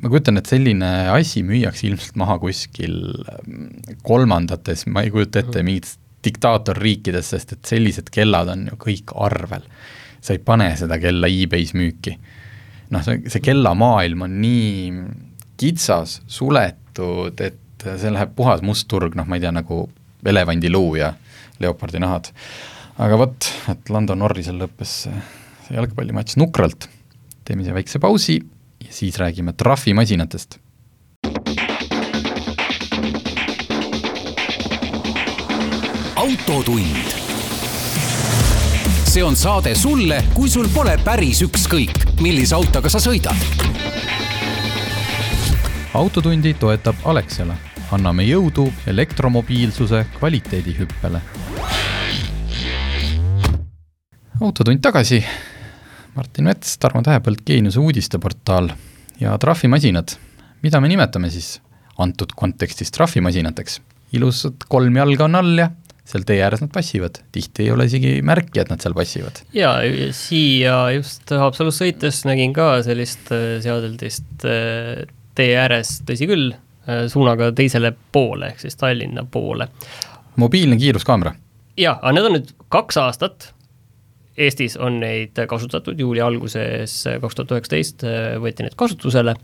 ma 0.00 0.10
kujutan, 0.10 0.40
et 0.40 0.48
selline 0.48 0.90
asi 1.12 1.42
müüakse 1.46 1.86
ilmselt 1.88 2.16
maha 2.20 2.38
kuskil 2.42 2.96
mm, 3.22 3.98
kolmandates, 4.06 4.86
ma 4.90 5.04
ei 5.04 5.12
kujuta 5.14 5.42
ette, 5.42 5.58
mhm. 5.60 5.68
mingites 5.68 5.98
diktaatorriikides, 6.22 7.32
sest 7.34 7.56
et 7.56 7.66
sellised 7.66 8.12
kellad 8.14 8.52
on 8.52 8.68
ju 8.70 8.78
kõik 8.80 9.14
arvel. 9.18 9.66
sa 10.22 10.36
ei 10.36 10.38
pane 10.38 10.68
seda 10.78 11.00
kella 11.02 11.26
e-base 11.26 11.74
müüki. 11.74 12.16
noh, 12.94 13.02
see, 13.02 13.24
see 13.26 13.42
kellamaailm 13.42 14.22
on 14.28 14.36
nii 14.42 14.92
kitsas, 15.58 16.20
suletud, 16.30 17.40
et 17.40 17.58
see 17.82 18.12
läheb 18.14 18.36
puhas 18.36 18.62
must 18.62 18.86
turg, 18.88 19.16
noh, 19.18 19.26
ma 19.26 19.36
ei 19.36 19.42
tea, 19.42 19.50
nagu 19.54 19.84
elevandiluu 20.24 20.94
ja 21.00 21.12
leopardinahad. 21.58 22.30
aga 23.02 23.18
vot, 23.18 23.50
et 23.74 23.90
Lando 23.90 24.14
Norrisel 24.14 24.62
lõppes 24.62 24.98
see 25.06 25.22
jalgpallimatš 25.72 26.36
nukralt. 26.36 26.88
teeme 27.44 27.64
siia 27.64 27.74
väikse 27.74 27.98
pausi 27.98 28.40
ja 28.84 28.90
siis 28.90 29.18
räägime 29.18 29.52
trahvimasinatest. 29.52 30.58
autotund. 36.16 36.96
see 39.04 39.24
on 39.24 39.36
saade 39.36 39.74
sulle, 39.74 40.24
kui 40.34 40.48
sul 40.48 40.68
pole 40.74 40.98
päris 41.04 41.42
ükskõik, 41.42 42.20
millise 42.20 42.54
autoga 42.54 42.88
sa 42.88 42.98
sõidad 42.98 43.70
autotundi 45.94 46.54
toetab 46.54 46.96
Alexela. 47.04 47.54
anname 47.92 48.24
jõudu 48.24 48.72
elektromobiilsuse 48.86 50.06
kvaliteedihüppele. 50.18 51.20
autotund 54.40 54.80
tagasi. 54.80 55.24
Martin 56.14 56.44
Mets, 56.44 56.76
Tarmo 56.78 57.00
Tähepõld, 57.04 57.40
Geeniuse 57.46 57.80
uudisteportaal 57.80 58.72
ja 59.20 59.36
trahvimasinad. 59.38 60.16
mida 60.62 60.80
me 60.80 60.88
nimetame 60.88 61.30
siis 61.30 61.60
antud 61.98 62.34
kontekstis 62.36 62.90
trahvimasinateks? 62.90 63.80
ilusad 64.12 64.66
kolm 64.68 64.96
jalga 64.96 65.24
on 65.24 65.34
all 65.34 65.58
ja 65.58 65.70
seal 66.04 66.26
tee 66.26 66.42
ääres 66.42 66.60
nad 66.60 66.70
passivad, 66.74 67.20
tihti 67.32 67.64
ei 67.64 67.70
ole 67.72 67.86
isegi 67.88 68.16
märki, 68.26 68.60
et 68.60 68.70
nad 68.72 68.82
seal 68.82 68.94
passivad. 68.96 69.40
jaa, 69.56 69.78
siia 70.16 70.76
just 70.96 71.30
Haapsalus 71.30 71.78
sõites 71.80 72.22
nägin 72.28 72.52
ka 72.56 72.74
sellist 72.84 73.32
äh, 73.32 73.56
seadeldist 73.64 74.46
äh, 74.48 75.06
tee 75.38 75.54
ääres, 75.56 76.00
tõsi 76.08 76.28
küll, 76.28 76.52
äh, 76.52 77.06
suunaga 77.12 77.52
teisele 77.56 77.94
poole, 78.12 78.52
ehk 78.52 78.66
siis 78.66 78.76
Tallinna 78.76 79.24
poole. 79.24 79.68
mobiilne 80.36 80.76
kiiruskaamera? 80.76 81.34
jaa, 81.80 81.96
aga 82.02 82.14
need 82.18 82.28
on 82.28 82.38
nüüd 82.40 82.54
kaks 82.72 83.00
aastat, 83.00 83.52
Eestis 84.38 84.78
on 84.80 85.00
neid 85.02 85.36
kasutatud, 85.48 85.98
juuli 86.00 86.22
alguses 86.24 86.94
kaks 87.20 87.36
tuhat 87.36 87.52
üheksateist 87.56 88.06
võeti 88.40 88.64
need 88.64 88.78
kasutusele. 88.80 89.36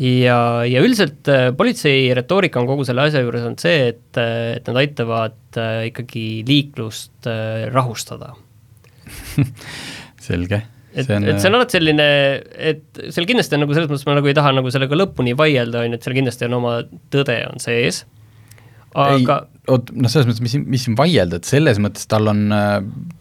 Ja, 0.00 0.62
ja 0.64 0.80
üldiselt 0.80 1.28
äh, 1.28 1.50
politsei 1.56 2.08
retoorika 2.16 2.60
on 2.60 2.68
kogu 2.70 2.86
selle 2.88 3.04
asja 3.04 3.20
juures 3.20 3.42
on 3.44 3.56
see, 3.60 3.90
et, 3.90 4.06
äh, 4.20 4.56
et 4.56 4.68
nad 4.70 4.78
aitavad 4.80 5.58
äh, 5.60 5.88
ikkagi 5.90 6.24
liiklust 6.48 7.28
rahustada. 7.74 8.32
Selge. 10.26 10.62
et, 10.94 11.04
et 11.10 11.42
see 11.42 11.50
on 11.50 11.58
alati 11.58 11.76
selline, 11.76 12.06
et 12.70 13.02
seal 13.12 13.28
kindlasti 13.28 13.58
on 13.58 13.64
nagu 13.66 13.76
selles 13.76 13.90
mõttes, 13.90 14.06
ma 14.08 14.16
nagu 14.16 14.30
ei 14.30 14.36
taha 14.38 14.54
nagu 14.56 14.72
sellega 14.72 14.96
lõpuni 14.96 15.34
vaielda, 15.36 15.84
on 15.84 15.92
ju, 15.92 15.98
et 15.98 16.06
seal 16.06 16.16
kindlasti 16.16 16.48
on 16.48 16.56
oma 16.62 16.74
tõde 17.12 17.36
on 17.50 17.60
sees, 17.62 18.04
aga 18.98 19.42
oot, 19.70 19.90
noh, 19.94 20.10
selles 20.10 20.26
mõttes, 20.26 20.42
mis 20.42 20.56
mis 20.66 20.86
siin 20.86 20.96
vaielda, 20.98 21.38
et 21.38 21.48
selles 21.48 21.78
mõttes 21.82 22.08
tal 22.10 22.30
on 22.32 22.48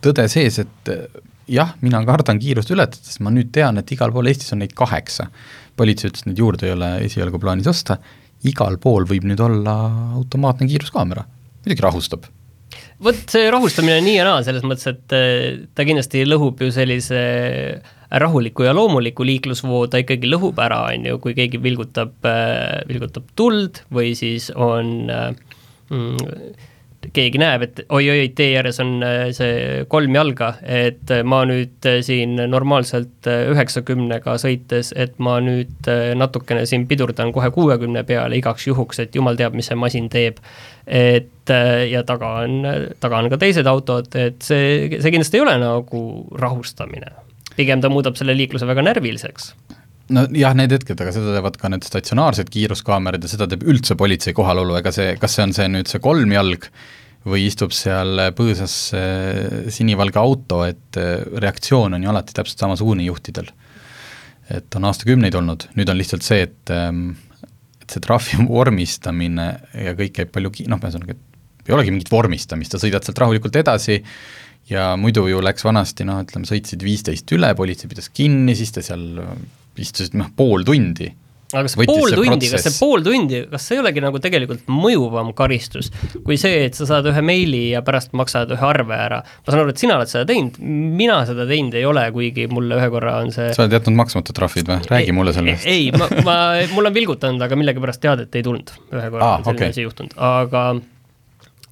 tõde 0.01 0.25
sees, 0.31 0.57
et 0.63 0.93
jah, 1.49 1.73
mina 1.85 2.01
kardan 2.07 2.39
kiirust 2.41 2.71
ületada, 2.73 3.03
sest 3.05 3.21
ma 3.25 3.33
nüüd 3.33 3.51
tean, 3.55 3.77
et 3.81 3.91
igal 3.93 4.13
pool 4.15 4.29
Eestis 4.29 4.53
on 4.55 4.63
neid 4.63 4.73
kaheksa. 4.77 5.29
Politsei 5.79 6.11
ütles, 6.11 6.25
et 6.25 6.31
neid 6.31 6.41
juurde 6.41 6.67
ei 6.67 6.73
ole 6.75 6.89
esialgu 7.05 7.41
plaanis 7.41 7.69
osta, 7.69 7.99
igal 8.47 8.79
pool 8.81 9.07
võib 9.09 9.27
nüüd 9.27 9.41
olla 9.43 9.75
automaatne 10.19 10.67
kiiruskaamera, 10.69 11.25
muidugi 11.63 11.85
rahustab. 11.85 12.27
Vot 13.03 13.31
see 13.31 13.47
rahustamine 13.51 14.01
nii 14.03 14.17
ja 14.17 14.25
naa, 14.27 14.41
selles 14.45 14.65
mõttes, 14.67 14.89
et 14.91 15.15
äh, 15.15 15.61
ta 15.75 15.85
kindlasti 15.87 16.25
lõhub 16.27 16.59
ju 16.65 16.71
sellise 16.75 17.21
rahuliku 18.09 18.65
ja 18.65 18.73
loomuliku 18.75 19.23
liiklusvoo, 19.27 19.85
ta 19.87 20.01
ikkagi 20.01 20.27
lõhub 20.27 20.59
ära, 20.61 20.81
on 20.91 21.07
ju, 21.07 21.19
kui 21.23 21.35
keegi 21.37 21.61
vilgutab, 21.63 22.17
äh, 22.27 22.81
vilgutab 22.89 23.29
tuld 23.39 23.81
või 23.95 24.11
siis 24.19 24.49
on 24.51 25.09
äh, 25.13 25.31
keegi 27.13 27.39
näeb, 27.39 27.63
et 27.63 27.79
oi-oi, 27.95 28.27
tee 28.35 28.51
ääres 28.59 28.79
on 28.83 28.99
äh, 29.05 29.29
see 29.35 29.85
kolm 29.91 30.15
jalga, 30.15 30.51
et 30.63 31.11
äh, 31.13 31.23
ma 31.27 31.41
nüüd 31.47 31.87
äh, 31.87 31.99
siin 32.05 32.35
normaalselt 32.51 33.29
üheksakümnega 33.29 34.35
sõites, 34.41 34.91
et 34.99 35.15
ma 35.23 35.37
nüüd 35.43 35.89
natukene 36.19 36.65
siin 36.69 36.85
pidurdan 36.89 37.33
kohe 37.35 37.49
kuuekümne 37.55 38.03
peale 38.07 38.39
igaks 38.39 38.67
juhuks, 38.67 39.01
et 39.03 39.15
jumal 39.15 39.39
teab, 39.39 39.55
mis 39.57 39.71
see 39.71 39.79
masin 39.79 40.09
teeb. 40.11 40.43
et 40.85 41.51
ja 41.89 42.01
taga 42.03 42.29
on, 42.43 42.63
taga 42.99 43.19
on 43.21 43.29
ka 43.29 43.37
teised 43.41 43.67
autod, 43.69 44.09
et 44.17 44.41
see, 44.41 44.89
see 44.97 45.11
kindlasti 45.13 45.37
ei 45.37 45.43
ole 45.45 45.57
nagu 45.61 46.01
rahustamine. 46.37 47.11
pigem 47.55 47.81
ta 47.81 47.89
muudab 47.89 48.15
selle 48.15 48.37
liikluse 48.37 48.67
väga 48.67 48.85
närviliseks 48.85 49.53
nojah, 50.13 50.55
need 50.57 50.73
hetked, 50.75 50.99
aga 50.99 51.13
seda 51.15 51.35
teevad 51.35 51.59
ka 51.61 51.71
need 51.73 51.85
statsionaarsed 51.87 52.49
kiiruskaamerad 52.53 53.25
ja 53.25 53.31
seda 53.31 53.47
teeb 53.49 53.65
üldse 53.69 53.97
politsei 53.99 54.35
kohalolu, 54.37 54.77
ega 54.79 54.93
see, 54.95 55.13
kas 55.21 55.37
see 55.37 55.45
on 55.47 55.55
see 55.55 55.69
nüüd 55.71 55.91
see 55.91 56.01
kolmjalg 56.03 56.69
või 57.29 57.45
istub 57.49 57.73
seal 57.75 58.29
põõsas 58.35 58.75
sinivalge 59.75 60.21
auto, 60.21 60.61
et 60.67 60.99
äh, 60.99 61.17
reaktsioon 61.43 61.97
on 61.97 62.05
ju 62.05 62.11
alati 62.11 62.35
täpselt 62.35 62.63
samasugune 62.63 63.03
juhtidel. 63.07 63.51
et 64.49 64.75
on 64.75 64.85
aastakümneid 64.89 65.35
olnud, 65.37 65.67
nüüd 65.77 65.89
on 65.91 65.97
lihtsalt 65.99 66.25
see, 66.25 66.47
et 66.47 66.71
ähm, 66.73 67.11
et 67.83 67.95
see 67.95 68.03
trahvi 68.05 68.45
vormistamine 68.49 69.49
ja 69.73 69.95
kõik 69.97 70.15
käib 70.21 70.31
palju 70.33 70.53
ki-, 70.55 70.69
noh, 70.71 70.81
ühesõnaga, 70.81 71.15
et 71.17 71.69
ei 71.69 71.75
olegi 71.75 71.93
mingit 71.93 72.09
vormistamist, 72.11 72.73
sa 72.73 72.81
sõidad 72.81 73.05
sealt 73.05 73.19
rahulikult 73.21 73.59
edasi 73.59 73.99
ja 74.69 74.93
muidu 74.97 75.27
ju 75.29 75.41
läks 75.43 75.65
vanasti 75.65 76.05
noh, 76.07 76.21
ütleme, 76.25 76.47
sõitsid 76.49 76.81
viisteist 76.85 77.29
üle, 77.35 77.51
politsei 77.57 77.89
pidas 77.91 78.09
kinni, 78.13 78.55
siis 78.57 78.73
te 78.73 78.85
seal 78.85 79.05
istusid 79.77 80.17
noh, 80.17 80.31
pool 80.35 80.65
tundi 80.67 81.11
aga 81.49 81.65
kas 81.65 81.75
pool 81.79 82.13
tundi, 82.13 82.49
kas 82.51 82.65
see 82.67 82.75
pool 82.77 83.03
tundi, 83.05 83.39
kas 83.49 83.63
see 83.65 83.77
ei 83.77 83.81
olegi 83.81 84.01
nagu 84.03 84.19
tegelikult 84.21 84.67
mõjuvam 84.69 85.31
karistus 85.37 85.89
kui 86.25 86.37
see, 86.37 86.67
et 86.67 86.77
sa 86.77 86.85
saad 86.89 87.09
ühe 87.09 87.23
meili 87.25 87.63
ja 87.71 87.81
pärast 87.85 88.13
maksad 88.17 88.53
ühe 88.53 88.67
arve 88.67 88.93
ära? 88.93 89.23
ma 89.23 89.49
saan 89.49 89.63
aru, 89.63 89.73
et 89.73 89.81
sina 89.81 89.97
oled 89.97 90.11
seda 90.11 90.27
teinud, 90.29 90.59
mina 90.61 91.17
seda 91.29 91.47
teinud 91.49 91.77
ei 91.79 91.87
ole, 91.89 92.05
kuigi 92.13 92.45
mulle 92.53 92.77
ühe 92.77 92.91
korra 92.93 93.15
on 93.23 93.33
see 93.33 93.49
sa 93.55 93.65
oled 93.65 93.73
jätnud 93.79 93.97
maksmata 93.97 94.35
trahvid 94.37 94.69
või? 94.69 94.85
räägi 94.93 95.17
mulle 95.17 95.33
sellest. 95.33 95.65
ei, 95.69 95.89
ma, 95.95 96.11
ma, 96.27 96.37
mul 96.75 96.91
on 96.91 96.97
vilgutanud, 96.99 97.41
aga 97.47 97.57
millegipärast 97.57 98.03
teadet 98.05 98.37
ei 98.37 98.45
tulnud, 98.45 98.75
ühe 98.93 99.09
korra 99.09 99.33
ah, 99.33 99.39
on 99.39 99.49
selline 99.49 99.65
okay. 99.65 99.73
asi 99.73 99.87
juhtunud, 99.87 100.13
aga 100.29 100.65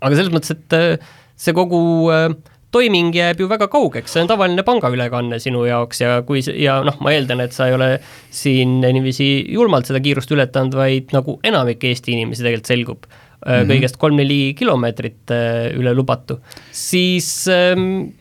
aga 0.01 0.13
selles 0.15 0.33
mõttes, 0.33 0.57
et 0.57 0.77
äh, 0.77 1.13
see 1.37 1.53
kogu 1.57 1.79
äh, 2.13 2.31
toiming 2.77 3.13
jääb 3.15 3.41
ju 3.41 3.49
väga 3.49 3.67
kaugeks, 3.73 4.13
see 4.13 4.23
on 4.23 4.29
tavaline 4.29 4.65
pangaülekanne 4.67 5.39
sinu 5.43 5.65
jaoks 5.67 6.01
ja 6.03 6.17
kui 6.27 6.43
ja 6.55 6.79
noh, 6.85 6.97
ma 7.03 7.13
eeldan, 7.15 7.43
et 7.43 7.55
sa 7.55 7.69
ei 7.69 7.77
ole 7.77 7.93
siin 8.33 8.79
niiviisi 8.83 9.29
julmalt 9.53 9.89
seda 9.89 10.01
kiirust 10.03 10.33
ületanud, 10.35 10.77
vaid 10.77 11.15
nagu 11.15 11.39
enamik 11.47 11.83
Eesti 11.87 12.13
inimesi 12.15 12.45
tegelikult 12.45 12.73
selgub 12.73 13.07
mm, 13.07 13.47
-hmm. 13.47 13.71
kõigest 13.71 13.97
kolm-neli 14.01 14.41
kilomeetrit 14.57 15.33
äh, 15.33 15.71
üle 15.77 15.93
lubatu, 15.97 16.39
siis 16.71 17.47
ähm, 17.51 18.13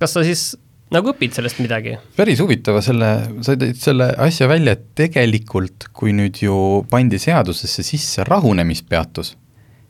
kas 0.00 0.16
sa 0.16 0.24
siis 0.26 0.50
nagu 0.94 1.12
õpid 1.12 1.36
sellest 1.36 1.60
midagi? 1.62 1.96
päris 2.16 2.40
huvitava 2.42 2.82
selle, 2.84 3.10
sa 3.46 3.56
tõid 3.58 3.78
selle 3.80 4.10
asja 4.18 4.48
välja, 4.50 4.76
et 4.76 4.88
tegelikult 4.98 5.90
kui 5.92 6.14
nüüd 6.16 6.42
ju 6.42 6.84
pandi 6.90 7.20
seadusesse 7.22 7.86
sisse 7.86 8.26
rahunemispeatus 8.26 9.36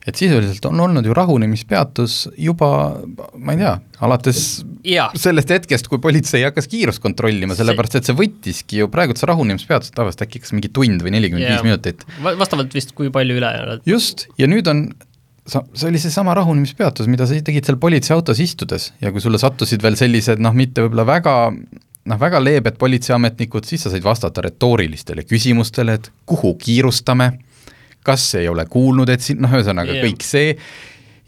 et 0.06 0.16
sisuliselt 0.16 0.64
on 0.64 0.80
olnud 0.80 1.04
ju 1.04 1.14
rahunemispeatus 1.16 2.14
juba, 2.40 2.70
ma 3.36 3.52
ei 3.52 3.60
tea, 3.60 3.74
alates 4.06 4.40
ja. 4.86 5.10
sellest 5.18 5.52
hetkest, 5.52 5.90
kui 5.92 6.00
politsei 6.00 6.46
hakkas 6.46 6.70
kiirust 6.72 7.02
kontrollima, 7.04 7.56
sellepärast 7.58 7.98
et 8.00 8.08
see 8.08 8.16
võttiski 8.16 8.80
ju 8.80 8.88
praegu 8.92 9.16
see 9.18 9.28
rahunemispeatus 9.28 9.92
tavaliselt 9.96 10.24
äkki 10.24 10.40
kas 10.44 10.54
mingi 10.56 10.72
tund 10.72 11.04
või 11.04 11.12
nelikümmend 11.18 11.52
viis 11.52 11.66
minutit. 11.66 12.06
vastavalt 12.24 12.74
vist, 12.76 12.96
kui 12.96 13.12
palju 13.12 13.36
ülejäänud. 13.42 13.84
just, 13.88 14.26
ja 14.40 14.48
nüüd 14.50 14.72
on 14.72 14.86
sa, 15.50 15.62
see 15.74 15.90
oli 15.90 16.00
seesama 16.00 16.34
rahunemispeatus, 16.38 17.10
mida 17.10 17.28
sa 17.28 17.36
tegid 17.44 17.68
seal 17.68 17.78
politseiautos 17.82 18.40
istudes 18.40 18.90
ja 19.04 19.12
kui 19.12 19.20
sulle 19.20 19.40
sattusid 19.42 19.84
veel 19.84 20.00
sellised 20.00 20.40
noh, 20.40 20.56
mitte 20.56 20.86
võib-olla 20.86 21.06
väga 21.08 21.36
noh, 21.50 22.18
väga 22.20 22.40
leebed 22.42 22.80
politseiametnikud, 22.80 23.68
siis 23.68 23.84
sa 23.84 23.92
said 23.92 24.04
vastata 24.04 24.44
retoorilistele 24.48 25.26
küsimustele, 25.28 25.98
et 26.00 26.10
kuhu 26.28 26.54
kiirustame 26.60 27.32
kas 28.06 28.26
ei 28.40 28.48
ole 28.48 28.64
kuulnud, 28.70 29.10
et 29.12 29.24
siin 29.24 29.42
noh, 29.44 29.52
ühesõnaga 29.56 29.94
yeah. 29.94 30.06
kõik 30.06 30.24
see, 30.24 30.54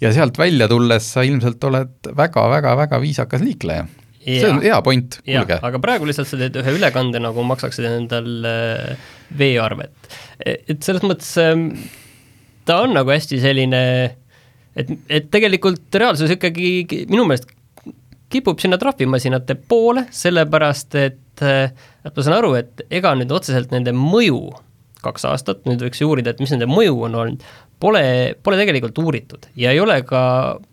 ja 0.02 0.12
sealt 0.14 0.38
välja 0.40 0.68
tulles 0.70 1.10
sa 1.14 1.24
ilmselt 1.26 1.64
oled 1.68 2.12
väga-väga-väga 2.18 3.00
viisakas 3.02 3.44
liikleja. 3.44 3.86
Ja, 4.22 4.38
see 4.38 4.50
on 4.52 4.60
hea 4.62 4.76
point, 4.86 5.16
kuulge. 5.26 5.58
aga 5.66 5.80
praegu 5.82 6.06
lihtsalt 6.06 6.30
sa 6.30 6.38
teed 6.38 6.54
ühe 6.60 6.76
ülekande, 6.76 7.18
nagu 7.22 7.42
maksaksid 7.46 7.88
endal 7.88 8.46
äh, 8.46 9.08
veearvet. 9.38 9.94
E, 10.38 10.60
et 10.70 10.78
selles 10.86 11.02
mõttes 11.02 11.32
ähm, 11.42 11.72
ta 12.68 12.82
on 12.84 12.94
nagu 12.94 13.10
hästi 13.10 13.40
selline, 13.42 13.82
et, 14.78 14.92
et 15.10 15.26
tegelikult 15.32 15.98
reaalsus 15.98 16.36
ikkagi 16.36 17.02
minu 17.10 17.26
meelest 17.26 17.50
kipub 18.32 18.62
sinna 18.62 18.78
trahvimasinate 18.80 19.58
poole, 19.68 20.06
sellepärast 20.14 20.98
et, 21.02 21.42
äh, 21.42 21.74
et 22.06 22.14
ma 22.14 22.24
saan 22.24 22.38
aru, 22.38 22.54
et 22.62 22.86
ega 22.94 23.16
nüüd 23.18 23.34
otseselt 23.34 23.74
nende 23.74 23.94
mõju 23.96 24.44
kaks 25.02 25.26
aastat, 25.28 25.64
nüüd 25.68 25.82
võiks 25.84 26.02
uurida, 26.06 26.32
et 26.32 26.42
mis 26.42 26.52
nende 26.54 26.68
mõju 26.70 26.96
on 27.08 27.16
olnud, 27.22 27.46
pole, 27.82 28.04
pole 28.42 28.58
tegelikult 28.60 28.98
uuritud 29.02 29.48
ja 29.58 29.72
ei 29.74 29.80
ole 29.82 30.00
ka, 30.06 30.22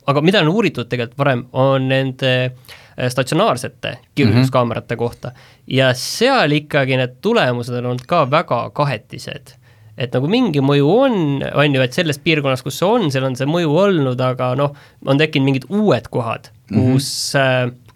aga 0.10 0.26
mida 0.26 0.44
on 0.46 0.52
uuritud 0.54 0.90
tegelikult 0.90 1.20
varem, 1.20 1.46
on 1.52 1.88
nende 1.90 2.34
äh, 2.46 3.10
statsionaarsete 3.10 3.96
kiiruskaamerate 4.16 4.96
mm 4.96 5.00
-hmm. 5.00 5.06
kohta 5.06 5.32
ja 5.68 5.94
seal 5.94 6.52
ikkagi 6.52 6.98
need 6.98 7.18
tulemused 7.22 7.76
on 7.76 7.86
olnud 7.94 8.06
ka 8.08 8.26
väga 8.32 8.70
kahetised 8.70 9.56
et 10.00 10.16
nagu 10.16 10.30
mingi 10.32 10.62
mõju 10.64 10.94
on, 11.04 11.44
on 11.44 11.76
ju, 11.76 11.82
et 11.84 11.94
selles 11.94 12.20
piirkonnas, 12.24 12.64
kus 12.64 12.80
see 12.80 12.88
on, 12.88 13.12
seal 13.12 13.28
on 13.28 13.36
see 13.36 13.50
mõju 13.50 13.74
olnud, 13.84 14.22
aga 14.24 14.54
noh, 14.56 14.76
on 15.06 15.20
tekkinud 15.20 15.50
mingid 15.50 15.68
uued 15.70 16.08
kohad, 16.14 16.52
kus 16.70 17.36
mm 17.36 17.42
-hmm. 17.42 17.74
äh, 17.74 17.89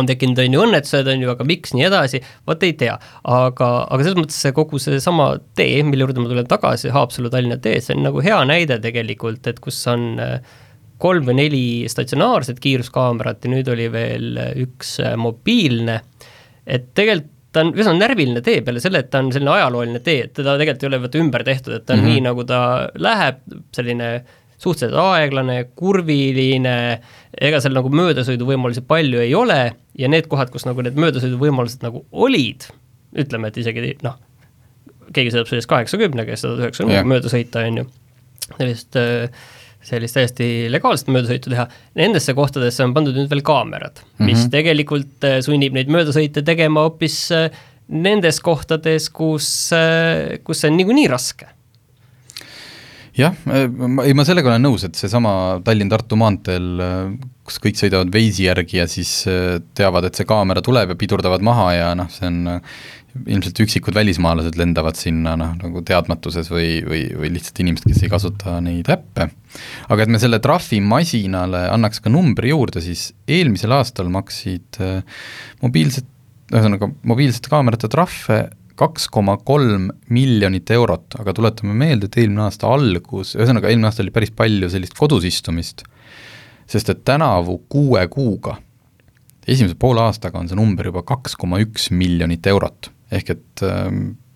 on 0.00 0.08
tekkinud, 0.08 0.38
on 0.42 0.56
ju, 0.56 0.62
õnnetused, 0.66 1.10
on 1.12 1.24
ju, 1.24 1.30
aga 1.32 1.46
miks, 1.48 1.74
nii 1.76 1.86
edasi, 1.88 2.20
vot 2.48 2.66
ei 2.66 2.76
tea. 2.78 2.98
aga, 3.22 3.70
aga 3.84 4.02
selles 4.02 4.18
mõttes 4.20 4.40
see 4.44 4.54
kogu 4.56 4.80
seesama 4.82 5.32
tee, 5.58 5.82
mille 5.86 6.06
juurde 6.06 6.22
ma 6.22 6.30
tulen 6.32 6.50
tagasi, 6.50 6.92
Haapsalu-Tallinna 6.94 7.60
tee, 7.62 7.80
see 7.84 7.96
on 7.96 8.06
nagu 8.08 8.22
hea 8.24 8.38
näide 8.48 8.80
tegelikult, 8.84 9.46
et 9.50 9.60
kus 9.64 9.80
on 9.92 10.08
äh, 10.22 10.56
kolm 11.02 11.28
või 11.28 11.38
neli 11.42 11.64
statsionaarset 11.92 12.60
kiiruskaamerat 12.62 13.44
ja 13.44 13.52
nüüd 13.52 13.68
oli 13.72 13.88
veel 13.92 14.42
üks 14.66 14.98
äh, 15.04 15.16
mobiilne, 15.20 16.00
et 16.66 16.92
tegelikult 16.96 17.32
ta 17.56 17.62
on 17.64 17.72
üsna 17.72 17.94
närviline 17.96 18.42
tee 18.44 18.60
peale 18.64 18.82
selle, 18.84 19.00
et 19.00 19.08
ta 19.12 19.22
on 19.24 19.30
selline 19.32 19.54
ajalooline 19.54 20.02
tee, 20.04 20.26
et 20.26 20.34
teda 20.36 20.58
tegelikult 20.60 20.82
ei 20.84 20.90
ole 20.90 20.98
vaata 21.06 21.20
ümber 21.22 21.44
tehtud, 21.46 21.72
et 21.72 21.86
ta 21.86 21.94
on 21.94 22.02
mm 22.02 22.04
-hmm. 22.04 22.18
nii, 22.18 22.24
nagu 22.26 22.44
ta 22.44 22.58
läheb, 23.00 23.38
selline 23.72 24.10
suhteliselt 24.62 24.96
aeglane, 25.00 25.58
kurviline, 25.76 26.76
ega 27.48 27.60
seal 27.60 27.76
nagu 27.76 27.90
möödasõiduvõimalusi 27.92 28.84
palju 28.88 29.20
ei 29.24 29.34
ole 29.36 29.60
ja 29.98 30.10
need 30.12 30.30
kohad, 30.32 30.52
kus 30.54 30.64
nagu 30.68 30.84
need 30.84 30.96
möödasõiduvõimalused 31.00 31.84
nagu 31.84 32.06
olid, 32.12 32.68
ütleme, 33.16 33.52
et 33.52 33.60
isegi 33.60 33.92
noh, 34.06 34.16
keegi 35.12 35.34
sõidab 35.34 35.52
sellest 35.52 35.70
kaheksakümnega 35.70 36.34
ja 36.34 36.40
sada 36.40 36.58
üheksakümnega 36.64 37.02
yeah. 37.02 37.12
mööda 37.12 37.32
sõita, 37.32 37.66
on 37.68 37.82
ju, 37.82 37.86
sellist 38.56 39.00
sellist 39.86 40.16
täiesti 40.16 40.46
legaalset 40.72 41.10
möödasõitu 41.14 41.52
teha, 41.52 41.66
nendesse 41.98 42.34
kohtadesse 42.34 42.82
on 42.82 42.94
pandud 42.96 43.14
nüüd 43.14 43.30
veel 43.30 43.42
kaamerad 43.46 44.00
mm, 44.00 44.08
-hmm. 44.08 44.30
mis 44.30 44.40
mhm. 44.40 44.52
tegelikult 44.54 45.26
äh, 45.28 45.38
sunnib 45.46 45.76
neid 45.76 45.92
möödasõite 45.92 46.42
tegema 46.46 46.86
hoopis 46.86 47.20
äh, 47.34 47.50
nendes 47.86 48.40
kohtades, 48.42 49.10
kus, 49.14 49.48
äh, 49.76 50.40
kus 50.44 50.62
see 50.62 50.72
on 50.72 50.80
niikuinii 50.80 51.06
raske 51.12 51.46
jah, 53.16 53.36
ei 54.04 54.14
ma 54.16 54.26
sellega 54.28 54.50
olen 54.52 54.66
nõus, 54.66 54.84
et 54.86 54.98
seesama 54.98 55.32
Tallinn-Tartu 55.64 56.18
maanteel, 56.20 56.68
kus 57.46 57.58
kõik 57.62 57.78
sõidavad 57.78 58.12
Waze'i 58.12 58.48
järgi 58.48 58.80
ja 58.80 58.86
siis 58.90 59.12
äh, 59.30 59.56
teavad, 59.78 60.08
et 60.08 60.18
see 60.18 60.28
kaamera 60.28 60.62
tuleb 60.64 60.92
ja 60.92 60.98
pidurdavad 60.98 61.44
maha 61.46 61.66
ja 61.76 61.90
noh, 61.98 62.10
see 62.12 62.28
on 62.28 62.56
äh, 62.56 62.78
ilmselt 63.24 63.60
üksikud 63.64 63.96
välismaalased 63.96 64.58
lendavad 64.58 64.98
sinna 64.98 65.36
noh, 65.38 65.54
nagu 65.60 65.82
teadmatuses 65.86 66.50
või, 66.52 66.82
või, 66.86 67.04
või 67.16 67.32
lihtsalt 67.36 67.62
inimesed, 67.64 67.88
kes 67.88 68.02
ei 68.04 68.12
kasuta 68.12 68.58
neid 68.64 68.90
äppe. 68.92 69.30
aga 69.88 70.04
et 70.04 70.12
me 70.12 70.20
selle 70.22 70.40
trahvimasinale 70.42 71.66
annaks 71.72 72.02
ka 72.04 72.12
numbri 72.12 72.52
juurde, 72.52 72.82
siis 72.84 73.08
eelmisel 73.28 73.72
aastal 73.78 74.10
maksid 74.12 74.80
äh, 74.84 75.00
mobiilsed, 75.64 76.08
ühesõnaga 76.52 76.90
mobiilsete 77.08 77.50
kaamerate 77.50 77.90
trahve 77.90 78.44
kaks 78.76 79.08
koma 79.12 79.36
kolm 79.44 79.88
miljonit 80.12 80.70
eurot, 80.74 81.18
aga 81.20 81.34
tuletame 81.36 81.76
meelde, 81.76 82.10
et 82.10 82.18
eelmine 82.20 82.46
aasta 82.46 82.68
algus, 82.72 83.34
ühesõnaga 83.38 83.70
eelmine 83.70 83.90
aasta 83.90 84.04
oli 84.04 84.14
päris 84.14 84.32
palju 84.36 84.70
sellist 84.72 84.96
kodus 84.98 85.26
istumist, 85.28 85.84
sest 86.68 86.92
et 86.92 87.02
tänavu 87.08 87.58
kuue 87.72 88.04
kuuga, 88.12 88.58
esimese 89.46 89.78
poole 89.78 90.02
aastaga 90.04 90.40
on 90.40 90.50
see 90.50 90.58
number 90.58 90.90
juba 90.90 91.04
kaks 91.06 91.36
koma 91.40 91.60
üks 91.62 91.90
miljonit 91.94 92.46
eurot, 92.50 92.90
ehk 93.14 93.34
et 93.36 93.64
äh, 93.66 93.90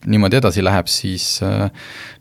niimoodi 0.06 0.40
edasi 0.40 0.64
läheb, 0.64 0.88
siis 0.88 1.26
äh, 1.44 1.68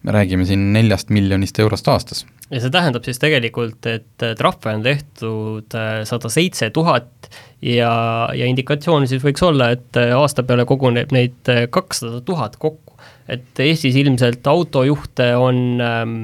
me 0.04 0.16
räägime 0.16 0.48
siin 0.50 0.72
neljast 0.76 1.14
miljonist 1.14 1.60
eurost 1.64 1.88
aastas. 1.88 2.26
Ja 2.50 2.60
see 2.64 2.74
tähendab 2.74 3.06
siis 3.06 3.22
tegelikult, 3.22 3.86
et 3.86 4.26
trahve 4.40 4.74
on 4.74 4.84
tehtud 4.84 5.78
äh, 5.78 6.02
sada 6.10 6.32
seitse 6.34 6.72
tuhat 6.76 7.30
ja, 7.62 7.94
ja 8.36 8.50
indikatsioon 8.50 9.08
siis 9.10 9.24
võiks 9.24 9.44
olla, 9.46 9.72
et 9.76 10.00
äh, 10.00 10.14
aasta 10.18 10.46
peale 10.48 10.66
koguneb 10.70 11.14
neid 11.16 11.52
kakssada 11.74 12.22
tuhat 12.26 12.58
kokku. 12.62 12.98
et 13.30 13.60
Eestis 13.62 13.96
ilmselt 14.00 14.48
autojuhte 14.48 15.34
on 15.38 15.82
ähm, 15.84 16.20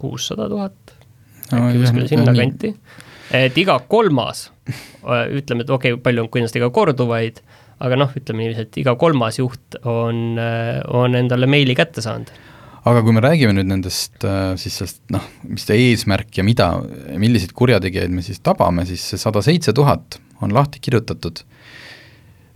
kuussada 0.00 0.46
ähm, 0.46 0.50
tuhat, 0.54 0.94
äkki 1.52 1.80
kuskil 1.84 2.10
sinnakanti, 2.14 2.74
et 3.36 3.58
iga 3.58 3.78
kolmas, 3.88 4.48
ütleme, 5.04 5.66
et 5.66 5.70
okei 5.70 5.96
okay,, 5.96 6.02
palju 6.02 6.26
on 6.26 6.30
kindlasti 6.32 6.62
ka 6.62 6.70
korduvaid, 6.74 7.42
aga 7.80 7.98
noh, 7.98 8.14
ütleme 8.16 8.44
niiviisi, 8.44 8.68
et 8.68 8.80
iga 8.82 8.94
kolmas 9.00 9.40
juht 9.40 9.80
on, 9.88 10.38
on 10.94 11.18
endale 11.18 11.48
meili 11.50 11.76
kätte 11.78 12.04
saanud 12.04 12.32
aga 12.88 13.02
kui 13.04 13.12
me 13.12 13.20
räägime 13.20 13.52
nüüd 13.56 13.68
nendest 13.68 14.24
äh, 14.24 14.54
siis 14.60 14.78
sellest 14.80 15.02
noh, 15.12 15.24
mis 15.44 15.66
see 15.68 15.90
eesmärk 15.90 16.38
ja 16.38 16.44
mida, 16.46 16.70
milliseid 17.20 17.52
kurjategijaid 17.56 18.12
me 18.14 18.24
siis 18.24 18.40
tabame, 18.44 18.86
siis 18.88 19.04
see 19.12 19.20
sada 19.20 19.42
seitse 19.44 19.74
tuhat 19.76 20.20
on 20.40 20.54
lahti 20.56 20.80
kirjutatud. 20.80 21.42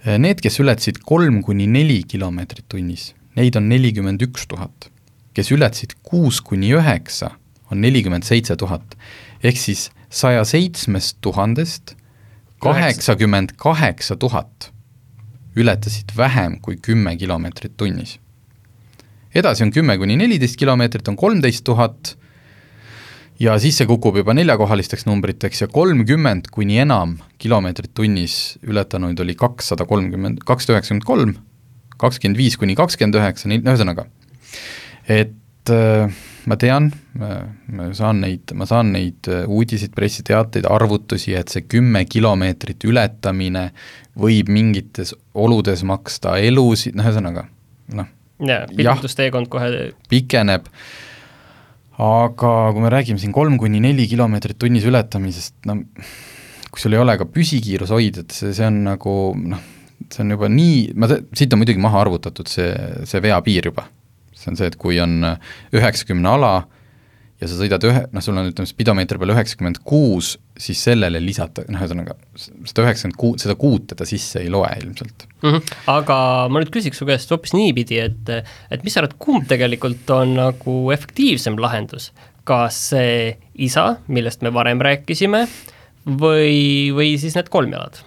Äh, 0.05 0.17
need, 0.23 0.41
kes 0.45 0.57
ületasid 0.63 1.03
kolm 1.05 1.43
kuni 1.45 1.69
neli 1.69 2.01
kilomeetrit 2.09 2.67
tunnis, 2.73 3.11
neid 3.37 3.59
on 3.61 3.69
nelikümmend 3.73 4.25
üks 4.25 4.49
tuhat. 4.49 4.91
kes 5.35 5.49
ületasid 5.51 5.97
kuus 6.07 6.39
kuni 6.39 6.69
üheksa, 6.79 7.33
on 7.71 7.81
nelikümmend 7.83 8.23
seitse 8.25 8.57
tuhat. 8.57 8.97
ehk 9.43 9.59
siis 9.59 9.91
saja 10.09 10.45
seitsmest 10.45 11.19
tuhandest 11.21 11.97
kaheksakümmend 12.63 13.57
kaheksa 13.61 14.17
tuhat 14.17 14.71
ületasid 15.57 16.15
vähem 16.17 16.61
kui 16.63 16.77
kümme 16.77 17.17
kilomeetrit 17.17 17.77
tunnis 17.77 18.19
edasi 19.35 19.65
on 19.67 19.73
kümme 19.75 19.97
kuni 19.99 20.17
neliteist 20.21 20.59
kilomeetrit, 20.61 21.09
on 21.11 21.17
kolmteist 21.19 21.65
tuhat, 21.67 22.15
ja 23.41 23.57
siis 23.63 23.79
see 23.81 23.89
kukub 23.91 24.19
juba 24.21 24.35
neljakohalisteks 24.37 25.09
numbriteks 25.09 25.65
ja 25.65 25.71
kolmkümmend 25.73 26.51
kuni 26.55 26.79
enam 26.85 27.17
kilomeetrit 27.43 27.95
tunnis 27.95 28.59
ületanuid 28.63 29.21
oli 29.25 29.35
kakssada 29.39 29.87
kolmkümmend, 29.91 30.45
kakssada 30.47 30.79
üheksakümmend 30.79 31.09
kolm, 31.09 31.35
kakskümmend 31.99 32.39
viis 32.39 32.59
kuni 32.61 32.77
kakskümmend 32.79 33.19
üheksa, 33.19 33.51
ühesõnaga, 33.51 34.07
et 35.11 35.75
äh, 35.75 36.23
ma 36.47 36.59
tean, 36.61 36.91
ma 37.19 37.89
saan 37.97 38.23
neid, 38.25 38.55
ma 38.57 38.69
saan 38.69 38.93
neid 38.95 39.31
äh, 39.33 39.45
uudiseid, 39.51 39.95
pressiteateid, 39.97 40.69
arvutusi, 40.71 41.35
et 41.39 41.53
see 41.53 41.67
kümme 41.67 42.05
kilomeetrit 42.11 42.87
ületamine 42.87 43.71
võib 44.21 44.51
mingites 44.53 45.15
oludes 45.35 45.83
maksta 45.87 46.37
elusid, 46.39 46.95
noh 46.99 47.09
ühesõnaga, 47.09 47.49
noh, 47.99 48.11
jaa, 48.51 48.69
pikendusteekond 48.77 49.51
kohe 49.53 49.91
pikeneb, 50.11 50.69
aga 52.05 52.53
kui 52.75 52.85
me 52.85 52.93
räägime 52.93 53.23
siin 53.23 53.35
kolm 53.35 53.59
kuni 53.61 53.83
neli 53.83 54.07
kilomeetrit 54.11 54.59
tunnis 54.61 54.87
ületamisest, 54.89 55.57
no 55.69 55.79
kui 56.75 56.83
sul 56.83 56.97
ei 56.97 57.03
ole 57.03 57.15
ka 57.21 57.27
püsikiirushoidjat, 57.31 58.35
see, 58.35 58.55
see 58.57 58.67
on 58.67 58.81
nagu 58.89 59.17
noh, 59.39 59.61
see 60.11 60.25
on 60.25 60.35
juba 60.35 60.51
nii, 60.51 60.79
ma, 60.99 61.09
siit 61.37 61.55
on 61.55 61.63
muidugi 61.63 61.83
maha 61.83 62.03
arvutatud 62.03 62.51
see, 62.51 62.73
see 63.07 63.23
veapiir 63.25 63.71
juba. 63.71 63.87
see 64.35 64.51
on 64.51 64.59
see, 64.59 64.67
et 64.69 64.77
kui 64.81 64.99
on 65.01 65.23
üheksakümne 65.73 66.35
ala 66.35 66.55
ja 67.45 67.51
sa 67.51 67.59
sõidad 67.59 67.85
ühe, 67.85 68.03
noh, 68.15 68.25
sul 68.25 68.39
on 68.41 68.49
ütleme, 68.49 68.69
spidomeetri 68.69 69.21
peal 69.21 69.35
üheksakümmend 69.35 69.83
kuus, 69.87 70.35
siis 70.61 70.81
sellele 70.87 71.21
lisata, 71.23 71.67
noh, 71.69 71.83
ühesõnaga 71.83 72.17
seda 72.35 72.87
üheksakümmend 72.87 73.19
kuut, 73.21 73.45
seda 73.45 73.57
kuute 73.61 73.99
ta 73.99 74.09
sisse 74.09 74.41
ei 74.41 74.53
loe 74.53 74.71
ilmselt 74.81 75.27
mm. 75.43 75.51
-hmm. 75.51 75.75
aga 75.93 76.19
ma 76.49 76.63
nüüd 76.63 76.73
küsiks 76.75 77.01
su 77.01 77.09
käest 77.09 77.33
hoopis 77.35 77.53
niipidi, 77.57 78.01
et, 78.01 78.33
et 78.73 78.87
mis 78.87 78.97
sa 78.97 79.03
arvad, 79.03 79.19
kumb 79.21 79.49
tegelikult 79.51 80.11
on 80.17 80.37
nagu 80.39 80.79
efektiivsem 80.97 81.61
lahendus, 81.61 82.11
kas 82.49 82.81
see 82.95 83.37
isa, 83.55 83.99
millest 84.09 84.43
me 84.45 84.53
varem 84.55 84.81
rääkisime, 84.85 85.45
või, 86.05 86.91
või 86.97 87.15
siis 87.21 87.37
need 87.37 87.53
kolmjalad? 87.53 88.01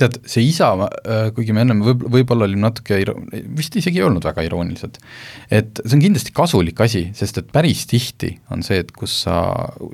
Tead, 0.00 0.18
see 0.30 0.44
isa, 0.48 0.72
äh, 0.80 1.30
kuigi 1.36 1.54
me 1.56 1.64
ennem 1.64 1.82
võib, 1.86 2.04
võib-olla 2.18 2.48
olime 2.48 2.66
natuke 2.66 2.98
iro-, 3.02 3.16
vist 3.58 3.76
isegi 3.80 4.02
ei 4.02 4.06
olnud 4.08 4.26
väga 4.26 4.44
iroonilised, 4.46 5.00
et 5.54 5.82
see 5.84 5.96
on 5.98 6.04
kindlasti 6.04 6.34
kasulik 6.36 6.84
asi, 6.84 7.08
sest 7.16 7.42
et 7.42 7.50
päris 7.54 7.86
tihti 7.90 8.34
on 8.54 8.64
see, 8.66 8.82
et 8.84 8.94
kus 8.94 9.22
sa 9.26 9.40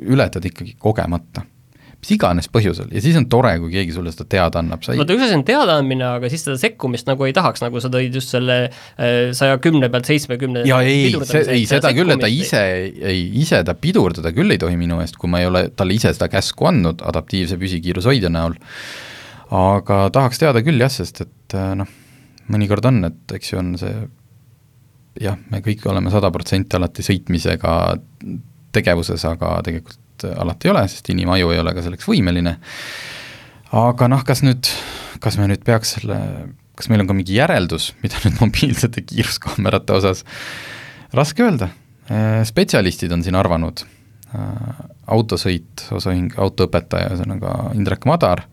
ületad 0.01 0.47
ikkagi 0.47 0.77
kogemata. 0.81 1.47
Mis 2.01 2.15
iganes 2.15 2.47
põhjusel. 2.49 2.87
Ja 2.97 3.01
siis 3.05 3.17
on 3.19 3.27
tore, 3.29 3.51
kui 3.61 3.75
keegi 3.75 3.93
sulle 3.93 4.09
seda 4.09 4.25
teada 4.33 4.63
annab, 4.63 4.81
sa 4.81 4.95
ei 4.95 5.01
vaata, 5.03 5.13
üks 5.19 5.27
asi 5.27 5.35
on 5.37 5.43
teadaandmine, 5.45 6.07
aga 6.17 6.31
siis 6.33 6.47
seda 6.47 6.55
sekkumist 6.57 7.05
nagu 7.11 7.27
ei 7.27 7.35
tahaks, 7.37 7.61
nagu 7.61 7.83
sa 7.85 7.91
tõid 7.93 8.17
just 8.17 8.33
selle 8.33 8.57
äh, 8.71 9.35
saja 9.37 9.59
kümne 9.61 9.91
pealt 9.93 10.09
seitsmekümne 10.09 10.63
jaa, 10.65 10.81
ei, 10.81 11.13
see, 11.29 11.45
ei 11.59 11.67
seda 11.69 11.93
küll, 11.93 12.09
et 12.15 12.25
ta 12.25 12.31
ise, 12.33 12.63
ei, 13.05 13.27
ise 13.43 13.61
ta 13.69 13.77
pidurdada 13.77 14.33
küll 14.33 14.57
ei 14.57 14.63
tohi 14.63 14.81
minu 14.81 15.03
eest, 15.05 15.21
kui 15.21 15.29
ma 15.29 15.43
ei 15.45 15.51
ole 15.51 15.67
talle 15.77 15.99
ise 15.99 16.15
seda 16.17 16.31
käsku 16.33 16.71
andnud 16.73 17.05
adaptiivse 17.05 17.61
püsikiirushoidja 17.61 18.33
näol 18.33 18.57
aga 19.51 20.05
tahaks 20.15 20.41
teada 20.43 20.63
küll 20.63 20.81
jah, 20.81 20.93
sest 20.93 21.25
et 21.25 21.59
äh, 21.59 21.75
noh, 21.79 21.89
mõnikord 22.51 22.87
on, 22.91 23.05
et 23.11 23.37
eks 23.37 23.53
ju 23.53 23.61
on 23.61 23.75
see 23.81 23.95
jah, 25.19 25.39
me 25.51 25.61
kõik 25.65 25.85
oleme 25.91 26.13
sada 26.13 26.31
protsenti 26.35 26.79
alati 26.79 27.05
sõitmisega 27.05 27.75
tegevuses, 28.75 29.25
aga 29.27 29.59
tegelikult 29.67 30.27
alati 30.31 30.69
ei 30.69 30.75
ole, 30.75 30.87
sest 30.93 31.11
inimaju 31.13 31.53
ei 31.55 31.61
ole 31.63 31.75
ka 31.75 31.85
selleks 31.85 32.09
võimeline. 32.09 32.57
aga 33.77 34.09
noh, 34.11 34.25
kas 34.27 34.45
nüüd, 34.47 34.69
kas 35.23 35.39
me 35.41 35.49
nüüd 35.51 35.65
peaks 35.67 35.97
selle, 35.97 36.19
kas 36.79 36.91
meil 36.91 37.03
on 37.03 37.11
ka 37.11 37.17
mingi 37.17 37.39
järeldus, 37.39 37.93
mida 38.05 38.21
nüüd 38.25 38.39
mobiilsete 38.43 39.05
kiiruskaamerate 39.07 39.97
osas, 39.97 40.25
raske 41.17 41.47
öelda, 41.47 41.71
äh, 42.11 42.43
spetsialistid 42.47 43.13
on 43.17 43.25
siin 43.27 43.39
arvanud, 43.39 43.85
äh, 44.35 44.81
autosõit, 45.11 45.89
osaühing, 45.91 46.37
autoõpetaja, 46.39 47.11
ühesõnaga 47.15 47.75
Indrek 47.75 48.07
Madar 48.07 48.47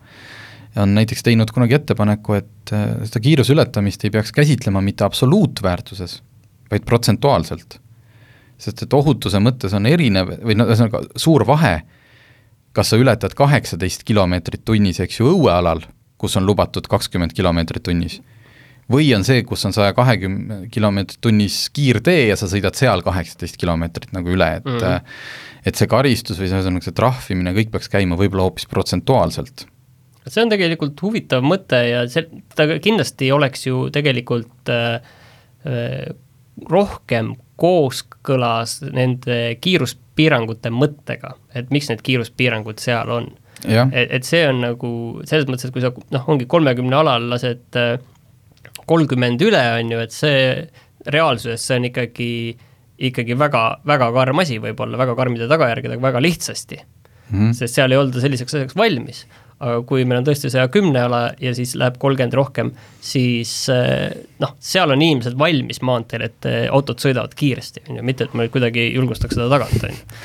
on 0.76 0.94
näiteks 0.94 1.22
teinud 1.22 1.50
kunagi 1.54 1.78
ettepaneku, 1.78 2.38
et 2.38 2.72
äh, 2.72 2.86
seda 3.08 3.22
kiiruse 3.24 3.54
ületamist 3.54 4.04
ei 4.04 4.12
peaks 4.14 4.32
käsitlema 4.32 4.82
mitte 4.84 5.04
absoluutväärtuses, 5.04 6.22
vaid 6.70 6.86
protsentuaalselt. 6.88 7.80
sest 8.58 8.82
et 8.82 8.92
ohutuse 8.92 9.38
mõttes 9.38 9.74
on 9.76 9.86
erinev 9.86 10.32
või 10.42 10.56
no 10.58 10.64
ühesõnaga 10.66 11.04
suur 11.16 11.44
vahe, 11.46 11.76
kas 12.74 12.90
sa 12.90 12.96
ületad 12.98 13.36
kaheksateist 13.38 14.02
kilomeetrit 14.04 14.64
tunnis, 14.66 14.98
eks 15.00 15.20
ju, 15.20 15.28
õuealal, 15.30 15.84
kus 16.18 16.34
on 16.36 16.46
lubatud 16.46 16.88
kakskümmend 16.90 17.36
kilomeetrit 17.38 17.84
tunnis, 17.86 18.18
või 18.90 19.12
on 19.14 19.22
see, 19.24 19.44
kus 19.46 19.62
on 19.68 19.76
saja 19.76 19.94
kahekümne 19.94 20.64
kilomeetrit 20.74 21.20
tunnis 21.22 21.68
kiirtee 21.70 22.26
ja 22.32 22.36
sa 22.40 22.50
sõidad 22.50 22.74
seal 22.74 23.04
kaheksateist 23.06 23.60
kilomeetrit 23.62 24.10
nagu 24.16 24.34
üle, 24.34 24.50
et 24.58 24.66
mm 24.66 24.82
-hmm. 24.82 25.16
et 25.64 25.78
see 25.78 25.86
karistus 25.86 26.40
või 26.40 26.50
ühesõnaga 26.50 26.84
see 26.84 26.98
trahvimine, 26.98 27.54
kõik 27.54 27.70
peaks 27.70 27.88
käima 27.88 28.18
võib-olla 28.18 28.48
hoopis 28.50 28.66
protsentuaalselt 28.66 29.68
see 30.26 30.44
on 30.44 30.52
tegelikult 30.52 31.00
huvitav 31.04 31.44
mõte 31.46 31.80
ja 31.88 32.04
see, 32.10 32.26
ta 32.56 32.66
kindlasti 32.82 33.30
oleks 33.34 33.66
ju 33.68 33.86
tegelikult 33.94 34.72
äh, 34.72 34.98
äh, 35.68 36.08
rohkem 36.68 37.34
kooskõlas 37.58 38.78
nende 38.94 39.56
kiiruspiirangute 39.62 40.70
mõttega, 40.74 41.34
et 41.58 41.70
miks 41.74 41.90
need 41.90 42.02
kiiruspiirangud 42.06 42.82
seal 42.82 43.10
on. 43.14 43.32
et, 43.90 44.12
et 44.20 44.26
see 44.26 44.44
on 44.46 44.60
nagu 44.62 44.90
selles 45.26 45.48
mõttes, 45.50 45.66
et 45.66 45.74
kui 45.74 45.82
sa 45.82 45.90
noh, 46.14 46.28
ongi 46.30 46.46
kolmekümne 46.50 47.00
alal 47.00 47.26
lased 47.32 47.78
äh, 47.78 47.96
kolmkümmend 48.88 49.42
üle, 49.44 49.64
on 49.80 49.92
ju, 49.92 50.04
et 50.04 50.14
see 50.14 50.38
reaalsuses 51.12 51.64
see 51.64 51.78
on 51.78 51.88
ikkagi, 51.88 52.30
ikkagi 53.10 53.36
väga, 53.38 53.64
väga 53.88 54.12
karm 54.14 54.42
asi 54.44 54.58
võib-olla, 54.62 55.00
väga 55.00 55.16
karmide 55.18 55.48
tagajärgedega 55.50 56.02
väga 56.02 56.22
lihtsasti 56.22 56.78
mm. 56.78 57.34
-hmm. 57.34 57.52
sest 57.58 57.78
seal 57.78 57.92
ei 57.92 58.00
olda 58.00 58.22
selliseks 58.22 58.54
asjaks 58.54 58.78
valmis 58.78 59.24
aga 59.58 59.82
kui 59.88 60.04
meil 60.06 60.20
on 60.20 60.26
tõesti 60.28 60.50
saja 60.52 60.68
kümne 60.72 61.00
ala 61.08 61.20
ja 61.42 61.52
siis 61.56 61.74
läheb 61.78 61.98
kolmkümmend 62.02 62.36
rohkem, 62.38 62.70
siis 63.02 63.52
eh, 63.74 64.12
noh, 64.42 64.54
seal 64.62 64.94
on 64.94 65.02
inimesed 65.02 65.38
valmis 65.38 65.82
maanteel, 65.86 66.28
et 66.28 66.48
eh, 66.48 66.60
autod 66.70 67.02
sõidavad 67.02 67.34
kiiresti, 67.38 67.84
on 67.88 67.98
ju, 67.98 68.06
mitte 68.06 68.28
et 68.28 68.36
ma 68.38 68.46
kuidagi 68.52 68.88
julgustaks 68.94 69.38
seda 69.38 69.48
tagant, 69.50 69.82
on 69.82 69.94
ju. 69.94 70.24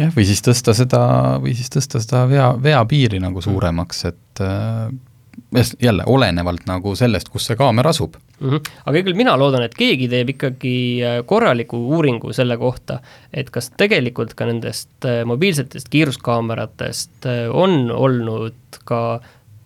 jah, 0.00 0.12
või 0.16 0.26
siis 0.28 0.44
tõsta 0.44 0.76
seda, 0.76 1.02
või 1.42 1.56
siis 1.58 1.72
tõsta 1.72 2.00
seda 2.02 2.24
vea, 2.30 2.50
veapiiri 2.64 3.20
nagu 3.22 3.44
suuremaks, 3.44 4.04
et 4.08 4.44
äh, 4.44 4.88
jälle 5.80 6.08
olenevalt 6.08 6.64
nagu 6.68 6.96
sellest, 6.96 7.28
kus 7.32 7.50
see 7.50 7.60
kaamera 7.60 7.92
asub 7.92 8.16
mm. 8.42 8.50
-hmm. 8.50 8.72
aga 8.86 9.02
küll 9.02 9.18
mina 9.18 9.34
loodan, 9.38 9.66
et 9.66 9.76
keegi 9.78 10.08
teeb 10.12 10.34
ikkagi 10.36 10.76
äh, 11.02 11.20
korraliku 11.26 11.80
uuringu 11.96 12.32
selle 12.36 12.58
kohta, 12.60 13.00
et 13.32 13.50
kas 13.50 13.70
tegelikult 13.78 14.34
ka 14.38 14.48
nendest 14.50 15.06
äh, 15.08 15.22
mobiilsetest 15.28 15.92
kiiruskaameratest 15.92 17.30
äh, 17.30 17.46
on 17.50 17.90
olnud 17.90 18.82
ka 18.88 19.20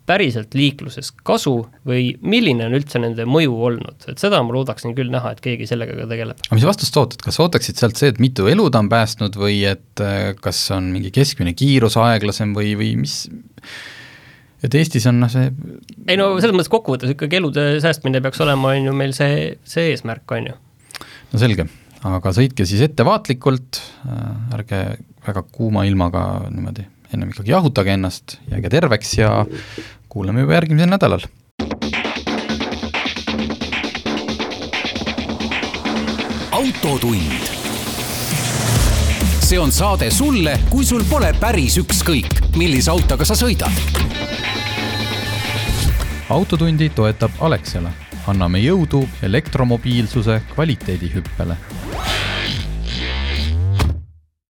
päriselt 0.07 0.53
liikluses 0.55 1.09
kasu 1.27 1.65
või 1.87 2.13
milline 2.23 2.69
on 2.69 2.77
üldse 2.77 2.99
nende 3.03 3.25
mõju 3.27 3.57
olnud, 3.69 4.05
et 4.07 4.21
seda 4.21 4.39
ma 4.39 4.55
loodaksin 4.55 4.95
küll 4.95 5.11
näha, 5.11 5.33
et 5.35 5.41
keegi 5.43 5.67
sellega 5.67 5.97
ka 5.97 6.07
tegeleb. 6.07 6.39
aga 6.47 6.59
mis 6.59 6.67
vastust 6.69 6.95
ootad, 7.01 7.19
kas 7.25 7.39
ootaksid 7.43 7.75
sealt 7.75 7.99
see, 7.99 8.13
et 8.13 8.21
mitu 8.23 8.47
elu 8.47 8.69
ta 8.71 8.79
on 8.79 8.87
päästnud 8.93 9.35
või 9.35 9.59
et 9.67 10.05
kas 10.39 10.61
on 10.71 10.93
mingi 10.93 11.11
keskmine 11.11 11.51
kiirus 11.59 11.99
aeglasem 11.99 12.55
või, 12.55 12.71
või 12.79 12.93
mis 13.03 13.25
et 14.63 14.77
Eestis 14.77 15.05
on 15.09 15.19
noh, 15.21 15.31
see 15.31 15.49
ei 16.09 16.17
no 16.17 16.31
selles 16.41 16.55
mõttes 16.55 16.71
kokkuvõttes 16.73 17.13
ikkagi 17.13 17.39
elude 17.39 17.65
säästmine 17.83 18.21
peaks 18.25 18.41
olema, 18.45 18.73
on 18.73 18.89
ju, 18.89 18.95
meil 18.97 19.13
see, 19.17 19.51
see 19.67 19.91
eesmärk, 19.93 20.25
on 20.33 20.49
ju. 20.51 20.55
no 21.33 21.41
selge, 21.41 21.67
aga 22.07 22.33
sõitke 22.35 22.65
siis 22.69 22.81
ettevaatlikult, 22.87 23.81
äh, 24.09 24.29
ärge 24.57 24.83
väga 25.27 25.43
kuuma 25.51 25.85
ilmaga 25.89 26.23
niimoodi 26.49 26.87
ennem 27.13 27.29
ikkagi 27.31 27.53
jahutage 27.53 27.93
ennast, 27.95 28.39
jääge 28.51 28.71
terveks 28.73 29.17
ja 29.19 29.33
kuuleme 30.09 30.43
juba 30.45 30.57
järgmisel 30.57 30.89
nädalal. 30.91 31.27
autotund. 36.57 37.53
see 39.47 39.59
on 39.59 39.71
saade 39.71 40.09
sulle, 40.11 40.57
kui 40.69 40.83
sul 40.85 41.05
pole 41.07 41.29
päris 41.39 41.77
ükskõik, 41.79 42.33
millise 42.57 42.91
autoga 42.91 43.23
sa 43.23 43.37
sõidad 43.37 44.36
autotundi 46.29 46.89
toetab 46.89 47.31
Alexela. 47.39 47.91
anname 48.27 48.59
jõudu 48.59 49.05
elektromobiilsuse 49.23 50.41
kvaliteedihüppele 50.53 51.55